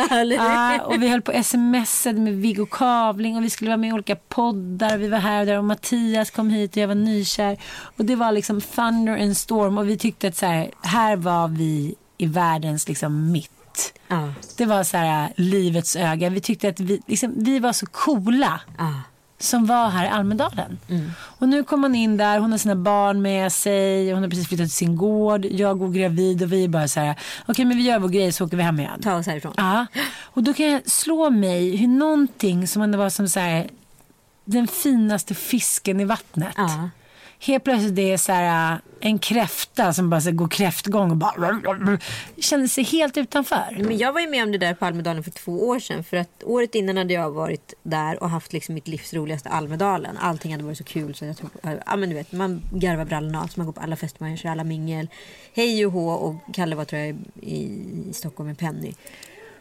Prime? 0.09 0.35
Ja, 0.35 0.81
och 0.83 1.03
vi 1.03 1.09
höll 1.09 1.23
på 1.23 1.43
smsade 1.43 2.21
med 2.21 2.35
Viggo 2.37 2.67
Kavling 2.67 3.30
och 3.37 3.45
vi 3.45 3.51
skulle 3.51 3.71
vara 3.71 3.77
med 3.77 3.91
i 3.91 3.93
olika 3.93 4.17
poddar. 4.17 4.99
Vi 4.99 5.09
var 5.09 5.19
här 5.19 5.41
och 5.41 5.47
där 5.47 5.59
och 5.59 5.65
Mattias 5.65 6.31
kom 6.31 6.51
hit 6.51 6.71
och 6.71 6.77
jag 6.77 6.89
var 6.89 6.95
nykär. 6.95 7.59
Och 7.97 8.05
det 8.05 8.17
var 8.17 8.33
liksom 8.33 8.61
thunder 8.61 9.23
and 9.23 9.37
storm 9.37 9.79
och 9.79 9.89
vi 9.89 9.99
tyckte 9.99 10.29
att 10.29 10.37
så 10.37 10.47
här, 10.47 10.71
här 10.83 11.17
var 11.17 11.49
vi 11.49 11.95
i 12.19 12.27
världens 12.27 12.89
liksom 12.89 13.33
mitt. 13.33 13.93
Ja. 14.09 14.33
Det 14.57 14.67
var 14.67 14.85
så 14.85 14.97
här 14.97 15.33
livets 15.37 15.97
öga. 15.97 16.31
Vi 16.31 16.41
tyckte 16.41 16.69
att 16.69 16.81
vi, 16.81 17.01
liksom, 17.07 17.35
vi 17.37 17.59
var 17.59 17.73
så 17.73 17.87
coola 17.87 18.61
Ja. 18.79 18.93
Som 19.41 19.67
var 19.67 19.89
här 19.89 20.05
i 20.05 20.09
Almedalen. 20.09 20.79
Mm. 20.89 21.13
Och 21.19 21.49
nu 21.49 21.65
kom 21.65 21.83
hon 21.83 21.95
in 21.95 22.17
där, 22.17 22.39
hon 22.39 22.51
har 22.51 22.59
sina 22.59 22.77
barn 22.77 23.23
med 23.23 23.53
sig, 23.53 24.13
hon 24.13 24.23
har 24.23 24.31
precis 24.31 24.49
flyttat 24.49 24.67
till 24.67 24.77
sin 24.77 24.97
gård, 24.97 25.45
jag 25.45 25.79
går 25.79 25.89
gravid 25.89 26.43
och 26.43 26.53
vi 26.53 26.65
är 26.65 26.69
bara 26.69 26.89
så 26.89 27.01
här, 27.01 27.15
okej 27.47 27.65
men 27.65 27.77
vi 27.77 27.83
gör 27.83 27.99
vår 27.99 28.09
grej 28.09 28.33
så 28.33 28.45
åker 28.45 28.57
vi 28.57 28.63
hem 28.63 28.81
igen. 28.81 29.01
Ta 29.03 29.15
oss 29.15 29.27
härifrån. 29.27 29.55
Ja, 29.57 29.87
och 30.21 30.43
då 30.43 30.55
kan 30.55 30.67
jag 30.67 30.91
slå 30.91 31.31
mig 31.31 31.77
hur 31.77 31.89
någonting 31.89 32.69
som 32.69 32.83
om 32.83 32.91
det 32.91 32.99
var 32.99 33.11
som 33.11 33.29
så 33.29 33.41
här, 33.41 33.69
den 34.45 34.69
finaste 34.69 35.35
fisken 35.35 36.01
i 36.01 36.05
vattnet. 36.05 36.55
Ja. 36.57 36.91
Helt 37.43 37.65
plötsligt 37.65 37.97
det 37.97 38.13
är 38.13 38.17
så 38.17 38.33
här, 38.33 38.73
äh, 38.73 38.79
en 39.01 39.19
kräfta 39.19 39.93
som 39.93 40.11
bara 40.11 40.21
så 40.21 40.33
går 40.33 40.49
kräftgång 40.49 41.11
och 41.11 41.17
bara 41.17 41.61
känner 42.39 42.67
sig 42.67 42.85
helt 42.85 43.17
utanför. 43.17 43.77
Men 43.79 43.99
jag 43.99 44.13
var 44.13 44.21
ju 44.21 44.31
med 44.31 44.43
om 44.43 44.53
det 44.53 44.59
där 44.59 44.75
på 44.75 44.87
Almedalen 44.87 45.25
för 45.25 45.31
två 45.31 45.69
år 45.69 45.79
sedan. 45.79 46.05
För 46.05 46.17
att 46.17 46.43
året 46.45 46.75
innan 46.75 46.97
hade 46.97 47.15
jag 47.15 47.31
varit 47.31 47.75
där 47.83 48.23
och 48.23 48.31
haft 48.31 48.53
liksom 48.53 48.75
mitt 48.75 48.89
livs 48.89 49.15
roligaste 49.15 49.49
Almedalen. 49.49 50.17
Allting 50.17 50.53
hade 50.53 50.65
varit 50.65 50.79
så 50.79 50.85
kul 50.85 51.15
så 51.15 51.25
jag 51.25 51.37
tog, 51.37 51.51
äh, 51.63 51.73
ja 51.87 51.97
men 51.97 52.09
du 52.09 52.15
vet, 52.15 52.33
man 52.33 52.63
garvar 52.73 53.05
brallorna 53.05 53.43
av 53.43 53.47
sig, 53.47 53.55
man 53.57 53.67
går 53.67 53.73
på 53.73 53.81
alla 53.81 53.97
fester, 53.97 54.25
man 54.25 54.37
kör 54.37 54.49
alla 54.49 54.65
mingel. 54.65 55.09
Hej 55.55 55.87
och 55.87 55.93
hå 55.93 56.11
och 56.11 56.55
Kalle 56.55 56.77
var 56.77 56.85
tror 56.85 57.01
jag 57.01 57.09
i, 57.09 57.17
i 57.51 58.13
Stockholm 58.13 58.49
med 58.49 58.59
Penny. 58.59 58.95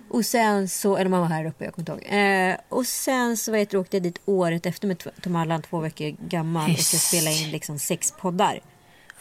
Och 0.10 0.26
sen 0.26 0.70
så, 0.70 0.97
eller 0.97 1.10
man 1.10 1.20
var 1.22 1.28
här 1.28 1.45
uppe, 1.45 1.66
jag 1.66 1.74
kommer 1.74 1.91
inte 1.91 2.07
ihåg. 2.12 2.20
Eh, 2.51 2.55
och 2.70 2.86
sen 2.86 3.38
så 3.38 3.51
vet, 3.51 3.70
du, 3.70 3.78
åkte 3.78 3.97
jag 3.97 4.03
dit 4.03 4.20
året 4.26 4.66
efter 4.66 4.88
med 4.88 5.03
Tom 5.22 5.36
Allan, 5.36 5.62
två 5.62 5.80
veckor 5.80 6.16
gammal 6.30 6.72
och 6.72 6.80
ska 6.80 6.95
Just. 6.95 7.07
spela 7.07 7.32
in 7.32 7.51
liksom 7.51 7.80
sex 7.80 8.14
poddar. 8.22 8.60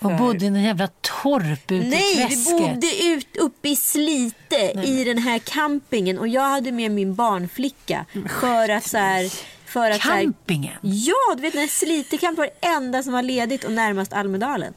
Och 0.01 0.11
För- 0.11 0.18
bodde 0.18 0.45
i 0.45 0.49
en 0.49 0.62
jävla 0.62 0.89
torp 1.01 1.70
ute 1.70 1.74
i 1.74 1.91
Nej, 1.91 2.26
vi 2.28 2.53
bodde 2.53 3.05
ut 3.05 3.36
uppe 3.36 3.68
i 3.68 3.76
Slite 3.76 4.72
i 4.84 5.05
den 5.05 5.18
här 5.18 5.39
campingen 5.39 6.18
och 6.18 6.28
jag 6.28 6.43
hade 6.49 6.72
med 6.72 6.91
min 6.91 7.14
barnflicka 7.14 8.05
för 8.41 8.68
att 8.68 8.84
så 8.89 8.99
här, 8.99 9.32
för 9.64 9.91
att 9.91 10.03
så 10.03 10.09
här, 10.09 10.22
Campingen? 10.22 10.74
Ja, 10.82 11.34
du 11.36 11.43
vet 11.43 11.53
den 11.53 11.61
här 11.61 11.68
Slite-camp 11.68 12.39
var 12.39 12.45
det 12.45 12.68
enda 12.68 13.03
som 13.03 13.12
var 13.12 13.22
ledigt 13.22 13.64
och 13.64 13.72
närmast 13.72 14.12
Almedalen. 14.12 14.74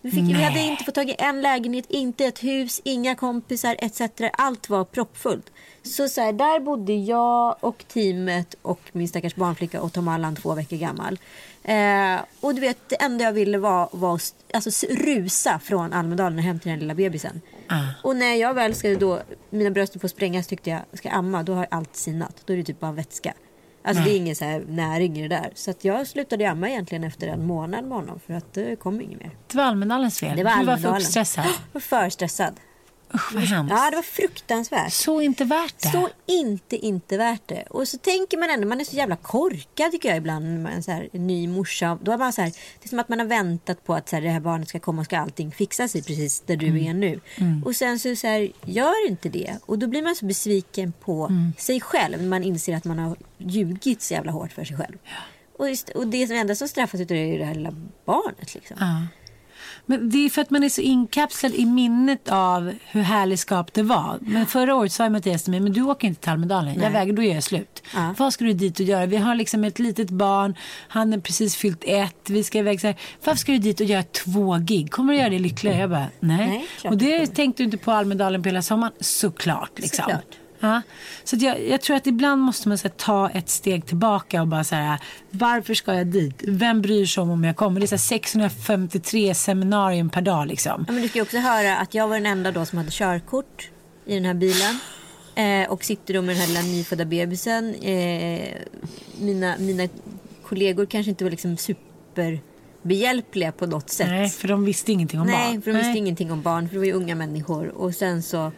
Vi, 0.00 0.10
fick, 0.10 0.24
vi 0.24 0.42
hade 0.42 0.60
inte 0.60 0.84
fått 0.84 0.94
tag 0.94 1.10
i 1.10 1.16
en 1.18 1.42
lägenhet, 1.42 1.84
inte 1.88 2.24
ett 2.24 2.44
hus, 2.44 2.80
inga 2.84 3.14
kompisar 3.14 3.76
etc. 3.78 4.00
Allt 4.32 4.68
var 4.68 4.84
proppfullt. 4.84 5.50
Så, 5.82 6.08
så 6.08 6.20
här, 6.20 6.32
där 6.32 6.60
bodde 6.60 6.92
jag 6.92 7.56
och 7.60 7.84
teamet 7.88 8.54
och 8.62 8.80
min 8.92 9.08
stackars 9.08 9.34
barnflicka 9.34 9.82
och 9.82 9.92
Tom 9.92 10.08
Allan 10.08 10.36
två 10.36 10.54
veckor 10.54 10.76
gammal. 10.76 11.18
Eh, 11.62 12.20
och 12.40 12.54
du 12.54 12.60
vet, 12.60 12.88
det 12.88 13.02
enda 13.02 13.24
jag 13.24 13.32
ville 13.32 13.58
var, 13.58 13.88
var 13.92 14.14
att 14.14 14.34
alltså, 14.52 14.86
rusa 14.86 15.58
från 15.58 15.92
Almedalen 15.92 16.38
och 16.38 16.44
hem 16.44 16.60
till 16.60 16.70
den 16.70 16.80
lilla 16.80 16.94
bebisen. 16.94 17.40
Ah. 17.68 17.86
Och 18.02 18.16
när 18.16 18.34
jag 18.34 18.54
väl 18.54 18.74
ska 18.74 18.94
då, 18.94 19.22
mina 19.50 19.70
bröst 19.70 20.00
får 20.00 20.08
sprängas 20.08 20.46
tyckte 20.46 20.70
jag, 20.70 20.80
ska 20.92 21.10
amma, 21.10 21.42
då 21.42 21.54
har 21.54 21.66
allt 21.70 21.96
sinat. 21.96 22.36
Då 22.44 22.52
är 22.52 22.56
det 22.56 22.64
typ 22.64 22.80
bara 22.80 22.92
vätska. 22.92 23.34
Alltså 23.86 24.04
det 24.04 24.10
är 24.10 24.16
ingen 24.16 24.36
så 24.36 24.44
här 24.44 24.64
näring 24.68 25.18
i 25.18 25.22
det 25.28 25.36
där. 25.36 25.50
Så 25.54 25.70
att 25.70 25.84
jag 25.84 26.06
slutade 26.06 26.50
amma 26.50 26.68
egentligen 26.68 27.04
efter 27.04 27.26
en 27.28 27.46
månad 27.46 27.84
med 27.84 27.98
honom. 27.98 28.20
För 28.26 28.34
att 28.34 28.52
det 28.52 28.76
kom 28.76 29.00
inget 29.00 29.20
mer. 29.20 29.30
Det 29.46 29.56
var 29.56 29.64
Almedalens 29.64 30.20
fel. 30.20 30.36
Det 30.36 30.44
var 30.44 30.50
du 30.50 30.56
var 30.56 30.64
för 30.64 30.72
Almedalen. 30.72 30.96
uppstressad. 31.00 31.44
Jag 31.44 31.52
var 31.72 31.80
för 31.80 32.08
stressad. 32.10 32.54
Usch 33.14 33.34
vad 33.34 33.42
hemskt. 33.42 33.74
Ja, 33.76 33.90
det 33.90 33.96
var 33.96 34.02
fruktansvärt. 34.02 34.92
Så 34.92 35.20
inte 35.20 35.44
värt 35.44 35.74
det. 35.78 35.88
Så 35.88 36.08
inte, 36.26 36.76
inte 36.76 37.16
värt 37.16 37.42
det. 37.46 37.62
Och 37.70 37.88
så 37.88 37.98
tänker 37.98 38.38
man 38.38 38.50
ändå, 38.50 38.68
man 38.68 38.80
är 38.80 38.84
så 38.84 38.96
jävla 38.96 39.16
korkad 39.16 39.92
tycker 39.92 40.08
jag 40.08 40.18
ibland. 40.18 40.44
När 40.44 40.58
man 40.58 40.72
är 40.72 40.80
så 40.80 40.90
här, 40.90 41.08
en 41.12 41.26
ny 41.26 41.48
morsa. 41.48 41.98
Då 42.02 42.12
är 42.12 42.18
man 42.18 42.32
så 42.32 42.42
här, 42.42 42.50
det 42.50 42.84
är 42.84 42.88
som 42.88 42.98
att 42.98 43.08
man 43.08 43.18
har 43.18 43.26
väntat 43.26 43.84
på 43.84 43.94
att 43.94 44.08
så 44.08 44.16
här, 44.16 44.22
det 44.22 44.30
här 44.30 44.40
barnet 44.40 44.68
ska 44.68 44.80
komma 44.80 45.00
och 45.00 45.06
ska 45.06 45.18
allting 45.18 45.52
fixa 45.52 45.88
sig 45.88 46.02
precis 46.02 46.40
där 46.40 46.56
du 46.56 46.84
är 46.84 46.94
nu. 46.94 47.20
Och 47.64 47.76
sen 47.76 47.98
så, 47.98 48.16
så 48.16 48.26
här, 48.26 48.52
gör 48.64 49.08
inte 49.08 49.28
det. 49.28 49.56
Och 49.66 49.78
då 49.78 49.86
blir 49.86 50.02
man 50.02 50.16
så 50.16 50.26
besviken 50.26 50.92
på 50.92 51.30
sig 51.58 51.80
själv. 51.80 52.22
När 52.22 52.28
man 52.28 52.42
inser 52.42 52.76
att 52.76 52.84
man 52.84 52.98
har 52.98 53.16
ljugit 53.38 54.02
så 54.02 54.14
jävla 54.14 54.32
hårt 54.32 54.52
för 54.52 54.64
sig 54.64 54.76
själv. 54.76 54.96
Och, 55.58 55.68
just, 55.68 55.88
och 55.88 56.06
det 56.06 56.26
som 56.26 56.36
enda 56.36 56.54
som 56.54 56.68
straffas 56.68 57.00
det 57.00 57.14
är 57.14 57.38
det 57.38 57.44
här 57.44 57.54
lilla 57.54 57.74
barnet. 58.04 58.54
Liksom. 58.54 58.76
Ja. 58.80 59.06
Men 59.86 60.10
det 60.10 60.18
är 60.18 60.30
för 60.30 60.42
att 60.42 60.50
man 60.50 60.64
är 60.64 60.68
så 60.68 60.80
inkapslad 60.80 61.54
i 61.54 61.66
minnet 61.66 62.28
av 62.28 62.72
hur 62.86 63.02
härligskap 63.02 63.72
det 63.72 63.82
var. 63.82 64.18
Men 64.20 64.46
förra 64.46 64.74
året 64.74 64.92
sa 64.92 65.10
Mattias 65.10 65.42
till 65.42 65.50
mig, 65.50 65.60
men 65.60 65.72
du 65.72 65.82
åker 65.82 66.08
inte 66.08 66.20
till 66.20 66.30
Almedalen. 66.30 66.80
Jag 66.80 66.90
väger, 66.90 67.12
då 67.12 67.22
är 67.22 67.34
jag 67.34 67.42
slut. 67.42 67.82
Ja. 67.94 68.14
Vad 68.18 68.32
ska 68.32 68.44
du 68.44 68.52
dit 68.52 68.80
och 68.80 68.86
göra? 68.86 69.06
Vi 69.06 69.16
har 69.16 69.34
liksom 69.34 69.64
ett 69.64 69.78
litet 69.78 70.10
barn, 70.10 70.54
han 70.88 71.12
är 71.12 71.18
precis 71.18 71.56
fyllt 71.56 71.84
ett, 71.86 72.30
vi 72.30 72.44
ska 72.44 72.58
iväg 72.58 72.80
så 72.80 72.86
här. 72.86 72.96
Varför 73.24 73.38
ska 73.38 73.52
du 73.52 73.58
dit 73.58 73.80
och 73.80 73.86
göra 73.86 74.02
två 74.02 74.58
gig? 74.58 74.90
Kommer 74.90 75.12
du 75.12 75.18
göra 75.18 75.30
det 75.30 75.38
lyckligare? 75.38 75.78
Jag 75.78 75.90
bara, 75.90 76.06
nej. 76.20 76.46
Nej, 76.48 76.90
och 76.90 76.98
det 76.98 77.26
tänkte 77.26 77.62
du 77.62 77.64
inte 77.64 77.76
på 77.76 77.92
Almedalen 77.92 78.42
på 78.42 78.48
hela 78.48 78.62
sommaren? 78.62 78.92
Såklart. 79.00 79.70
Liksom. 79.76 80.02
Såklart. 80.02 80.38
Ja. 80.64 80.82
Så 81.24 81.36
jag, 81.36 81.68
jag 81.68 81.80
tror 81.80 81.96
att 81.96 82.06
ibland 82.06 82.42
måste 82.42 82.68
man 82.68 82.78
så 82.78 82.88
här, 82.88 82.94
ta 82.96 83.30
ett 83.30 83.48
steg 83.48 83.86
tillbaka 83.86 84.40
och 84.40 84.48
bara 84.48 84.64
så 84.64 84.74
här, 84.74 85.00
varför 85.30 85.74
ska 85.74 85.94
jag 85.94 86.06
dit? 86.06 86.42
Vem 86.46 86.82
bryr 86.82 87.06
sig 87.06 87.22
om 87.22 87.30
om 87.30 87.44
jag 87.44 87.56
kommer? 87.56 87.80
Det 87.80 87.84
är 87.84 87.88
så 87.88 87.94
här 87.94 87.98
653 87.98 89.34
seminarium 89.34 90.10
per 90.10 90.20
dag 90.20 90.46
liksom. 90.46 90.84
Ja, 90.88 90.92
men 90.92 91.02
du 91.02 91.08
ska 91.08 91.18
ju 91.18 91.22
också 91.22 91.38
höra 91.38 91.76
att 91.76 91.94
jag 91.94 92.08
var 92.08 92.16
den 92.16 92.26
enda 92.26 92.52
då 92.52 92.64
som 92.64 92.78
hade 92.78 92.90
körkort 92.90 93.68
i 94.06 94.14
den 94.14 94.24
här 94.24 94.34
bilen. 94.34 94.78
Eh, 95.34 95.70
och 95.70 95.84
sitter 95.84 96.14
då 96.14 96.22
med 96.22 96.36
den 96.36 96.40
här 96.40 96.48
lilla 96.48 96.62
nyfödda 96.62 97.04
bebisen. 97.04 97.74
Eh, 97.74 98.48
mina, 99.20 99.56
mina 99.58 99.88
kollegor 100.48 100.86
kanske 100.86 101.10
inte 101.10 101.24
var 101.24 101.30
liksom 101.30 101.56
superbehjälpliga 101.56 103.52
på 103.52 103.66
något 103.66 103.90
sätt. 103.90 104.08
Nej, 104.08 104.28
för 104.28 104.48
de 104.48 104.64
visste 104.64 104.92
ingenting 104.92 105.20
om 105.20 105.26
Nej, 105.26 105.52
barn. 105.52 105.62
för 105.62 105.72
de 105.72 105.78
visste 105.78 105.98
ingenting 105.98 106.32
om 106.32 106.42
barn. 106.42 106.68
För 106.68 106.74
det 106.74 106.78
var 106.78 106.86
ju 106.86 106.92
unga 106.92 107.14
människor. 107.14 107.68
Och 107.68 107.94
sen 107.94 108.22
så, 108.22 108.52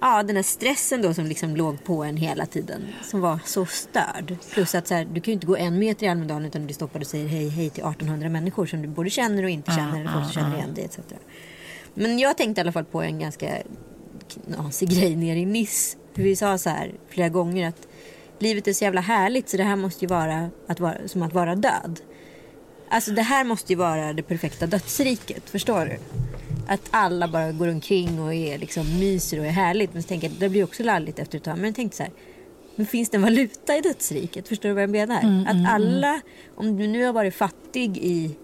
ja 0.00 0.22
den 0.22 0.36
här 0.36 0.42
stressen 0.42 1.02
då 1.02 1.14
som 1.14 1.26
liksom 1.26 1.56
låg 1.56 1.84
på 1.84 2.04
en 2.04 2.16
hela 2.16 2.46
tiden. 2.46 2.88
Som 3.02 3.20
var 3.20 3.38
så 3.44 3.66
störd. 3.66 4.36
Plus 4.52 4.74
att 4.74 4.86
så 4.86 4.94
här, 4.94 5.04
du 5.04 5.20
kan 5.20 5.32
ju 5.32 5.32
inte 5.32 5.46
gå 5.46 5.56
en 5.56 5.78
meter 5.78 6.06
i 6.06 6.08
Almedalen 6.08 6.44
utan 6.44 6.62
att 6.62 6.66
bli 6.66 6.74
stoppad 6.74 7.00
och 7.02 7.06
säger 7.06 7.28
hej 7.28 7.48
hej 7.48 7.70
till 7.70 7.84
1800 7.84 8.28
människor 8.28 8.66
som 8.66 8.82
du 8.82 8.88
både 8.88 9.10
känner 9.10 9.42
och 9.42 9.50
inte 9.50 9.70
känner. 9.70 10.00
eller 10.00 10.12
folk 10.12 10.24
som 10.24 10.32
känner 10.32 10.56
igen 10.56 10.74
dig 10.74 10.84
etc. 10.84 10.98
Men 11.94 12.18
jag 12.18 12.36
tänkte 12.36 12.60
i 12.60 12.62
alla 12.62 12.72
fall 12.72 12.84
på 12.84 13.02
en 13.02 13.18
ganska 13.18 13.56
knasig 14.28 14.90
grej 14.98 15.16
nere 15.16 15.38
i 15.38 15.46
Nice. 15.46 15.96
För 16.14 16.22
vi 16.22 16.36
sa 16.36 16.58
så 16.58 16.70
här 16.70 16.92
flera 17.08 17.28
gånger 17.28 17.68
att 17.68 17.88
livet 18.38 18.68
är 18.68 18.72
så 18.72 18.84
jävla 18.84 19.00
härligt 19.00 19.48
så 19.48 19.56
det 19.56 19.64
här 19.64 19.76
måste 19.76 20.04
ju 20.04 20.08
vara, 20.08 20.50
att 20.66 20.80
vara 20.80 21.08
som 21.08 21.22
att 21.22 21.32
vara 21.32 21.54
död. 21.54 22.00
Alltså 22.88 23.10
det 23.10 23.22
här 23.22 23.44
måste 23.44 23.72
ju 23.72 23.76
vara 23.76 24.12
det 24.12 24.22
perfekta 24.22 24.66
dödsriket, 24.66 25.50
förstår 25.50 25.84
du? 25.84 25.98
Att 26.70 26.88
alla 26.90 27.28
bara 27.28 27.52
går 27.52 27.68
omkring 27.68 28.20
och 28.20 28.34
är 28.34 28.58
liksom 28.58 28.98
myser 28.98 29.38
och 29.38 29.46
är 29.46 29.50
härligt. 29.50 29.92
Men 29.92 30.02
så 30.02 30.08
tänker 30.08 30.28
jag, 30.28 30.36
det 30.38 30.48
blir 30.48 30.64
också 30.64 30.82
lalligt 30.82 31.18
efter 31.18 31.38
ett 31.38 31.44
tag. 31.44 31.56
Men 31.56 31.64
jag 31.64 31.74
tänkte 31.74 31.96
så 31.96 32.02
här, 32.02 32.12
men 32.76 32.86
finns 32.86 33.10
det 33.10 33.16
en 33.16 33.22
valuta 33.22 33.76
i 33.76 33.80
dödsriket? 33.80 34.48
Förstår 34.48 34.68
du 34.68 34.74
vad 34.74 34.82
jag 34.82 34.90
menar? 34.90 35.44
att 35.46 35.72
alla, 35.74 36.20
om 36.54 36.76
du 36.76 36.86
nu 36.86 37.04
har 37.04 37.12
varit 37.12 37.34
fattig 37.34 37.98
i 37.98 38.36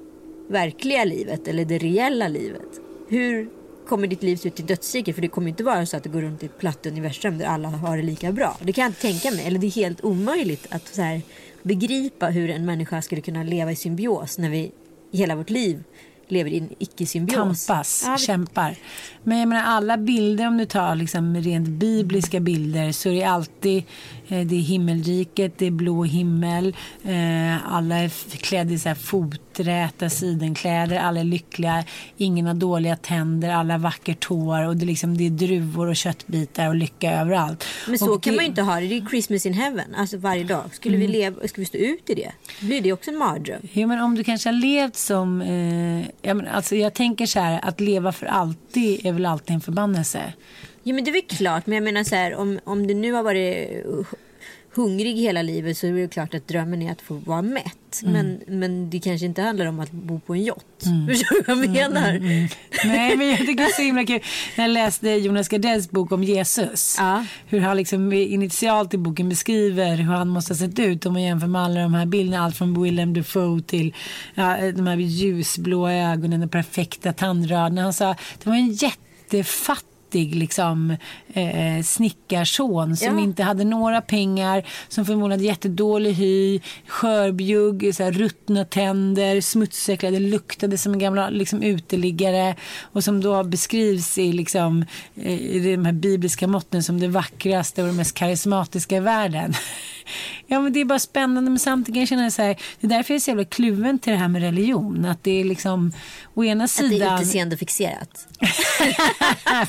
verkliga 0.48 1.04
livet 1.04 1.48
eller 1.48 1.64
det 1.64 1.78
reella 1.78 2.28
livet. 2.28 2.80
Hur 3.08 3.48
kommer 3.88 4.06
ditt 4.06 4.22
liv 4.22 4.36
se 4.36 4.48
ut 4.48 4.60
i 4.60 4.62
dödsriket? 4.62 5.14
För 5.14 5.22
det 5.22 5.28
kommer 5.28 5.48
inte 5.48 5.64
vara 5.64 5.86
så 5.86 5.96
att 5.96 6.02
du 6.02 6.10
går 6.10 6.20
runt 6.20 6.42
i 6.42 6.46
ett 6.46 6.58
platt 6.58 6.86
universum 6.86 7.38
där 7.38 7.46
alla 7.46 7.68
har 7.68 7.96
det 7.96 8.02
lika 8.02 8.32
bra. 8.32 8.56
Det 8.62 8.72
kan 8.72 8.82
jag 8.82 8.88
inte 8.88 9.00
tänka 9.00 9.30
mig. 9.30 9.46
Eller 9.46 9.58
det 9.58 9.66
är 9.66 9.70
helt 9.70 10.04
omöjligt 10.04 10.66
att 10.70 10.94
så 10.94 11.02
här, 11.02 11.22
begripa 11.62 12.26
hur 12.26 12.50
en 12.50 12.64
människa 12.64 13.02
skulle 13.02 13.20
kunna 13.20 13.42
leva 13.42 13.72
i 13.72 13.76
symbios 13.76 14.38
när 14.38 14.50
vi 14.50 14.72
hela 15.12 15.36
vårt 15.36 15.50
liv 15.50 15.84
lever 16.28 16.50
i 16.50 16.58
en 16.58 16.68
icke-symbios. 16.78 17.66
tampas, 17.66 18.02
Ja, 18.06 18.12
vi- 18.12 18.18
kämpar. 18.24 18.76
Men 19.22 19.38
jag 19.38 19.48
menar 19.48 19.62
alla 19.62 19.96
bilder, 19.96 20.46
om 20.48 20.56
du 20.56 20.64
tar 20.64 20.94
liksom 20.94 21.36
rent 21.36 21.68
bibliska 21.68 22.40
bilder, 22.40 22.92
så 22.92 23.08
är 23.08 23.14
det 23.14 23.24
alltid 23.24 23.84
det 24.28 24.56
är 24.56 24.60
himmelriket, 24.60 25.58
det 25.58 25.66
är 25.66 25.70
blå 25.70 26.04
himmel, 26.04 26.76
eh, 27.04 27.72
alla 27.74 27.96
är 27.96 28.08
klädda 28.36 28.72
i 28.72 28.78
så 28.78 28.88
här 28.88 28.96
foträta 28.96 30.10
sidenkläder, 30.10 30.96
alla 30.98 31.20
är 31.20 31.24
lyckliga, 31.24 31.84
ingen 32.16 32.46
har 32.46 32.54
dåliga 32.54 32.96
tänder, 32.96 33.50
alla 33.50 33.74
har 33.74 33.78
vackert 33.78 34.24
hår 34.24 34.66
och 34.66 34.76
det 34.76 34.84
är, 34.84 34.86
liksom, 34.86 35.16
det 35.16 35.26
är 35.26 35.30
druvor 35.30 35.86
och 35.88 35.96
köttbitar 35.96 36.68
och 36.68 36.74
lycka 36.74 37.12
överallt. 37.20 37.64
Men 37.88 37.98
så 37.98 38.14
och 38.14 38.22
kan 38.22 38.32
det- 38.32 38.36
man 38.36 38.44
ju 38.44 38.48
inte 38.48 38.62
ha 38.62 38.80
det. 38.80 38.86
Det 38.86 38.96
är 38.96 39.06
Christmas 39.10 39.46
in 39.46 39.52
heaven. 39.52 39.94
Alltså 39.96 40.16
varje 40.16 40.44
dag. 40.44 40.62
Skulle, 40.72 40.96
Mm. 40.96 41.06
vi, 41.06 41.12
leva, 41.18 41.36
skulle 41.48 41.62
vi 41.62 41.66
stå 41.66 41.78
ut 41.78 42.10
i 42.10 42.14
det? 42.14 42.32
Blir 42.60 42.80
det 42.80 42.92
också 42.92 43.10
en 43.10 43.16
mardröm? 43.18 43.60
Jo, 43.72 43.88
men 43.88 44.00
om 44.00 44.14
du 44.14 44.24
kanske 44.24 44.48
har 44.48 44.54
levt 44.54 44.96
som... 44.96 45.40
Eh, 45.42 46.06
jag, 46.22 46.36
men, 46.36 46.46
alltså, 46.46 46.76
jag 46.76 46.94
tänker 46.94 47.26
så 47.26 47.40
här, 47.40 47.60
att 47.62 47.80
leva 47.80 48.12
för 48.12 48.26
alltid 48.26 49.06
är 49.06 49.12
väl 49.12 49.26
alltid 49.26 49.54
en 49.54 49.60
förbannelse. 49.60 50.32
Jo 50.88 50.94
men 50.94 51.04
det 51.04 51.10
är 51.10 51.12
väl 51.12 51.22
klart. 51.22 51.66
Men 51.66 51.74
jag 51.74 51.84
menar 51.84 52.04
så 52.04 52.14
här. 52.14 52.34
Om, 52.34 52.60
om 52.64 52.86
du 52.86 52.94
nu 52.94 53.12
har 53.12 53.22
varit 53.22 53.86
uh, 53.86 54.06
hungrig 54.74 55.16
hela 55.16 55.42
livet 55.42 55.78
så 55.78 55.86
är 55.86 55.92
det 55.92 56.08
klart 56.08 56.34
att 56.34 56.48
drömmen 56.48 56.82
är 56.82 56.92
att 56.92 57.02
få 57.02 57.14
vara 57.14 57.42
mätt. 57.42 58.02
Mm. 58.02 58.12
Men, 58.12 58.60
men 58.60 58.90
det 58.90 59.00
kanske 59.00 59.26
inte 59.26 59.42
handlar 59.42 59.66
om 59.66 59.80
att 59.80 59.90
bo 59.90 60.20
på 60.20 60.34
en 60.34 60.44
yacht. 60.44 60.66
Förstår 61.08 61.34
du 61.34 61.54
vad 61.54 61.64
jag 61.64 61.70
menar? 61.70 62.10
Mm, 62.10 62.48
Nej, 62.84 63.16
men 63.16 63.28
jag 63.28 63.38
tycker 63.38 63.54
det 63.54 63.62
är 63.62 63.76
så 63.76 63.82
himla 63.82 64.06
kul. 64.06 64.20
När 64.56 64.64
jag 64.64 64.70
läste 64.70 65.08
Jonas 65.10 65.48
Gardells 65.48 65.90
bok 65.90 66.12
om 66.12 66.24
Jesus. 66.24 66.96
Ja. 66.98 67.24
Hur 67.46 67.60
han 67.60 67.76
liksom 67.76 68.12
initialt 68.12 68.94
i 68.94 68.98
boken 68.98 69.28
beskriver 69.28 69.96
hur 69.96 70.12
han 70.12 70.28
måste 70.28 70.52
ha 70.52 70.58
sett 70.58 70.78
ut 70.78 71.06
om 71.06 71.12
man 71.12 71.22
jämför 71.22 71.46
med 71.46 71.62
alla 71.62 71.80
de 71.80 71.94
här 71.94 72.06
bilderna. 72.06 72.44
Allt 72.44 72.56
från 72.56 72.82
Willem 72.82 73.14
Dafoe 73.14 73.62
till 73.62 73.94
ja, 74.34 74.72
de 74.72 74.86
här 74.86 74.96
ljusblå 74.96 75.88
ögonen 75.88 76.42
och 76.42 76.50
perfekta 76.50 77.12
tandraderna. 77.12 77.82
Han 77.82 77.92
sa 77.92 78.16
det 78.42 78.46
var 78.46 78.56
en 78.56 78.72
jättefattig 78.72 79.95
liksom, 80.14 80.96
eh, 81.32 81.82
snickarson 81.84 82.96
som 82.96 83.18
Ja. 83.18 83.24
inte 83.24 83.42
hade 83.42 83.64
några 83.64 84.00
pengar, 84.00 84.66
som 84.88 85.06
förmodligen 85.06 85.30
hade 85.40 85.44
jättedålig 85.48 86.12
hy, 86.12 86.60
skörbjugg, 86.86 87.94
så 87.94 88.02
här, 88.02 88.12
ruttna 88.12 88.64
tänder, 88.64 89.40
smutsäcklade, 89.40 90.18
luktade 90.18 90.78
som 90.78 90.92
en 90.92 90.98
gamla 90.98 91.30
liksom, 91.30 91.62
uteliggare 91.62 92.54
och 92.92 93.04
som 93.04 93.20
då 93.20 93.44
beskrivs 93.44 94.18
i, 94.18 94.32
liksom, 94.32 94.84
eh, 95.16 95.40
i 95.40 95.76
de 95.76 95.84
här 95.84 95.92
bibliska 95.92 96.46
måtten 96.46 96.82
som 96.82 97.00
det 97.00 97.08
vackraste 97.08 97.82
och 97.82 97.88
det 97.88 97.94
mest 97.94 98.14
karismatiska 98.14 98.96
i 98.96 99.00
världen. 99.00 99.54
Ja 100.46 100.60
men 100.60 100.72
det 100.72 100.80
är 100.80 100.84
bara 100.84 100.98
spännande 100.98 101.50
men 101.50 101.58
samtidigt 101.58 102.08
kan 102.08 102.18
jag 102.18 102.32
så 102.32 102.42
här, 102.42 102.56
det 102.80 102.86
är 102.86 102.88
därför 102.88 103.14
jag 103.14 103.16
är 103.16 103.20
så 103.20 103.30
jävla 103.30 103.44
kluven 103.44 103.98
till 103.98 104.12
det 104.12 104.18
här 104.18 104.28
med 104.28 104.42
religion. 104.42 105.04
Att 105.04 105.24
det 105.24 105.40
är 105.40 105.44
liksom, 105.44 105.92
å 106.34 106.44
ena 106.44 106.64
Att 106.64 106.76
det 106.78 106.88
sidan... 106.88 107.18
är 107.18 107.22
utseendefixerat. 107.22 108.28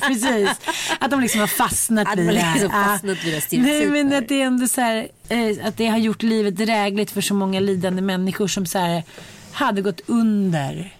Precis. 0.00 0.50
Att 0.98 1.10
de 1.10 1.20
liksom 1.20 1.40
har 1.40 1.46
fastnat 1.46 2.08
vid 2.16 2.26
man 2.26 2.34
det 2.34 2.40
här. 2.40 2.54
liksom 2.54 2.70
fastnat 2.70 3.24
vid 3.24 3.42
det 3.50 3.58
Nej 3.58 3.86
men 3.86 4.12
att 4.12 4.28
det 4.28 4.42
är 4.42 4.46
ändå 4.46 4.68
så 4.68 4.80
här, 4.80 5.08
eh, 5.28 5.66
att 5.66 5.76
det 5.76 5.86
har 5.86 5.98
gjort 5.98 6.22
livet 6.22 6.56
drägligt 6.56 7.10
för 7.10 7.20
så 7.20 7.34
många 7.34 7.60
lidande 7.60 8.02
människor 8.02 8.48
som 8.48 8.66
så 8.66 8.78
här, 8.78 9.02
hade 9.52 9.82
gått 9.82 10.00
under. 10.06 10.94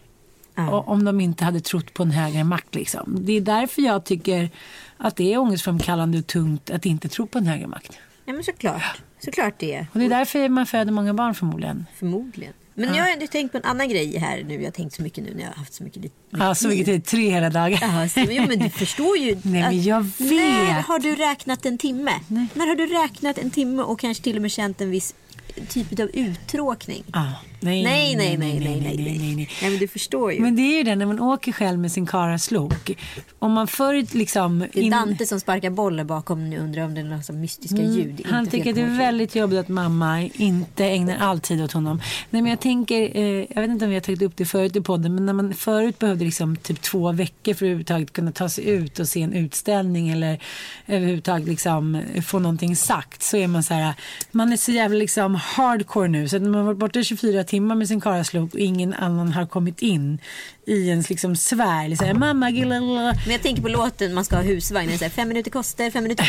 Och, 0.71 0.89
om 0.89 1.05
de 1.05 1.21
inte 1.21 1.45
hade 1.45 1.61
trott 1.61 1.95
på 1.95 2.03
en 2.03 2.11
högre 2.11 2.45
makt. 2.45 2.75
Liksom. 2.75 3.17
Det 3.21 3.33
är 3.33 3.41
därför 3.41 3.83
jag 3.83 4.05
tycker 4.05 4.51
att 4.97 5.17
det 5.17 5.33
är 5.33 5.39
ångestframkallande 5.39 6.19
och 6.19 6.27
tungt 6.27 6.71
att 6.71 6.87
inte 6.87 7.09
tro 7.09 7.27
på 7.27 7.39
en 7.39 7.47
högre 7.47 7.67
makt. 7.67 7.99
Ja 8.29 8.35
men 8.35 8.45
såklart. 8.45 8.83
Såklart 9.25 9.55
det 9.59 9.75
är. 9.75 9.87
Och 9.93 9.99
det 9.99 10.05
är 10.05 10.09
därför 10.09 10.49
man 10.49 10.67
föder 10.67 10.93
många 10.93 11.15
barn 11.15 11.35
förmodligen. 11.35 11.87
Förmodligen. 11.99 12.53
Men 12.75 12.95
jag 12.95 13.05
har 13.05 13.11
ändå 13.13 13.27
tänkt 13.27 13.53
på 13.53 13.59
en 13.59 13.65
annan 13.65 13.89
grej 13.89 14.19
här 14.19 14.45
nu. 14.45 14.55
Jag 14.55 14.65
har 14.65 14.71
tänkt 14.71 14.95
så 14.95 15.03
mycket 15.03 15.25
nu 15.25 15.35
när 15.35 15.41
jag 15.43 15.49
har 15.49 15.55
haft 15.57 15.75
så 15.75 15.85
mycket 15.85 16.03
tid. 16.03 16.11
Ja, 16.31 16.55
så 16.55 16.69
mycket 16.69 16.87
tid. 16.87 17.05
Tre 17.05 17.31
hela 17.31 17.51
dagar. 17.51 17.79
Ja, 17.83 18.09
så, 18.09 18.21
jo, 18.31 18.45
men 18.49 18.59
du 18.59 18.71
förstår 18.71 19.17
ju. 19.17 19.35
Nej, 19.43 19.63
men 19.63 19.83
jag 19.83 20.05
När 20.19 20.77
vet. 20.77 20.87
har 20.87 20.99
du 20.99 21.15
räknat 21.15 21.67
en 21.67 21.79
timme? 21.79 22.13
När 22.55 22.67
har 22.67 22.75
du 22.77 22.87
räknat 22.87 23.39
en 23.39 23.51
timme 23.51 23.83
och 23.83 23.99
kanske 24.01 24.25
till 24.25 24.37
och 24.37 24.43
med 24.43 24.51
känt 24.51 24.81
en 24.81 24.91
viss 24.91 25.15
typ 25.69 26.01
av 26.01 26.11
uttråkning? 26.15 27.05
Ah, 27.13 27.27
nej, 27.61 27.85
Nej, 27.85 28.17
nej, 28.17 28.37
nej, 28.37 28.61
nej, 28.61 28.81
nej, 28.81 28.97
nej, 28.97 29.19
nej, 29.19 29.35
nej. 29.37 29.49
Men 29.63 29.79
du 29.79 29.89
förstår 29.89 30.33
ju. 30.33 30.41
Men 30.41 30.57
det 30.57 30.63
är 30.63 30.77
ju 30.77 30.83
det 30.83 30.97
när 30.97 31.07
man 31.07 31.21
åker 31.21 31.53
själv 31.53 31.79
med 31.79 31.93
sin 31.93 32.07
karaslok. 32.07 32.91
Om 33.39 33.53
man 33.53 33.67
förr 33.67 34.17
liksom... 34.17 34.59
det 34.59 34.81
är 34.81 34.83
in- 34.83 34.91
Dante 34.91 35.27
som 35.27 35.41
sparkar 35.41 35.71
bollar 35.71 36.05
bakom 36.05 36.51
nu 36.51 36.59
undrar 36.59 36.83
om 36.83 36.95
det 36.95 37.01
är 37.01 37.05
några 37.05 37.33
mystiska 37.33 37.77
ljud. 37.83 38.11
inte 38.11 38.23
Mm. 38.23 38.35
Han 38.35 38.47
tycker 38.47 38.71
att 38.71 38.77
det 38.77 38.83
är 38.83 38.99
väldigt 38.99 39.37
jobbigt 39.37 39.59
att 39.59 39.69
mamma 39.69 40.23
inte 40.23 40.85
ägnar 40.85 41.19
all 41.19 41.41
tid 41.41 41.63
åt 41.63 41.73
honom. 41.73 42.01
Nej, 42.31 42.43
men 42.43 42.51
jag 42.51 42.61
tänker, 42.61 43.17
eh, 43.17 43.25
jag 43.27 43.61
vet 43.63 43.71
inte 43.71 43.85
om 43.85 43.89
vi 43.89 43.97
har 43.97 44.01
tagit 44.01 44.23
upp 44.23 44.37
det 44.37 44.45
förut 44.45 44.77
i 44.77 44.81
podden, 44.81 45.15
men 45.15 45.27
när 45.27 45.33
man 45.33 45.55
förut 45.55 45.99
behövde 45.99 46.25
liksom 46.25 46.57
typ 46.57 46.83
två 46.83 47.13
veckor 47.13 47.55
för 47.55 47.57
att 47.57 47.63
överhuvudtaget 47.63 48.13
kunna 48.13 48.33
ta 48.33 48.49
sig 48.49 48.69
ut 48.69 48.99
och 48.99 49.09
se 49.09 49.23
en 49.23 49.33
utställning 49.33 50.09
eller 50.09 50.39
överhuvudtaget 50.87 51.49
liksom 51.49 52.03
få 52.27 52.39
någonting 52.39 52.77
sagt 52.77 53.23
så 53.23 53.37
är 53.37 53.47
man 53.47 53.63
så 53.63 53.75
här, 53.75 53.95
man 54.31 54.53
är 54.53 54.57
så 54.57 54.73
jävla 54.73 54.99
liksom 54.99 55.35
hardcore 55.35 56.09
nu 56.09 56.29
så 56.29 56.37
att 56.37 56.43
man 56.43 56.55
har 56.55 56.63
varit 56.63 56.79
borta 56.79 57.03
24 57.03 57.45
timmar 57.49 57.75
med 57.75 57.89
sin 57.89 58.01
karaslok 58.01 58.55
och 58.55 58.61
ingen 58.61 58.95
annan 58.95 59.33
har 59.33 59.47
kommit 59.47 59.83
in 59.83 60.19
i 60.67 60.89
ens 60.89 61.11
liksom 61.11 61.37
sfär, 61.37 61.97
så 61.97 62.05
här, 62.05 62.15
mamma, 62.15 62.51
gilla, 62.51 62.81
Men 62.81 63.33
jag 63.33 63.43
tänker 63.43 63.63
på 63.63 63.69
låten 63.69 64.15
man 64.15 64.25
ska 64.25 64.37
ha 64.37 64.43
husvagn. 64.43 64.99
Så 64.99 65.05
här, 65.05 65.11
fem 65.11 65.29
minuter 65.29 65.51
kostar, 65.51 65.91
fem 65.91 66.03
minuter 66.03 66.25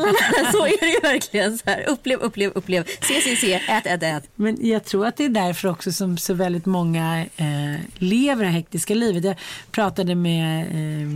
la. 0.00 0.52
Så 0.52 0.66
är 0.66 0.80
det 0.80 0.86
ju 0.86 1.00
verkligen. 1.00 1.58
Så 1.58 1.64
här, 1.66 1.88
upplev, 1.88 2.20
upplev, 2.20 2.52
upplev. 2.54 2.84
Se, 2.84 3.20
se, 3.20 3.36
se. 3.36 3.54
Ät, 3.54 3.86
ät, 3.86 4.02
ät. 4.02 4.30
Men 4.34 4.68
jag 4.68 4.84
tror 4.84 5.06
att 5.06 5.16
det 5.16 5.24
är 5.24 5.28
därför 5.28 5.68
också 5.68 5.92
som 5.92 6.18
så 6.18 6.34
väldigt 6.34 6.66
många 6.66 7.26
eh, 7.36 7.80
lever 7.94 8.44
det 8.44 8.50
hektiska 8.50 8.94
livet. 8.94 9.24
Jag 9.24 9.36
pratade 9.70 10.14
med 10.14 10.66
eh, 10.66 11.08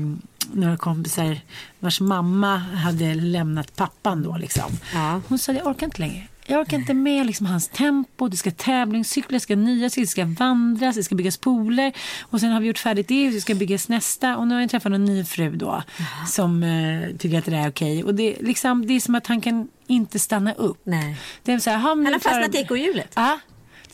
några 0.52 0.76
kompisar 0.76 1.40
vars 1.78 2.00
mamma 2.00 2.56
hade 2.56 3.14
lämnat 3.14 3.76
pappan 3.76 4.22
då 4.22 4.36
liksom. 4.36 4.72
Ja. 4.94 5.20
Hon 5.28 5.38
sa 5.38 5.52
jag 5.52 5.66
orkar 5.66 5.86
inte 5.86 6.00
längre. 6.00 6.22
Jag 6.46 6.60
orkar 6.60 6.76
inte 6.76 6.94
med 6.94 7.26
liksom 7.26 7.46
hans 7.46 7.68
tempo. 7.68 8.28
Det 8.28 8.36
ska 8.36 8.50
tävlingscyklas, 8.50 9.42
det 9.42 9.44
ska 9.44 9.56
nyas, 9.56 9.94
det 9.94 10.06
ska 10.06 10.24
vandras, 10.24 10.96
det 10.96 11.04
ska 11.04 11.14
byggas 11.14 11.36
pooler. 11.36 11.92
Och 12.22 12.40
sen 12.40 12.50
har 12.52 12.60
vi 12.60 12.66
gjort 12.66 12.78
färdigt 12.78 13.08
det 13.08 13.26
och 13.26 13.32
det 13.32 13.40
ska 13.40 13.54
byggas 13.54 13.88
nästa. 13.88 14.36
Och 14.36 14.46
nu 14.46 14.54
har 14.54 14.60
jag 14.60 14.70
träffat 14.70 14.92
en 14.92 15.04
ny 15.04 15.24
fru 15.24 15.56
då. 15.56 15.82
Som 16.28 16.62
eh, 16.62 17.16
tycker 17.16 17.38
att 17.38 17.44
det 17.44 17.50
där 17.50 17.64
är 17.64 17.68
okej. 17.68 18.04
Och 18.04 18.14
det, 18.14 18.36
liksom, 18.40 18.86
det 18.86 18.94
är 18.94 19.00
som 19.00 19.14
att 19.14 19.26
han 19.26 19.40
kan 19.40 19.68
inte 19.86 20.18
stanna 20.18 20.52
upp. 20.52 20.80
Nej. 20.84 21.16
Det 21.42 21.52
är 21.52 21.58
så 21.58 21.70
här, 21.70 21.76
Han 21.76 22.06
har 22.06 22.18
fastnat 22.18 22.54
i 22.54 22.58
ekorrhjulet. 22.58 23.12
Ja, 23.14 23.38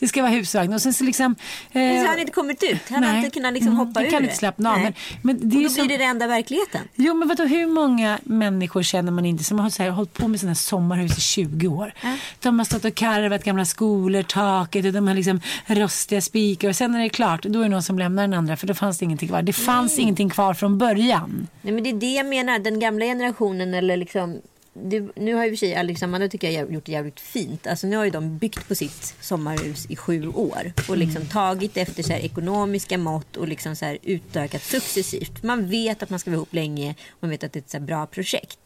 det 0.01 0.07
ska 0.07 0.21
vara 0.21 0.31
husvagn. 0.31 0.73
Och 0.73 0.81
sen 0.81 0.93
så 0.93 1.03
liksom... 1.03 1.35
Eh, 1.71 1.81
Men 1.81 1.95
så 1.95 2.01
har 2.01 2.07
han 2.07 2.19
inte 2.19 2.31
kommit 2.31 2.63
ut. 2.63 2.81
Han 2.89 3.03
har 3.03 3.11
nej. 3.11 3.25
inte 3.25 3.33
kunnat 3.39 3.53
liksom 3.53 3.73
Mm, 3.73 3.87
hoppa 3.87 3.99
det 3.99 4.05
ur 4.07 4.11
kan 4.11 4.21
det. 4.21 4.25
inte 4.25 4.37
slappna 4.37 4.71
av. 4.73 4.79
Men, 4.79 4.93
men 5.21 5.49
det 5.49 5.57
Och 5.57 5.63
då 5.63 5.69
som, 5.69 5.87
blir 5.87 5.97
det 5.97 6.03
det 6.03 6.09
enda 6.09 6.27
verkligheten. 6.27 6.81
Jo, 6.95 7.13
men 7.13 7.27
vadå, 7.27 7.43
hur 7.43 7.67
många 7.67 8.19
människor 8.23 8.83
känner 8.83 9.11
man 9.11 9.25
inte 9.25 9.43
som 9.43 9.59
har 9.59 9.69
så 9.69 9.83
här, 9.83 9.89
hållit 9.89 10.13
på 10.13 10.27
med 10.27 10.39
sina 10.39 10.55
sommarhus 10.55 11.17
i 11.17 11.21
20 11.21 11.67
år? 11.67 11.93
De 12.39 12.59
har 12.59 12.65
stått 12.65 12.85
och 12.85 12.95
karvat 12.95 13.43
gamla 13.43 13.65
skolor, 13.65 14.23
taket 14.23 14.85
och 14.85 14.93
de 14.93 15.07
har 15.07 15.15
liksom 15.15 15.41
rostiga 15.65 16.21
spikar 16.21 16.69
och 16.69 16.75
sen 16.75 16.91
när 16.91 16.99
det 16.99 17.05
är 17.05 17.09
klart, 17.09 17.43
då 17.43 17.59
är 17.59 17.63
det 17.63 17.69
någon 17.69 17.83
som 17.83 17.99
lämnar 17.99 18.23
den 18.23 18.33
andra 18.33 18.57
för 18.57 18.67
då 18.67 18.73
fanns 18.73 18.97
det 18.97 19.05
ingenting 19.05 19.29
kvar. 19.29 19.41
Det 19.41 19.53
fanns 19.53 19.99
ingenting 19.99 20.29
kvar 20.29 20.53
från 20.53 20.77
början. 20.77 21.47
Nej, 21.61 21.73
men 21.73 21.83
det 21.83 21.89
är 21.89 21.93
det 21.93 22.11
jag 22.13 22.25
menar. 22.25 22.59
Den 22.59 22.79
gamla 22.79 23.05
generationen 23.05 23.73
eller 23.73 23.97
liksom 23.97 24.41
det, 24.73 25.07
nu 25.15 25.33
har 25.33 25.45
ju 25.45 25.51
för 25.51 25.57
sig 25.57 25.75
Alex 25.75 26.01
och 26.01 26.07
Amanda 26.07 26.27
tycker 26.27 26.49
jag 26.49 26.73
gjort 26.73 26.85
det 26.85 26.91
jävligt 26.91 27.19
fint. 27.19 27.67
Alltså 27.67 27.87
nu 27.87 27.97
har 27.97 28.05
ju 28.05 28.11
de 28.11 28.37
byggt 28.37 28.67
på 28.67 28.75
sitt 28.75 29.15
sommarhus 29.21 29.85
i 29.89 29.95
sju 29.95 30.27
år. 30.27 30.73
Och 30.89 30.97
liksom 30.97 31.25
tagit 31.25 31.77
efter 31.77 32.03
så 32.03 32.13
här 32.13 32.19
ekonomiska 32.19 32.97
mått 32.97 33.37
och 33.37 33.47
liksom 33.47 33.75
så 33.75 33.85
här 33.85 33.97
utökat 34.03 34.63
successivt. 34.63 35.43
Man 35.43 35.69
vet 35.69 36.03
att 36.03 36.09
man 36.09 36.19
ska 36.19 36.29
vara 36.29 36.35
ihop 36.35 36.53
länge. 36.53 36.95
Man 37.19 37.29
vet 37.29 37.43
att 37.43 37.53
det 37.53 37.59
är 37.59 37.61
ett 37.61 37.69
så 37.69 37.79
bra 37.79 38.05
projekt. 38.05 38.59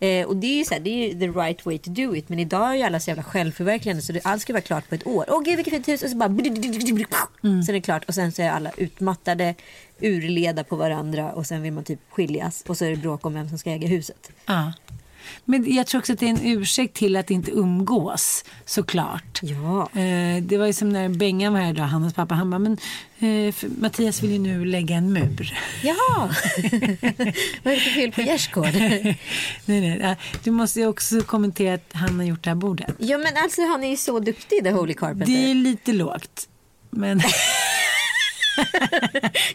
Eh, 0.00 0.26
och 0.26 0.36
det 0.36 0.46
är 0.46 0.58
ju 0.58 0.64
så 0.64 0.74
här, 0.74 0.80
det 0.80 0.90
är 0.90 1.14
the 1.14 1.28
right 1.28 1.66
way 1.66 1.78
to 1.78 1.90
do 1.90 2.16
it. 2.16 2.28
Men 2.28 2.38
idag 2.38 2.70
är 2.70 2.74
ju 2.74 2.82
alla 2.82 3.00
så 3.00 3.10
jävla 3.10 3.22
självförverkligande 3.22 4.02
så 4.02 4.12
det, 4.12 4.20
allt 4.24 4.42
ska 4.42 4.52
vara 4.52 4.62
klart 4.62 4.88
på 4.88 4.94
ett 4.94 5.06
år. 5.06 5.24
Åh 5.28 5.42
gud 5.44 5.56
vilket 5.56 5.74
fint 5.74 5.88
hus. 5.88 6.02
Och 6.02 6.10
så 6.10 6.16
bara... 6.16 6.28
Sen 7.62 7.68
är 7.68 7.72
det 7.72 7.80
klart. 7.80 8.04
Och 8.04 8.14
sen 8.14 8.32
så 8.32 8.42
är 8.42 8.50
alla 8.50 8.70
utmattade, 8.76 9.54
urleda 10.00 10.64
på 10.64 10.76
varandra. 10.76 11.32
Och 11.32 11.46
sen 11.46 11.62
vill 11.62 11.72
man 11.72 11.84
typ 11.84 12.00
skiljas. 12.10 12.64
Och 12.66 12.78
så 12.78 12.84
är 12.84 12.90
det 12.90 12.96
bråk 12.96 13.26
om 13.26 13.34
vem 13.34 13.48
som 13.48 13.58
ska 13.58 13.70
äga 13.70 13.88
huset. 13.88 14.30
Ja. 14.46 14.72
Men 15.44 15.74
jag 15.74 15.86
tror 15.86 15.98
också 15.98 16.12
att 16.12 16.18
det 16.18 16.26
är 16.26 16.30
en 16.30 16.46
ursäkt 16.46 16.96
till 16.96 17.16
att 17.16 17.30
inte 17.30 17.50
umgås, 17.50 18.44
såklart. 18.64 19.40
Ja. 19.42 20.00
Eh, 20.00 20.42
det 20.42 20.58
var 20.58 20.66
ju 20.66 20.72
som 20.72 20.88
när 20.88 21.08
Bengan 21.08 21.52
var 21.52 21.60
här 21.60 21.70
idag, 21.70 21.84
Hannas 21.84 22.14
pappa. 22.14 22.34
Han 22.34 22.50
bara, 22.50 22.58
men 22.58 22.78
eh, 23.18 23.54
Mattias 23.78 24.22
vill 24.22 24.30
ju 24.32 24.38
nu 24.38 24.64
lägga 24.64 24.96
en 24.96 25.12
mur. 25.12 25.58
Jaha! 25.82 25.96
Vad 27.62 27.72
är 27.72 27.76
det 27.76 27.80
för 27.80 27.90
fel 27.90 28.12
på 28.12 28.20
gärdsgård? 28.22 28.74
nej, 29.64 29.98
nej, 29.98 30.16
du 30.44 30.50
måste 30.50 30.80
ju 30.80 30.86
också 30.86 31.20
kommentera 31.20 31.74
att 31.74 31.90
han 31.92 32.16
har 32.18 32.26
gjort 32.26 32.44
det 32.44 32.50
här 32.50 32.54
bordet. 32.54 32.94
ja 32.98 33.18
men 33.18 33.36
alltså 33.36 33.62
han 33.66 33.84
är 33.84 33.90
ju 33.90 33.96
så 33.96 34.20
duktig, 34.20 34.64
The 34.64 34.70
Holy 34.70 34.94
Carpenter. 34.94 35.26
Det 35.26 35.50
är 35.50 35.54
lite 35.54 35.92
lågt. 35.92 36.48
Men 36.90 37.20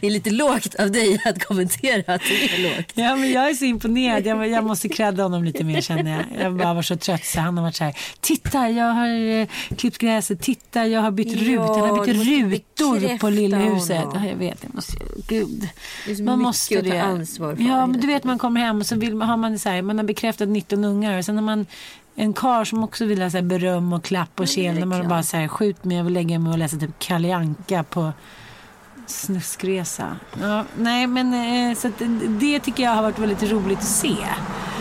det 0.01 0.07
är 0.07 0.11
lite 0.11 0.29
lågt 0.29 0.75
av 0.75 0.91
dig 0.91 1.21
att 1.25 1.43
kommentera 1.43 2.13
att 2.13 2.21
det 2.21 2.43
är 2.45 2.63
lågt. 2.77 2.91
Ja, 2.93 3.15
men 3.15 3.31
jag 3.31 3.49
är 3.49 3.53
så 3.53 3.65
imponerad. 3.65 4.25
Jag, 4.25 4.47
jag 4.47 4.63
måste 4.63 4.89
credda 4.89 5.23
honom 5.23 5.43
lite 5.43 5.63
mer 5.63 5.81
känner 5.81 6.11
jag. 6.11 6.43
Jag 6.45 6.55
bara 6.55 6.73
var 6.73 6.81
så 6.81 6.95
trött 6.97 7.25
så 7.25 7.39
han 7.39 7.57
har 7.57 7.63
varit 7.63 7.75
så 7.75 7.83
här. 7.83 7.95
Titta, 8.21 8.69
jag 8.69 8.85
har 8.93 9.39
eh, 9.39 9.47
klippt 9.77 9.97
gräset. 9.97 10.41
Titta, 10.41 10.87
jag 10.87 11.01
har 11.01 11.11
bytt 11.11 11.41
Ja, 11.41 11.41
rutor. 11.41 11.87
Han 11.87 11.97
har 11.97 12.05
bytt 12.05 12.79
rutor 12.79 13.17
på 13.17 13.29
lillhuset. 13.29 14.05
Ja, 14.13 14.25
jag 14.25 14.35
vet, 14.35 14.57
jag 14.63 14.75
måste, 14.75 14.97
gud. 15.27 15.69
Man 16.19 16.39
måste 16.39 16.81
det. 16.81 16.99
ansvar 16.99 17.55
för 17.55 17.63
Ja, 17.63 17.87
men 17.87 17.99
du 18.01 18.07
vet 18.07 18.23
man 18.23 18.39
kommer 18.39 18.61
hem 18.61 18.79
och 18.79 18.85
så 18.85 18.95
vill 18.95 19.15
man, 19.15 19.29
har 19.29 19.37
man 19.37 19.59
så 19.59 19.69
här, 19.69 19.81
man 19.81 19.97
har 19.97 20.05
bekräftat 20.05 20.49
19 20.49 20.83
ungar 20.83 21.17
och 21.17 21.25
sen 21.25 21.35
har 21.35 21.43
man 21.43 21.65
en 22.15 22.33
kar 22.33 22.65
som 22.65 22.83
också 22.83 23.05
vill 23.05 23.21
ha 23.21 23.29
så 23.29 23.41
beröm 23.41 23.93
och 23.93 24.03
klapp 24.03 24.39
och. 24.39 24.47
När 24.57 24.85
man 24.85 25.07
bara 25.07 25.23
så 25.23 25.37
här, 25.37 25.47
skjut 25.47 25.83
mig, 25.83 25.97
jag 25.97 26.03
vill 26.03 26.13
lägga 26.13 26.39
mig 26.39 26.51
och 26.51 26.57
läsa 26.57 26.77
typ 26.77 26.99
Kalle 26.99 27.35
Anka 27.35 27.83
på 27.83 28.11
snuskresa. 29.07 30.17
Ja, 30.41 30.65
nej, 30.77 31.07
men 31.07 31.33
eh, 31.33 31.75
så 31.77 31.91
det- 32.39 32.59
tycker 32.59 32.83
jag 32.83 32.91
har 32.91 33.01
varit 33.01 33.19
väldigt 33.19 33.43
roligt 33.51 33.79
att 33.79 33.85
se. 33.85 34.15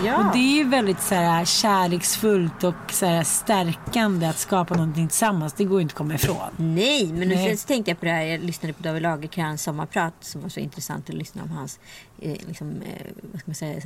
Ja. 0.04 0.16
Och 0.16 0.32
det 0.32 0.38
är 0.38 0.54
ju 0.56 0.64
väldigt 0.64 1.02
så 1.02 1.14
här, 1.14 1.44
kärleksfullt 1.44 2.64
och 2.64 2.74
så 2.90 3.06
här, 3.06 3.22
stärkande 3.24 4.26
att 4.26 4.38
skapa 4.38 4.74
någonting 4.74 5.08
tillsammans. 5.08 5.52
Det 5.52 5.64
går 5.64 5.78
ju 5.78 5.82
inte 5.82 5.92
att 5.92 5.98
komma 5.98 6.14
ifrån. 6.14 6.50
Nej, 6.56 7.12
men 7.12 7.28
Nej. 7.28 7.48
sen 7.48 7.58
så 7.58 7.66
tänkte 7.66 7.90
jag 7.90 7.98
på 8.00 8.04
det 8.04 8.10
här. 8.12 8.22
Jag 8.22 8.40
lyssnade 8.40 8.72
på 8.72 8.82
David 8.82 9.02
Lagercrantz 9.02 9.62
sommarprat 9.62 10.14
som 10.20 10.40
var 10.42 10.48
så 10.48 10.60
intressant 10.60 11.08
att 11.10 11.14
lyssna 11.14 11.42
om 11.42 11.50
hans, 11.50 11.80
eh, 12.18 12.36
liksom, 12.46 12.70
eh, 12.70 13.06
vad 13.32 13.40
ska 13.40 13.48
man 13.50 13.54
säga, 13.54 13.80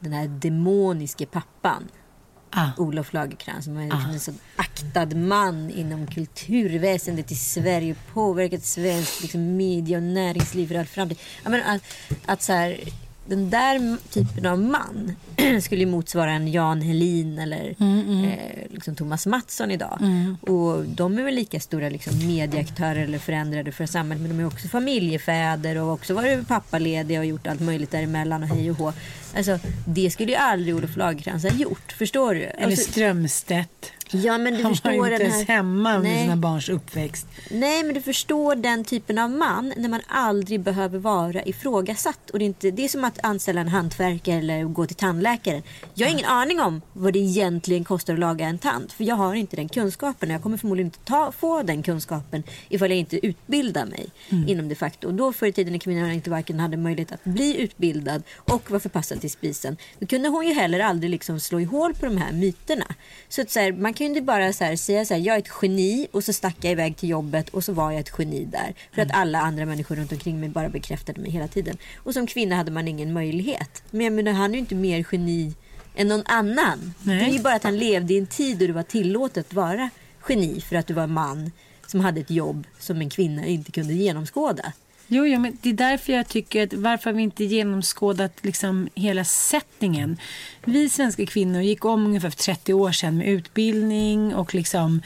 den 0.00 0.12
här 0.12 0.28
demoniske 0.28 1.26
pappan. 1.26 1.88
Ah. 2.50 2.70
Olof 2.76 3.12
Lagercrantz 3.12 3.64
som 3.64 3.76
är 3.76 3.82
liksom 3.82 4.10
en 4.10 4.20
så 4.20 4.32
aktad 4.56 5.16
man 5.16 5.70
inom 5.70 6.06
kulturväsendet 6.06 7.32
i 7.32 7.34
Sverige 7.34 7.94
påverkat 8.12 8.64
svensk 8.64 9.22
liksom, 9.22 9.56
media 9.56 9.96
och 9.96 10.02
näringsliv 10.02 10.66
för 10.68 10.74
all 10.74 10.86
framtid. 10.86 11.18
Jag 11.42 11.50
menar, 11.50 11.74
att, 11.74 11.82
att 12.26 12.42
så 12.42 12.52
här, 12.52 12.80
den 13.30 13.50
där 13.50 13.96
typen 14.12 14.46
av 14.46 14.58
man 14.60 15.12
skulle 15.62 15.86
motsvara 15.86 16.32
en 16.32 16.52
Jan 16.52 16.80
Helin 16.82 17.38
eller 17.38 17.74
Eh, 18.24 18.70
liksom 18.70 18.94
Thomas 18.96 19.26
Mattsson 19.26 19.70
idag. 19.70 19.98
Och 20.40 20.84
de 20.84 21.18
är 21.18 21.22
väl 21.22 21.34
lika 21.34 21.60
stora 21.60 21.88
liksom, 21.88 22.26
medieaktörer 22.26 23.02
eller 23.04 23.18
förändrade 23.18 23.72
för 23.72 23.86
samhället 23.86 24.22
men 24.28 24.36
de 24.36 24.42
är 24.42 24.46
också 24.46 24.68
familjefäder 24.68 25.76
och 25.76 25.92
också 25.92 26.14
varit 26.14 26.48
pappalediga 26.48 27.18
och 27.20 27.26
gjort 27.26 27.46
allt 27.46 27.60
möjligt 27.60 27.90
däremellan 27.90 28.42
och 28.42 28.48
hej 28.48 28.70
och 28.70 28.76
hå. 28.76 28.92
Alltså, 29.36 29.58
det 29.86 30.10
skulle 30.10 30.32
ju 30.32 30.38
aldrig 30.38 30.74
Olof 30.76 30.96
Lagercrantz 30.96 31.44
ha 31.44 31.50
gjort, 31.56 31.92
förstår 31.92 32.34
du? 32.34 32.40
Eller 32.42 32.66
Alltså, 32.66 32.90
Strömstedt. 32.90 33.92
Ja, 34.12 34.38
men 34.38 34.54
du 34.54 34.62
Han 34.62 34.72
förstår 34.72 34.90
var 34.90 34.96
inte 34.96 35.10
den 35.10 35.20
ens 35.20 35.48
här... 35.48 35.56
hemma 35.56 35.96
under 35.96 36.10
Nej. 36.10 36.22
sina 36.22 36.36
barns 36.36 36.68
uppväxt. 36.68 37.26
Nej, 37.50 37.82
men 37.82 37.94
du 37.94 38.00
förstår 38.00 38.54
den 38.54 38.84
typen 38.84 39.18
av 39.18 39.30
man 39.30 39.72
när 39.76 39.88
man 39.88 40.00
aldrig 40.08 40.60
behöver 40.60 40.98
vara 40.98 41.44
ifrågasatt. 41.44 42.30
Och 42.30 42.38
det, 42.38 42.44
är 42.44 42.46
inte, 42.46 42.70
det 42.70 42.84
är 42.84 42.88
som 42.88 43.04
att 43.04 43.18
anställa 43.22 43.60
en 43.60 43.68
hantverkare 43.68 44.36
eller 44.36 44.64
gå 44.64 44.86
till 44.86 44.96
tandläkaren. 44.96 45.62
Jag 45.94 46.06
har 46.06 46.12
ingen 46.12 46.26
aning 46.26 46.60
om 46.60 46.82
vad 46.92 47.12
det 47.12 47.18
egentligen 47.18 47.84
kostar 47.84 48.12
att 48.12 48.18
laga 48.18 48.46
en 48.46 48.58
tand. 48.58 48.92
För 48.92 49.04
jag 49.04 49.14
har 49.14 49.34
inte 49.34 49.56
den 49.56 49.68
kunskapen. 49.68 50.28
och 50.28 50.34
Jag 50.34 50.42
kommer 50.42 50.56
förmodligen 50.56 50.86
inte 50.86 50.98
ta, 50.98 51.32
få 51.32 51.62
den 51.62 51.82
kunskapen 51.82 52.42
ifall 52.68 52.90
jag 52.90 52.98
inte 52.98 53.26
utbildar 53.26 53.86
mig 53.86 54.10
inom 54.46 54.68
det 54.68 54.74
facto. 54.74 55.06
Och 55.06 55.14
då 55.14 55.32
förr 55.32 55.46
i 55.46 55.52
tiden 55.52 55.72
när 55.72 55.80
kvinnan 55.80 56.12
inte 56.12 56.30
varken 56.30 56.60
hade 56.60 56.76
möjlighet 56.76 57.12
att 57.12 57.24
bli 57.24 57.60
utbildad 57.60 58.22
och 58.36 58.70
var 58.70 58.78
förpassad 58.78 59.20
till 59.20 59.30
spisen. 59.30 59.76
Då 59.98 60.06
kunde 60.06 60.28
hon 60.28 60.46
ju 60.46 60.54
heller 60.54 60.80
aldrig 60.80 61.10
liksom 61.10 61.40
slå 61.40 61.60
i 61.60 61.64
hål 61.64 61.94
på 61.94 62.06
de 62.06 62.16
här 62.16 62.32
myterna. 62.32 62.86
Så, 63.28 63.42
att 63.42 63.50
så 63.50 63.60
här, 63.60 63.72
man 63.72 63.94
inte 64.06 64.20
bara 64.20 64.52
så 64.52 64.64
här, 64.64 64.76
säga 64.76 65.04
så 65.04 65.14
här, 65.14 65.20
jag 65.20 65.36
är 65.36 65.38
ett 65.38 65.50
geni 65.62 66.08
och 66.12 66.24
så 66.24 66.32
stack 66.32 66.56
jag 66.60 66.72
iväg 66.72 66.96
till 66.96 67.08
jobbet 67.08 67.48
och 67.48 67.64
så 67.64 67.72
var 67.72 67.90
jag 67.90 68.00
ett 68.00 68.12
geni 68.18 68.44
där. 68.44 68.74
För 68.92 69.02
att 69.02 69.12
alla 69.12 69.40
andra 69.40 69.66
människor 69.66 69.96
runt 69.96 70.12
omkring 70.12 70.40
mig 70.40 70.48
bara 70.48 70.68
bekräftade 70.68 71.20
mig 71.20 71.30
hela 71.30 71.48
tiden. 71.48 71.76
Och 71.96 72.14
som 72.14 72.26
kvinna 72.26 72.56
hade 72.56 72.70
man 72.70 72.88
ingen 72.88 73.12
möjlighet. 73.12 73.82
Men 73.90 74.00
jag 74.00 74.12
menar, 74.12 74.32
han 74.32 74.50
är 74.50 74.54
ju 74.54 74.60
inte 74.60 74.74
mer 74.74 75.06
geni 75.12 75.54
än 75.94 76.08
någon 76.08 76.22
annan. 76.26 76.94
Nej. 77.02 77.18
Det 77.18 77.24
är 77.24 77.32
ju 77.32 77.42
bara 77.42 77.54
att 77.54 77.64
han 77.64 77.78
levde 77.78 78.14
i 78.14 78.18
en 78.18 78.26
tid 78.26 78.58
då 78.58 78.66
det 78.66 78.72
var 78.72 78.82
tillåtet 78.82 79.46
att 79.46 79.54
vara 79.54 79.90
geni 80.28 80.60
för 80.60 80.76
att 80.76 80.86
du 80.86 80.94
var 80.94 81.06
man 81.06 81.50
som 81.86 82.00
hade 82.00 82.20
ett 82.20 82.30
jobb 82.30 82.66
som 82.78 83.00
en 83.00 83.10
kvinna 83.10 83.46
inte 83.46 83.72
kunde 83.72 83.94
genomskåda. 83.94 84.72
Jo, 85.12 85.26
jo, 85.26 85.40
men 85.40 85.58
det 85.62 85.68
är 85.68 85.74
därför 85.74 86.12
jag 86.12 86.28
tycker 86.28 86.62
att 86.62 86.72
varför 86.72 87.10
har 87.10 87.16
vi 87.16 87.22
inte 87.22 87.44
genomskådat 87.44 88.32
liksom 88.40 88.88
hela 88.94 89.24
settingen. 89.24 90.16
Vi 90.64 90.88
svenska 90.88 91.26
kvinnor 91.26 91.60
gick 91.60 91.84
om 91.84 92.06
ungefär 92.06 92.30
för 92.30 92.36
30 92.36 92.74
år 92.74 92.92
sedan 92.92 93.16
med 93.16 93.28
utbildning 93.28 94.34
och 94.34 94.54
liksom, 94.54 95.02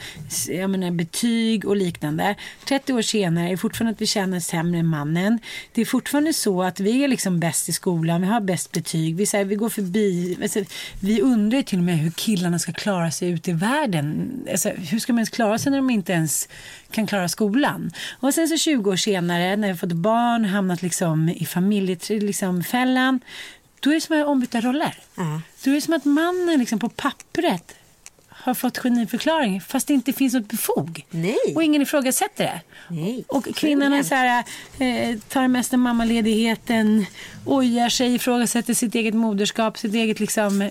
jag 0.47 0.69
menar, 0.69 0.91
betyg 0.91 1.65
och 1.65 1.75
liknande. 1.75 2.35
30 2.67 2.93
år 2.93 3.01
senare 3.01 3.47
är 3.47 3.51
det 3.51 3.57
fortfarande 3.57 3.91
att 3.91 4.01
vi 4.01 4.05
tjänar 4.05 4.39
sämre 4.39 4.79
än 4.79 4.85
mannen. 4.85 5.39
Det 5.73 5.81
är 5.81 5.85
fortfarande 5.85 6.33
så 6.33 6.63
att 6.63 6.79
vi 6.79 7.03
är 7.03 7.07
liksom 7.07 7.39
bäst 7.39 7.69
i 7.69 7.73
skolan, 7.73 8.21
vi 8.21 8.27
har 8.27 8.41
bäst 8.41 8.71
betyg, 8.71 9.15
vi, 9.15 9.25
säger, 9.25 9.45
vi 9.45 9.55
går 9.55 9.69
förbi. 9.69 10.37
Alltså, 10.41 10.63
vi 10.99 11.21
undrar 11.21 11.61
till 11.61 11.77
och 11.77 11.83
med 11.83 11.97
hur 11.97 12.11
killarna 12.11 12.59
ska 12.59 12.73
klara 12.73 13.11
sig 13.11 13.29
ute 13.29 13.51
i 13.51 13.53
världen. 13.53 14.31
Alltså, 14.51 14.69
hur 14.69 14.99
ska 14.99 15.13
man 15.13 15.19
ens 15.19 15.29
klara 15.29 15.57
sig 15.57 15.71
när 15.71 15.77
de 15.77 15.89
inte 15.89 16.13
ens 16.13 16.49
kan 16.91 17.07
klara 17.07 17.29
skolan? 17.29 17.91
Och 18.19 18.33
sen 18.33 18.47
så 18.47 18.57
20 18.57 18.91
år 18.91 18.95
senare 18.95 19.55
när 19.55 19.67
vi 19.67 19.77
fått 19.77 19.91
barn, 19.91 20.45
hamnat 20.45 20.81
liksom 20.81 21.29
i 21.29 21.45
familjefällan, 21.45 22.25
liksom, 22.25 22.63
fällan, 22.63 23.19
då 23.85 23.91
är 23.91 23.95
det 23.95 24.01
som 24.01 24.21
att 24.21 24.27
ombytta 24.27 24.61
roller. 24.61 24.97
Ja. 25.15 25.41
Då 25.63 25.71
är 25.71 25.75
det 25.75 25.81
som 25.81 25.93
att 25.93 26.05
mannen 26.05 26.59
liksom 26.59 26.79
på 26.79 26.89
pappret 26.89 27.75
har 28.45 28.53
fått 28.53 28.77
geniförklaring 28.77 29.61
fast 29.61 29.87
det 29.87 29.93
inte 29.93 30.13
finns 30.13 30.33
något 30.33 30.47
befog. 30.47 31.05
Nej. 31.09 31.53
Och 31.55 31.63
ingen 31.63 31.81
ifrågasätter 31.81 32.43
det. 32.43 32.61
Nej. 32.89 33.23
Och 33.27 33.55
kvinnan 33.55 33.93
är 33.93 34.03
så 34.03 34.15
här, 34.15 34.43
eh, 34.79 35.17
tar 35.19 35.47
mest 35.47 35.73
av 35.73 35.79
mammaledigheten, 35.79 37.05
ojar 37.45 37.89
sig, 37.89 38.15
ifrågasätter 38.15 38.73
sitt 38.73 38.95
eget 38.95 39.13
moderskap, 39.13 39.77
sitt 39.77 39.93
eget 39.93 40.19
liksom, 40.19 40.61
eh, 40.61 40.69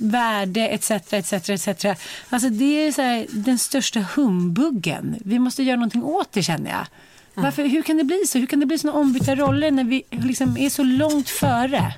värde 0.00 0.68
etc. 0.68 0.90
etc, 0.90 1.32
etc. 1.50 1.86
Alltså 2.28 2.48
det 2.48 2.86
är 2.86 2.92
så 2.92 3.02
här, 3.02 3.26
den 3.30 3.58
största 3.58 4.00
humbuggen. 4.00 5.16
Vi 5.24 5.38
måste 5.38 5.62
göra 5.62 5.76
någonting 5.76 6.04
åt 6.04 6.32
det 6.32 6.42
känner 6.42 6.70
jag. 6.70 6.86
Varför, 7.34 7.64
hur 7.64 7.82
kan 7.82 7.96
det 7.96 8.04
bli 8.04 8.22
så? 8.26 8.38
Hur 8.38 8.46
kan 8.46 8.60
det 8.60 8.66
bli 8.66 8.78
såna 8.78 8.92
ombytta 8.92 9.34
roller 9.34 9.70
när 9.70 9.84
vi 9.84 10.02
liksom 10.10 10.56
är 10.56 10.70
så 10.70 10.82
långt 10.82 11.28
före? 11.28 11.92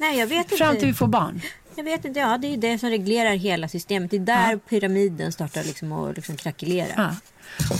Nej, 0.00 0.18
jag 0.18 0.26
vet 0.26 0.38
inte. 0.44 0.56
Fram 0.56 0.76
till 0.76 0.86
vi 0.86 0.94
får 0.94 1.06
barn. 1.06 1.40
Jag 1.76 1.84
vet 1.84 2.04
inte, 2.04 2.20
ja 2.20 2.38
det 2.38 2.54
är 2.54 2.56
det 2.56 2.78
som 2.78 2.88
reglerar 2.90 3.30
hela 3.30 3.68
systemet. 3.68 4.10
Det 4.10 4.16
är 4.16 4.20
där 4.20 4.52
Ja. 4.52 4.58
pyramiden 4.68 5.32
startar 5.32 5.64
liksom 5.64 5.92
att 5.92 6.16
liksom 6.16 6.36
krackelera. 6.36 6.92
Ja. 6.96 7.10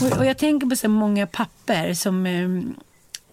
Och, 0.07 0.17
och 0.17 0.25
jag 0.25 0.37
tänker 0.37 0.67
på 0.67 0.75
så 0.75 0.89
många 0.89 1.27
papper 1.27 1.93
som... 1.93 2.25
Eh, 2.25 2.49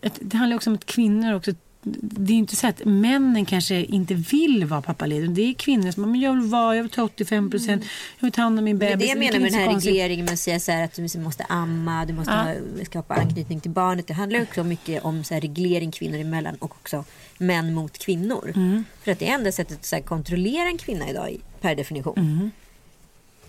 ett, 0.06 0.18
det 0.20 0.36
handlar 0.36 0.56
också 0.56 0.70
om 0.70 0.76
att 0.76 0.86
kvinnor 0.86 1.34
också... 1.34 1.52
Det 2.00 2.32
är 2.32 2.36
inte 2.36 2.56
så 2.56 2.66
att 2.66 2.84
männen 2.84 3.44
kanske 3.44 3.74
inte 3.84 4.14
vill 4.14 4.64
vara 4.64 4.82
pappalediga. 4.82 5.30
Det 5.30 5.42
är 5.42 5.54
kvinnor 5.54 5.90
som 5.90 6.10
men 6.10 6.20
jag 6.20 6.32
vill 6.32 6.40
vara, 6.50 6.76
jag 6.76 6.82
vill 6.82 6.92
ta 6.92 7.02
85 7.02 7.50
procent, 7.50 7.84
jag 8.18 8.26
vill 8.26 8.32
ta 8.32 8.42
hand 8.42 8.58
om 8.58 8.64
min 8.64 8.78
Det 8.78 8.86
är 8.86 8.90
bebis. 8.90 9.06
det 9.06 9.08
jag 9.08 9.18
menar 9.18 9.38
med 9.40 9.52
den 9.52 9.60
här 9.60 9.66
konstigt. 9.66 9.90
regleringen 9.92 10.24
med 10.24 10.32
att 10.34 10.38
säga 10.40 10.60
så 10.60 10.72
här 10.72 10.84
att 10.84 10.94
du 10.94 11.18
måste 11.18 11.44
amma, 11.44 12.04
du 12.04 12.12
måste 12.12 12.32
Ja. 12.32 12.78
ha, 12.78 12.84
skapa 12.84 13.14
anknytning 13.14 13.60
till 13.60 13.70
barnet. 13.70 14.06
Det 14.06 14.14
handlar 14.14 14.42
också 14.42 14.64
mycket 14.64 15.04
om 15.04 15.24
så 15.24 15.34
här 15.34 15.40
reglering 15.40 15.90
kvinnor 15.90 16.18
emellan 16.18 16.54
och 16.58 16.70
också 16.74 17.04
män 17.38 17.74
mot 17.74 17.98
kvinnor. 17.98 18.52
Mm. 18.56 18.84
För 19.04 19.12
att 19.12 19.18
det 19.18 19.28
är 19.28 19.34
enda 19.34 19.52
sättet 19.52 19.78
att 19.78 19.86
så 19.86 19.96
här 19.96 20.02
kontrollera 20.02 20.68
en 20.68 20.78
kvinna 20.78 21.10
idag 21.10 21.36
per 21.60 21.74
definition. 21.74 22.18
Mm. 22.18 22.50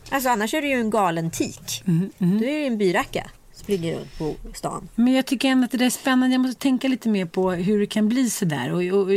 Alltså 0.10 0.30
annars 0.30 0.54
är 0.54 0.62
du 0.62 0.68
ju 0.68 0.80
en 0.80 0.90
galen 0.90 1.32
tik. 1.32 1.84
Mm, 1.88 2.10
Du 2.20 2.46
är 2.50 2.60
ju 2.60 2.66
en 2.68 2.78
byracka. 2.78 3.30
Springer 3.58 3.96
runt 3.96 4.18
på 4.18 4.36
stan. 4.54 4.90
Men 4.96 5.14
jag 5.14 5.26
tycker 5.26 5.48
ändå 5.48 5.66
att 5.66 5.72
det 5.72 5.78
där 5.78 5.86
är 5.86 5.90
spännande. 5.90 6.34
Jag 6.34 6.42
måste 6.42 6.62
tänka 6.62 6.88
lite 6.88 7.10
mer 7.10 7.26
på 7.26 7.52
hur 7.52 7.80
det 7.80 7.86
kan 7.86 8.10
bli 8.10 8.30
så 8.30 8.46
där. 8.46 8.72
Och, 8.72 8.82
och, 8.82 9.00
och, 9.02 9.08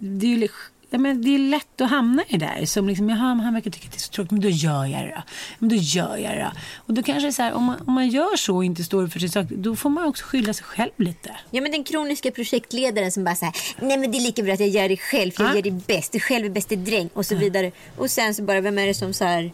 det, 0.00 0.26
är 0.34 0.48
ja, 0.90 0.98
men 0.98 1.22
det 1.22 1.34
är 1.34 1.38
lätt 1.38 1.80
att 1.80 1.90
hamna 1.90 2.22
i 2.28 2.36
det 2.36 2.46
där. 2.46 2.66
Som 2.66 2.88
liksom, 2.88 3.08
jaha, 3.08 3.34
han 3.34 3.54
verkar 3.54 3.70
tycka 3.70 3.86
att 3.86 3.92
det 3.92 3.98
är 3.98 4.00
så 4.00 4.12
tråkigt, 4.12 4.30
men 4.30 4.40
då 4.40 4.48
gör 4.48 4.84
jag 4.84 5.00
det 5.02 5.12
då. 5.16 5.22
Men 5.58 5.68
då 5.68 5.76
gör 5.76 6.16
jag 6.16 6.32
det 6.32 6.42
då. 6.54 6.60
Och 6.86 6.94
då 6.94 7.02
kanske 7.02 7.22
det 7.26 7.28
är 7.28 7.32
så 7.32 7.42
här, 7.42 7.52
om 7.52 7.64
man, 7.64 7.76
om 7.86 7.92
man 7.94 8.08
gör 8.08 8.36
så 8.36 8.56
och 8.56 8.64
inte 8.64 8.84
står 8.84 9.06
för 9.06 9.20
sin 9.20 9.30
sak, 9.30 9.46
då 9.50 9.76
får 9.76 9.90
man 9.90 10.04
också 10.04 10.24
skylla 10.24 10.52
sig 10.52 10.64
själv 10.64 10.90
lite. 10.96 11.30
Ja 11.50 11.60
men 11.60 11.72
den 11.72 11.84
kroniska 11.84 12.30
projektledaren 12.30 13.12
som 13.12 13.24
bara 13.24 13.34
säger 13.34 13.54
nej 13.80 13.98
men 13.98 14.12
det 14.12 14.18
är 14.18 14.22
lika 14.22 14.42
bra 14.42 14.52
att 14.52 14.60
jag 14.60 14.68
gör 14.68 14.88
det 14.88 14.96
själv 14.96 15.30
för 15.30 15.42
jag 15.44 15.50
Ja. 15.50 15.56
gör 15.56 15.62
det 15.62 15.86
bäst. 15.86 16.12
Du 16.12 16.20
själv 16.20 16.46
är 16.46 16.50
bäste 16.50 16.76
dräng 16.76 17.08
och 17.14 17.26
så 17.26 17.34
vidare. 17.36 17.72
Och 17.96 18.10
sen 18.10 18.34
så 18.34 18.42
bara 18.42 18.60
vem 18.60 18.78
är 18.78 18.86
det 18.86 18.94
som 18.94 19.12
så 19.12 19.24
här 19.24 19.52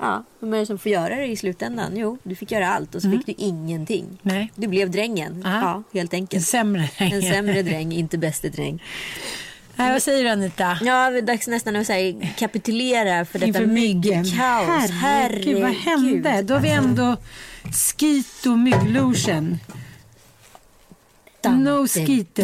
Ja, 0.00 0.24
vem 0.40 0.54
är 0.54 0.58
det 0.58 0.66
som 0.66 0.78
får 0.78 0.92
göra 0.92 1.16
det 1.16 1.26
i 1.26 1.36
slutändan? 1.36 1.96
Jo, 1.96 2.18
du 2.22 2.34
fick 2.34 2.50
göra 2.52 2.68
allt 2.68 2.94
och 2.94 3.02
så 3.02 3.10
fick 3.10 3.26
du 3.26 3.34
ingenting. 3.36 4.18
Nej. 4.22 4.52
Du 4.54 4.66
blev 4.66 4.90
drängen. 4.90 5.42
Ja. 5.44 5.60
Ja, 5.60 5.82
helt 5.92 6.12
En 6.12 6.16
enkelt. 6.20 6.46
sämre 6.46 6.90
En 6.96 7.22
sämre 7.22 7.62
dräng, 7.62 7.92
inte 7.92 8.18
bäste 8.18 8.48
dräng. 8.48 8.82
Nej, 9.76 9.92
vad 9.92 10.02
säger 10.02 10.24
du 10.24 10.30
Anita? 10.30 10.78
Ja, 10.82 11.10
det 11.10 11.18
är 11.18 11.22
dags 11.22 11.46
nästan 11.46 11.76
att 11.76 11.86
säga, 11.86 12.26
kapitulera 12.38 13.24
för 13.24 13.38
detta 13.38 13.60
myggkaos. 13.60 14.32
Herregud, 14.90 15.62
vad 15.62 15.70
hände? 15.70 16.42
Då 16.42 16.54
har 16.54 16.60
vi 16.60 16.70
ändå 16.70 17.16
skito 17.72 18.56
mygglotion. 18.56 19.58
No 21.44 21.86
skito. 21.88 22.42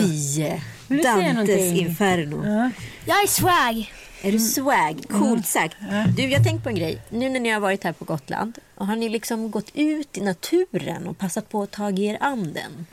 Dantes 0.88 1.72
inferno. 1.72 2.46
Ja. 2.46 2.70
Jag 3.05 3.22
är 3.22 3.26
swag. 3.26 3.92
Är 4.25 4.33
du 4.33 4.39
swag? 4.39 5.05
Coolt 5.09 5.47
sagt. 5.47 5.77
Du, 6.16 6.22
jag 6.22 6.39
har 6.39 6.45
tänkt 6.45 6.62
på 6.62 6.68
en 6.68 6.75
grej. 6.75 7.03
Nu 7.09 7.29
när 7.29 7.41
ni 7.41 7.51
har 7.51 7.61
varit 7.61 7.85
här 7.85 7.93
på 7.93 8.05
Gotland. 8.05 8.59
Och 8.75 8.87
har 8.87 8.97
ni 8.97 9.09
liksom 9.09 9.51
gått 9.51 9.70
ut 9.75 10.18
i 10.18 10.20
naturen 10.20 11.07
och 11.07 11.18
passat 11.18 11.49
på 11.49 11.62
att 11.62 11.70
ta 11.70 11.91
er 11.91 12.16
an 12.20 12.53
den? 12.53 12.87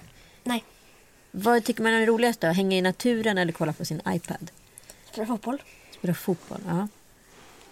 Nej. 0.44 0.64
Vad 1.32 1.64
tycker 1.64 1.84
man 1.84 1.94
är 1.94 2.06
roligast 2.06 2.42
då? 2.42 2.48
Hänga 2.48 2.78
i 2.78 2.82
naturen 2.82 3.38
eller 3.38 3.52
kolla 3.52 3.74
på 3.74 3.86
sin 3.86 4.02
iPad? 4.08 4.52
Spela 5.12 5.28
fotboll. 5.28 5.62
Spela 5.92 6.14
fotboll, 6.14 6.62
ja. 6.68 6.88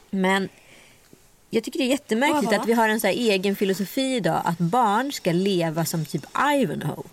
Men 0.10 0.49
jag 1.49 1.64
tycker 1.64 1.80
det 1.80 1.86
är 1.86 1.89
jättemärkligt 1.89 2.51
Vad? 2.51 2.62
att 2.62 2.68
vi 2.68 2.74
har 2.74 2.89
en 2.89 2.99
så 2.99 3.07
här 3.07 3.14
egen 3.14 3.55
filosofi 3.55 4.16
idag. 4.16 4.41
Att 4.45 4.57
barn 4.57 5.12
ska 5.12 5.32
leva 5.32 5.86
som 5.86 6.05
typ 6.05 6.26
Ivanhoe. 6.55 7.03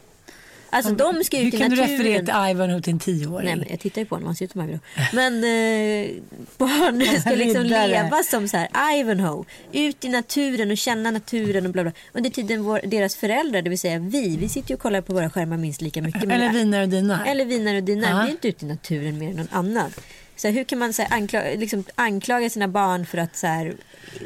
Alltså 0.71 0.93
de 0.93 1.25
ska 1.25 1.37
Hur 1.37 1.47
ut 1.47 1.55
i 1.55 1.59
kan 1.59 1.71
du 1.71 1.77
naturen. 1.77 1.99
referera 1.99 2.19
till 2.47 2.51
Ivanhoe 2.57 2.83
till 2.83 2.93
en 2.93 2.99
tioåring? 2.99 3.47
Nej, 3.47 3.57
men 3.57 3.67
jag 3.71 3.81
tittar 3.81 4.01
ju 4.01 4.07
på 4.07 4.15
honom, 4.15 4.27
han 4.27 4.37
ser 4.37 4.45
ut 4.45 4.53
som 4.53 4.61
Ivanhoe. 4.61 4.81
Men 5.13 5.35
eh, 5.45 6.11
barn 6.59 7.21
ska 7.21 7.31
liksom 7.31 7.63
leva 7.63 8.23
som 8.23 8.49
så 8.49 8.57
här 8.57 8.99
Ivanhoe. 9.01 9.45
Ut 9.73 10.05
i 10.05 10.09
naturen 10.09 10.71
och 10.71 10.77
känna 10.77 11.11
naturen 11.11 11.67
och 11.67 11.73
bla 11.73 11.83
bla. 11.83 11.93
Under 12.13 12.31
tiden 12.31 12.63
vår, 12.65 12.81
deras 12.85 13.17
föräldrar, 13.17 13.63
det 13.63 13.71
vill 13.71 13.79
säga 13.79 13.99
vi, 13.99 14.37
vi 14.37 14.49
sitter 14.49 14.71
ju 14.71 14.75
och 14.75 14.81
kollar 14.81 15.01
på 15.01 15.13
våra 15.13 15.31
skärmar 15.31 15.57
minst 15.57 15.81
lika 15.81 16.03
mycket. 16.03 16.25
Eller 16.25 16.53
vinar 16.53 16.83
och 16.83 16.89
dinar. 16.89 17.25
Eller 17.27 17.45
vinar 17.45 17.75
och 17.75 17.83
dinar. 17.83 18.23
Vi 18.23 18.29
är 18.29 18.33
inte 18.33 18.49
ute 18.49 18.65
i 18.65 18.69
naturen 18.69 19.19
mer 19.19 19.31
än 19.31 19.37
någon 19.37 19.49
annan. 19.51 19.91
Så 20.37 20.49
här, 20.49 20.55
hur 20.55 20.65
kan 20.65 20.79
man 20.79 20.93
så 20.93 21.03
här, 21.03 21.13
anklaga, 21.17 21.51
liksom, 21.51 21.85
anklaga 21.95 22.51
sina 22.51 22.69
barn 22.69 23.07
för 23.07 23.19
att 23.19 23.37
så 23.37 23.47
här, 23.47 23.75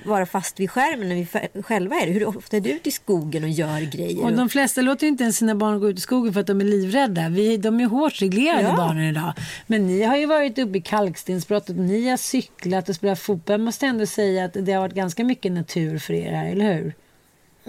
vara 0.04 0.26
fast 0.26 0.60
vid 0.60 0.70
skärmen 0.70 1.08
när 1.08 1.16
vi 1.16 1.62
själva 1.62 1.96
är 1.96 2.06
det? 2.06 2.12
Hur 2.12 2.26
ofta 2.26 2.56
är 2.56 2.60
du 2.60 2.70
ute 2.70 2.88
i 2.88 2.92
skogen 2.92 3.44
och 3.44 3.50
gör 3.50 3.80
grejer? 3.80 4.24
Och 4.24 4.32
de 4.32 4.48
flesta 4.48 4.80
låter 4.80 5.06
inte 5.06 5.22
ens 5.22 5.36
sina 5.36 5.54
barn 5.54 5.80
gå 5.80 5.90
ut 5.90 5.98
i 5.98 6.00
skogen 6.00 6.32
för 6.32 6.40
att 6.40 6.46
de 6.46 6.60
är 6.60 6.64
livrädda. 6.64 7.28
Vi, 7.28 7.56
de 7.56 7.80
är 7.80 7.84
hårt 7.86 8.22
reglerade 8.22 8.62
Ja. 8.62 8.76
barnen 8.76 9.04
idag. 9.04 9.32
Men 9.66 9.86
ni 9.86 10.02
har 10.02 10.16
ju 10.16 10.26
varit 10.26 10.58
uppe 10.58 10.78
i 10.78 10.80
kalkstensbrottet, 10.80 11.76
ni 11.76 12.08
har 12.08 12.16
cyklat 12.16 12.88
och 12.88 12.94
spelat 12.94 13.18
fotboll. 13.18 13.52
Jag 13.52 13.60
måste 13.60 13.86
ändå 13.86 14.06
säga 14.06 14.44
att 14.44 14.52
det 14.52 14.72
har 14.72 14.80
varit 14.80 14.94
ganska 14.94 15.24
mycket 15.24 15.52
natur 15.52 15.98
för 15.98 16.14
er 16.14 16.32
här, 16.32 16.46
eller 16.50 16.74
hur? 16.74 16.94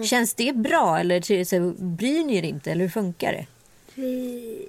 Känns 0.04 0.34
det 0.34 0.56
bra 0.56 0.98
eller 0.98 1.20
så, 1.20 1.44
så, 1.44 1.84
bryr 1.84 2.24
ni 2.24 2.36
er 2.36 2.42
inte? 2.42 2.70
Eller 2.72 2.82
hur 2.82 2.90
funkar 2.90 3.32
det? 3.32 3.46
Vi, 3.94 4.68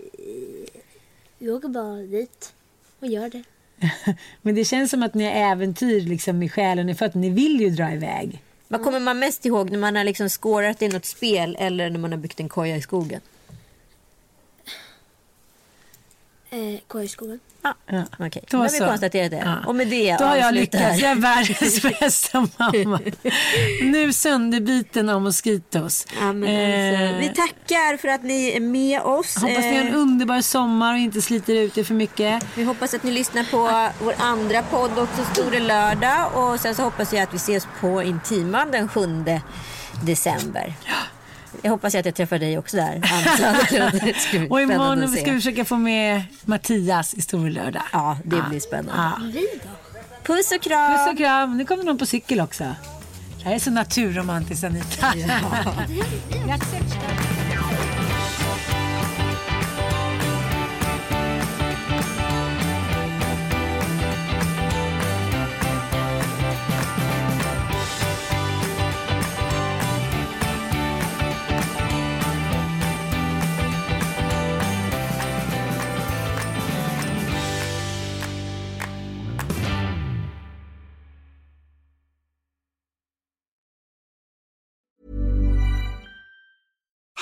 vi 1.38 1.50
åker 1.50 1.68
bara 1.68 1.96
dit 1.96 2.54
och 3.00 3.08
gör 3.08 3.30
det. 3.30 3.44
Men 4.42 4.56
det 4.56 4.66
känns 4.66 4.92
som 4.92 5.04
att 5.04 5.14
ni 5.14 5.24
har 5.24 5.52
äventyr 5.52 6.02
liksom 6.02 6.44
i 6.44 6.50
själen 6.50 6.96
för 6.96 7.06
att 7.06 7.16
ni 7.16 7.30
vill 7.30 7.62
ju 7.62 7.70
dra 7.70 7.92
iväg. 7.92 8.42
Vad 8.68 8.84
kommer 8.84 9.00
man 9.00 9.20
mest 9.20 9.46
ihåg 9.46 9.72
när 9.72 9.80
man 9.80 9.96
har 9.96 10.04
liksom 10.04 10.30
skårat 10.30 10.82
i 10.82 10.88
något 10.88 11.06
spel 11.06 11.58
eller 11.60 11.90
när 11.90 12.00
man 12.00 12.12
har 12.12 12.20
byggt 12.20 12.40
en 12.40 12.50
koja 12.50 12.76
i 12.76 12.82
skogen? 12.82 13.22
Eh, 16.54 16.80
Koja 16.88 17.04
i 17.04 17.08
skogen. 17.08 17.40
Ja, 17.62 17.74
Ja. 17.88 18.04
okej. 18.20 18.44
Då 18.50 18.58
Då 18.58 18.64
har 18.64 18.70
vi 18.70 18.80
konstaterat 18.80 19.32
det. 19.32 19.42
Ja. 19.46 19.56
Och 19.68 19.76
med 19.76 19.88
det 19.88 20.16
Då 20.20 20.26
har 20.26 20.36
jag 20.38 20.54
lyckats. 20.54 21.00
Jag 21.00 21.12
är 21.12 21.16
världens 21.16 21.82
bästa 22.00 22.48
mamma. 22.58 23.00
Nu 23.84 24.14
sönderbiten 24.14 25.10
av 25.10 25.22
moskitos. 25.22 26.08
Ja, 26.20 26.34
men 26.34 26.44
alltså, 26.44 27.04
Eh, 27.14 27.20
vi 27.20 27.28
tackar 27.36 27.98
för 27.98 28.08
att 28.08 28.24
ni 28.24 28.48
är 28.56 28.60
med 28.60 29.02
oss. 29.02 29.36
Hoppas 29.36 29.58
ni 29.58 29.76
har 29.78 29.84
en 29.84 29.88
Eh, 29.88 29.98
underbar 30.00 30.42
sommar 30.42 30.94
och 30.94 31.00
inte 31.00 31.22
sliter 31.22 31.56
ut 31.56 31.78
er 31.78 31.84
för 31.84 31.94
mycket. 31.94 32.44
Vi 32.56 32.64
hoppas 32.64 32.94
att 32.94 33.04
ni 33.04 33.12
lyssnar 33.12 33.44
på 33.44 33.90
vår 34.06 34.14
andra 34.20 34.62
podd 34.64 35.00
också, 35.00 35.26
Store 35.34 35.60
Lördag. 35.60 36.30
Och 36.34 36.60
sen 36.60 36.76
så 36.76 36.82
hoppas 36.84 37.14
jag 37.14 37.24
att 37.24 37.34
vi 37.34 37.38
ses 37.38 37.68
på 37.82 38.04
Intiman 38.04 38.72
den 38.72 38.88
7 38.88 39.00
december. 40.04 40.74
Jag 41.62 41.72
hoppas 41.72 41.96
att 41.96 42.06
jag 42.06 42.16
träffar 42.16 42.40
dig 42.40 42.58
också 42.58 42.78
där, 42.78 42.96
Och 44.50 44.62
imorgon 44.62 45.08
ska 45.08 45.32
vi 45.32 45.38
försöka 45.38 45.66
få 45.66 45.76
med 45.76 46.24
Mattias 46.46 47.14
i 47.14 47.22
Storlördag. 47.22 47.84
Ja, 47.92 48.18
det 48.24 48.44
blir 48.50 48.60
spännande. 48.60 49.32
Ja. 49.34 49.42
Puss 50.24 50.52
och 50.52 50.62
kram! 50.62 50.98
Puss 50.98 51.12
och 51.12 51.18
kram. 51.18 51.58
Nu 51.58 51.66
kommer 51.66 51.84
någon 51.84 51.98
på 51.98 52.06
cykel 52.06 52.42
också. 52.42 52.64
Det 53.38 53.44
här 53.44 53.56
är 53.56 53.60
så 53.60 53.72
naturromantiskt 53.72 54.64
Anita. 54.64 55.14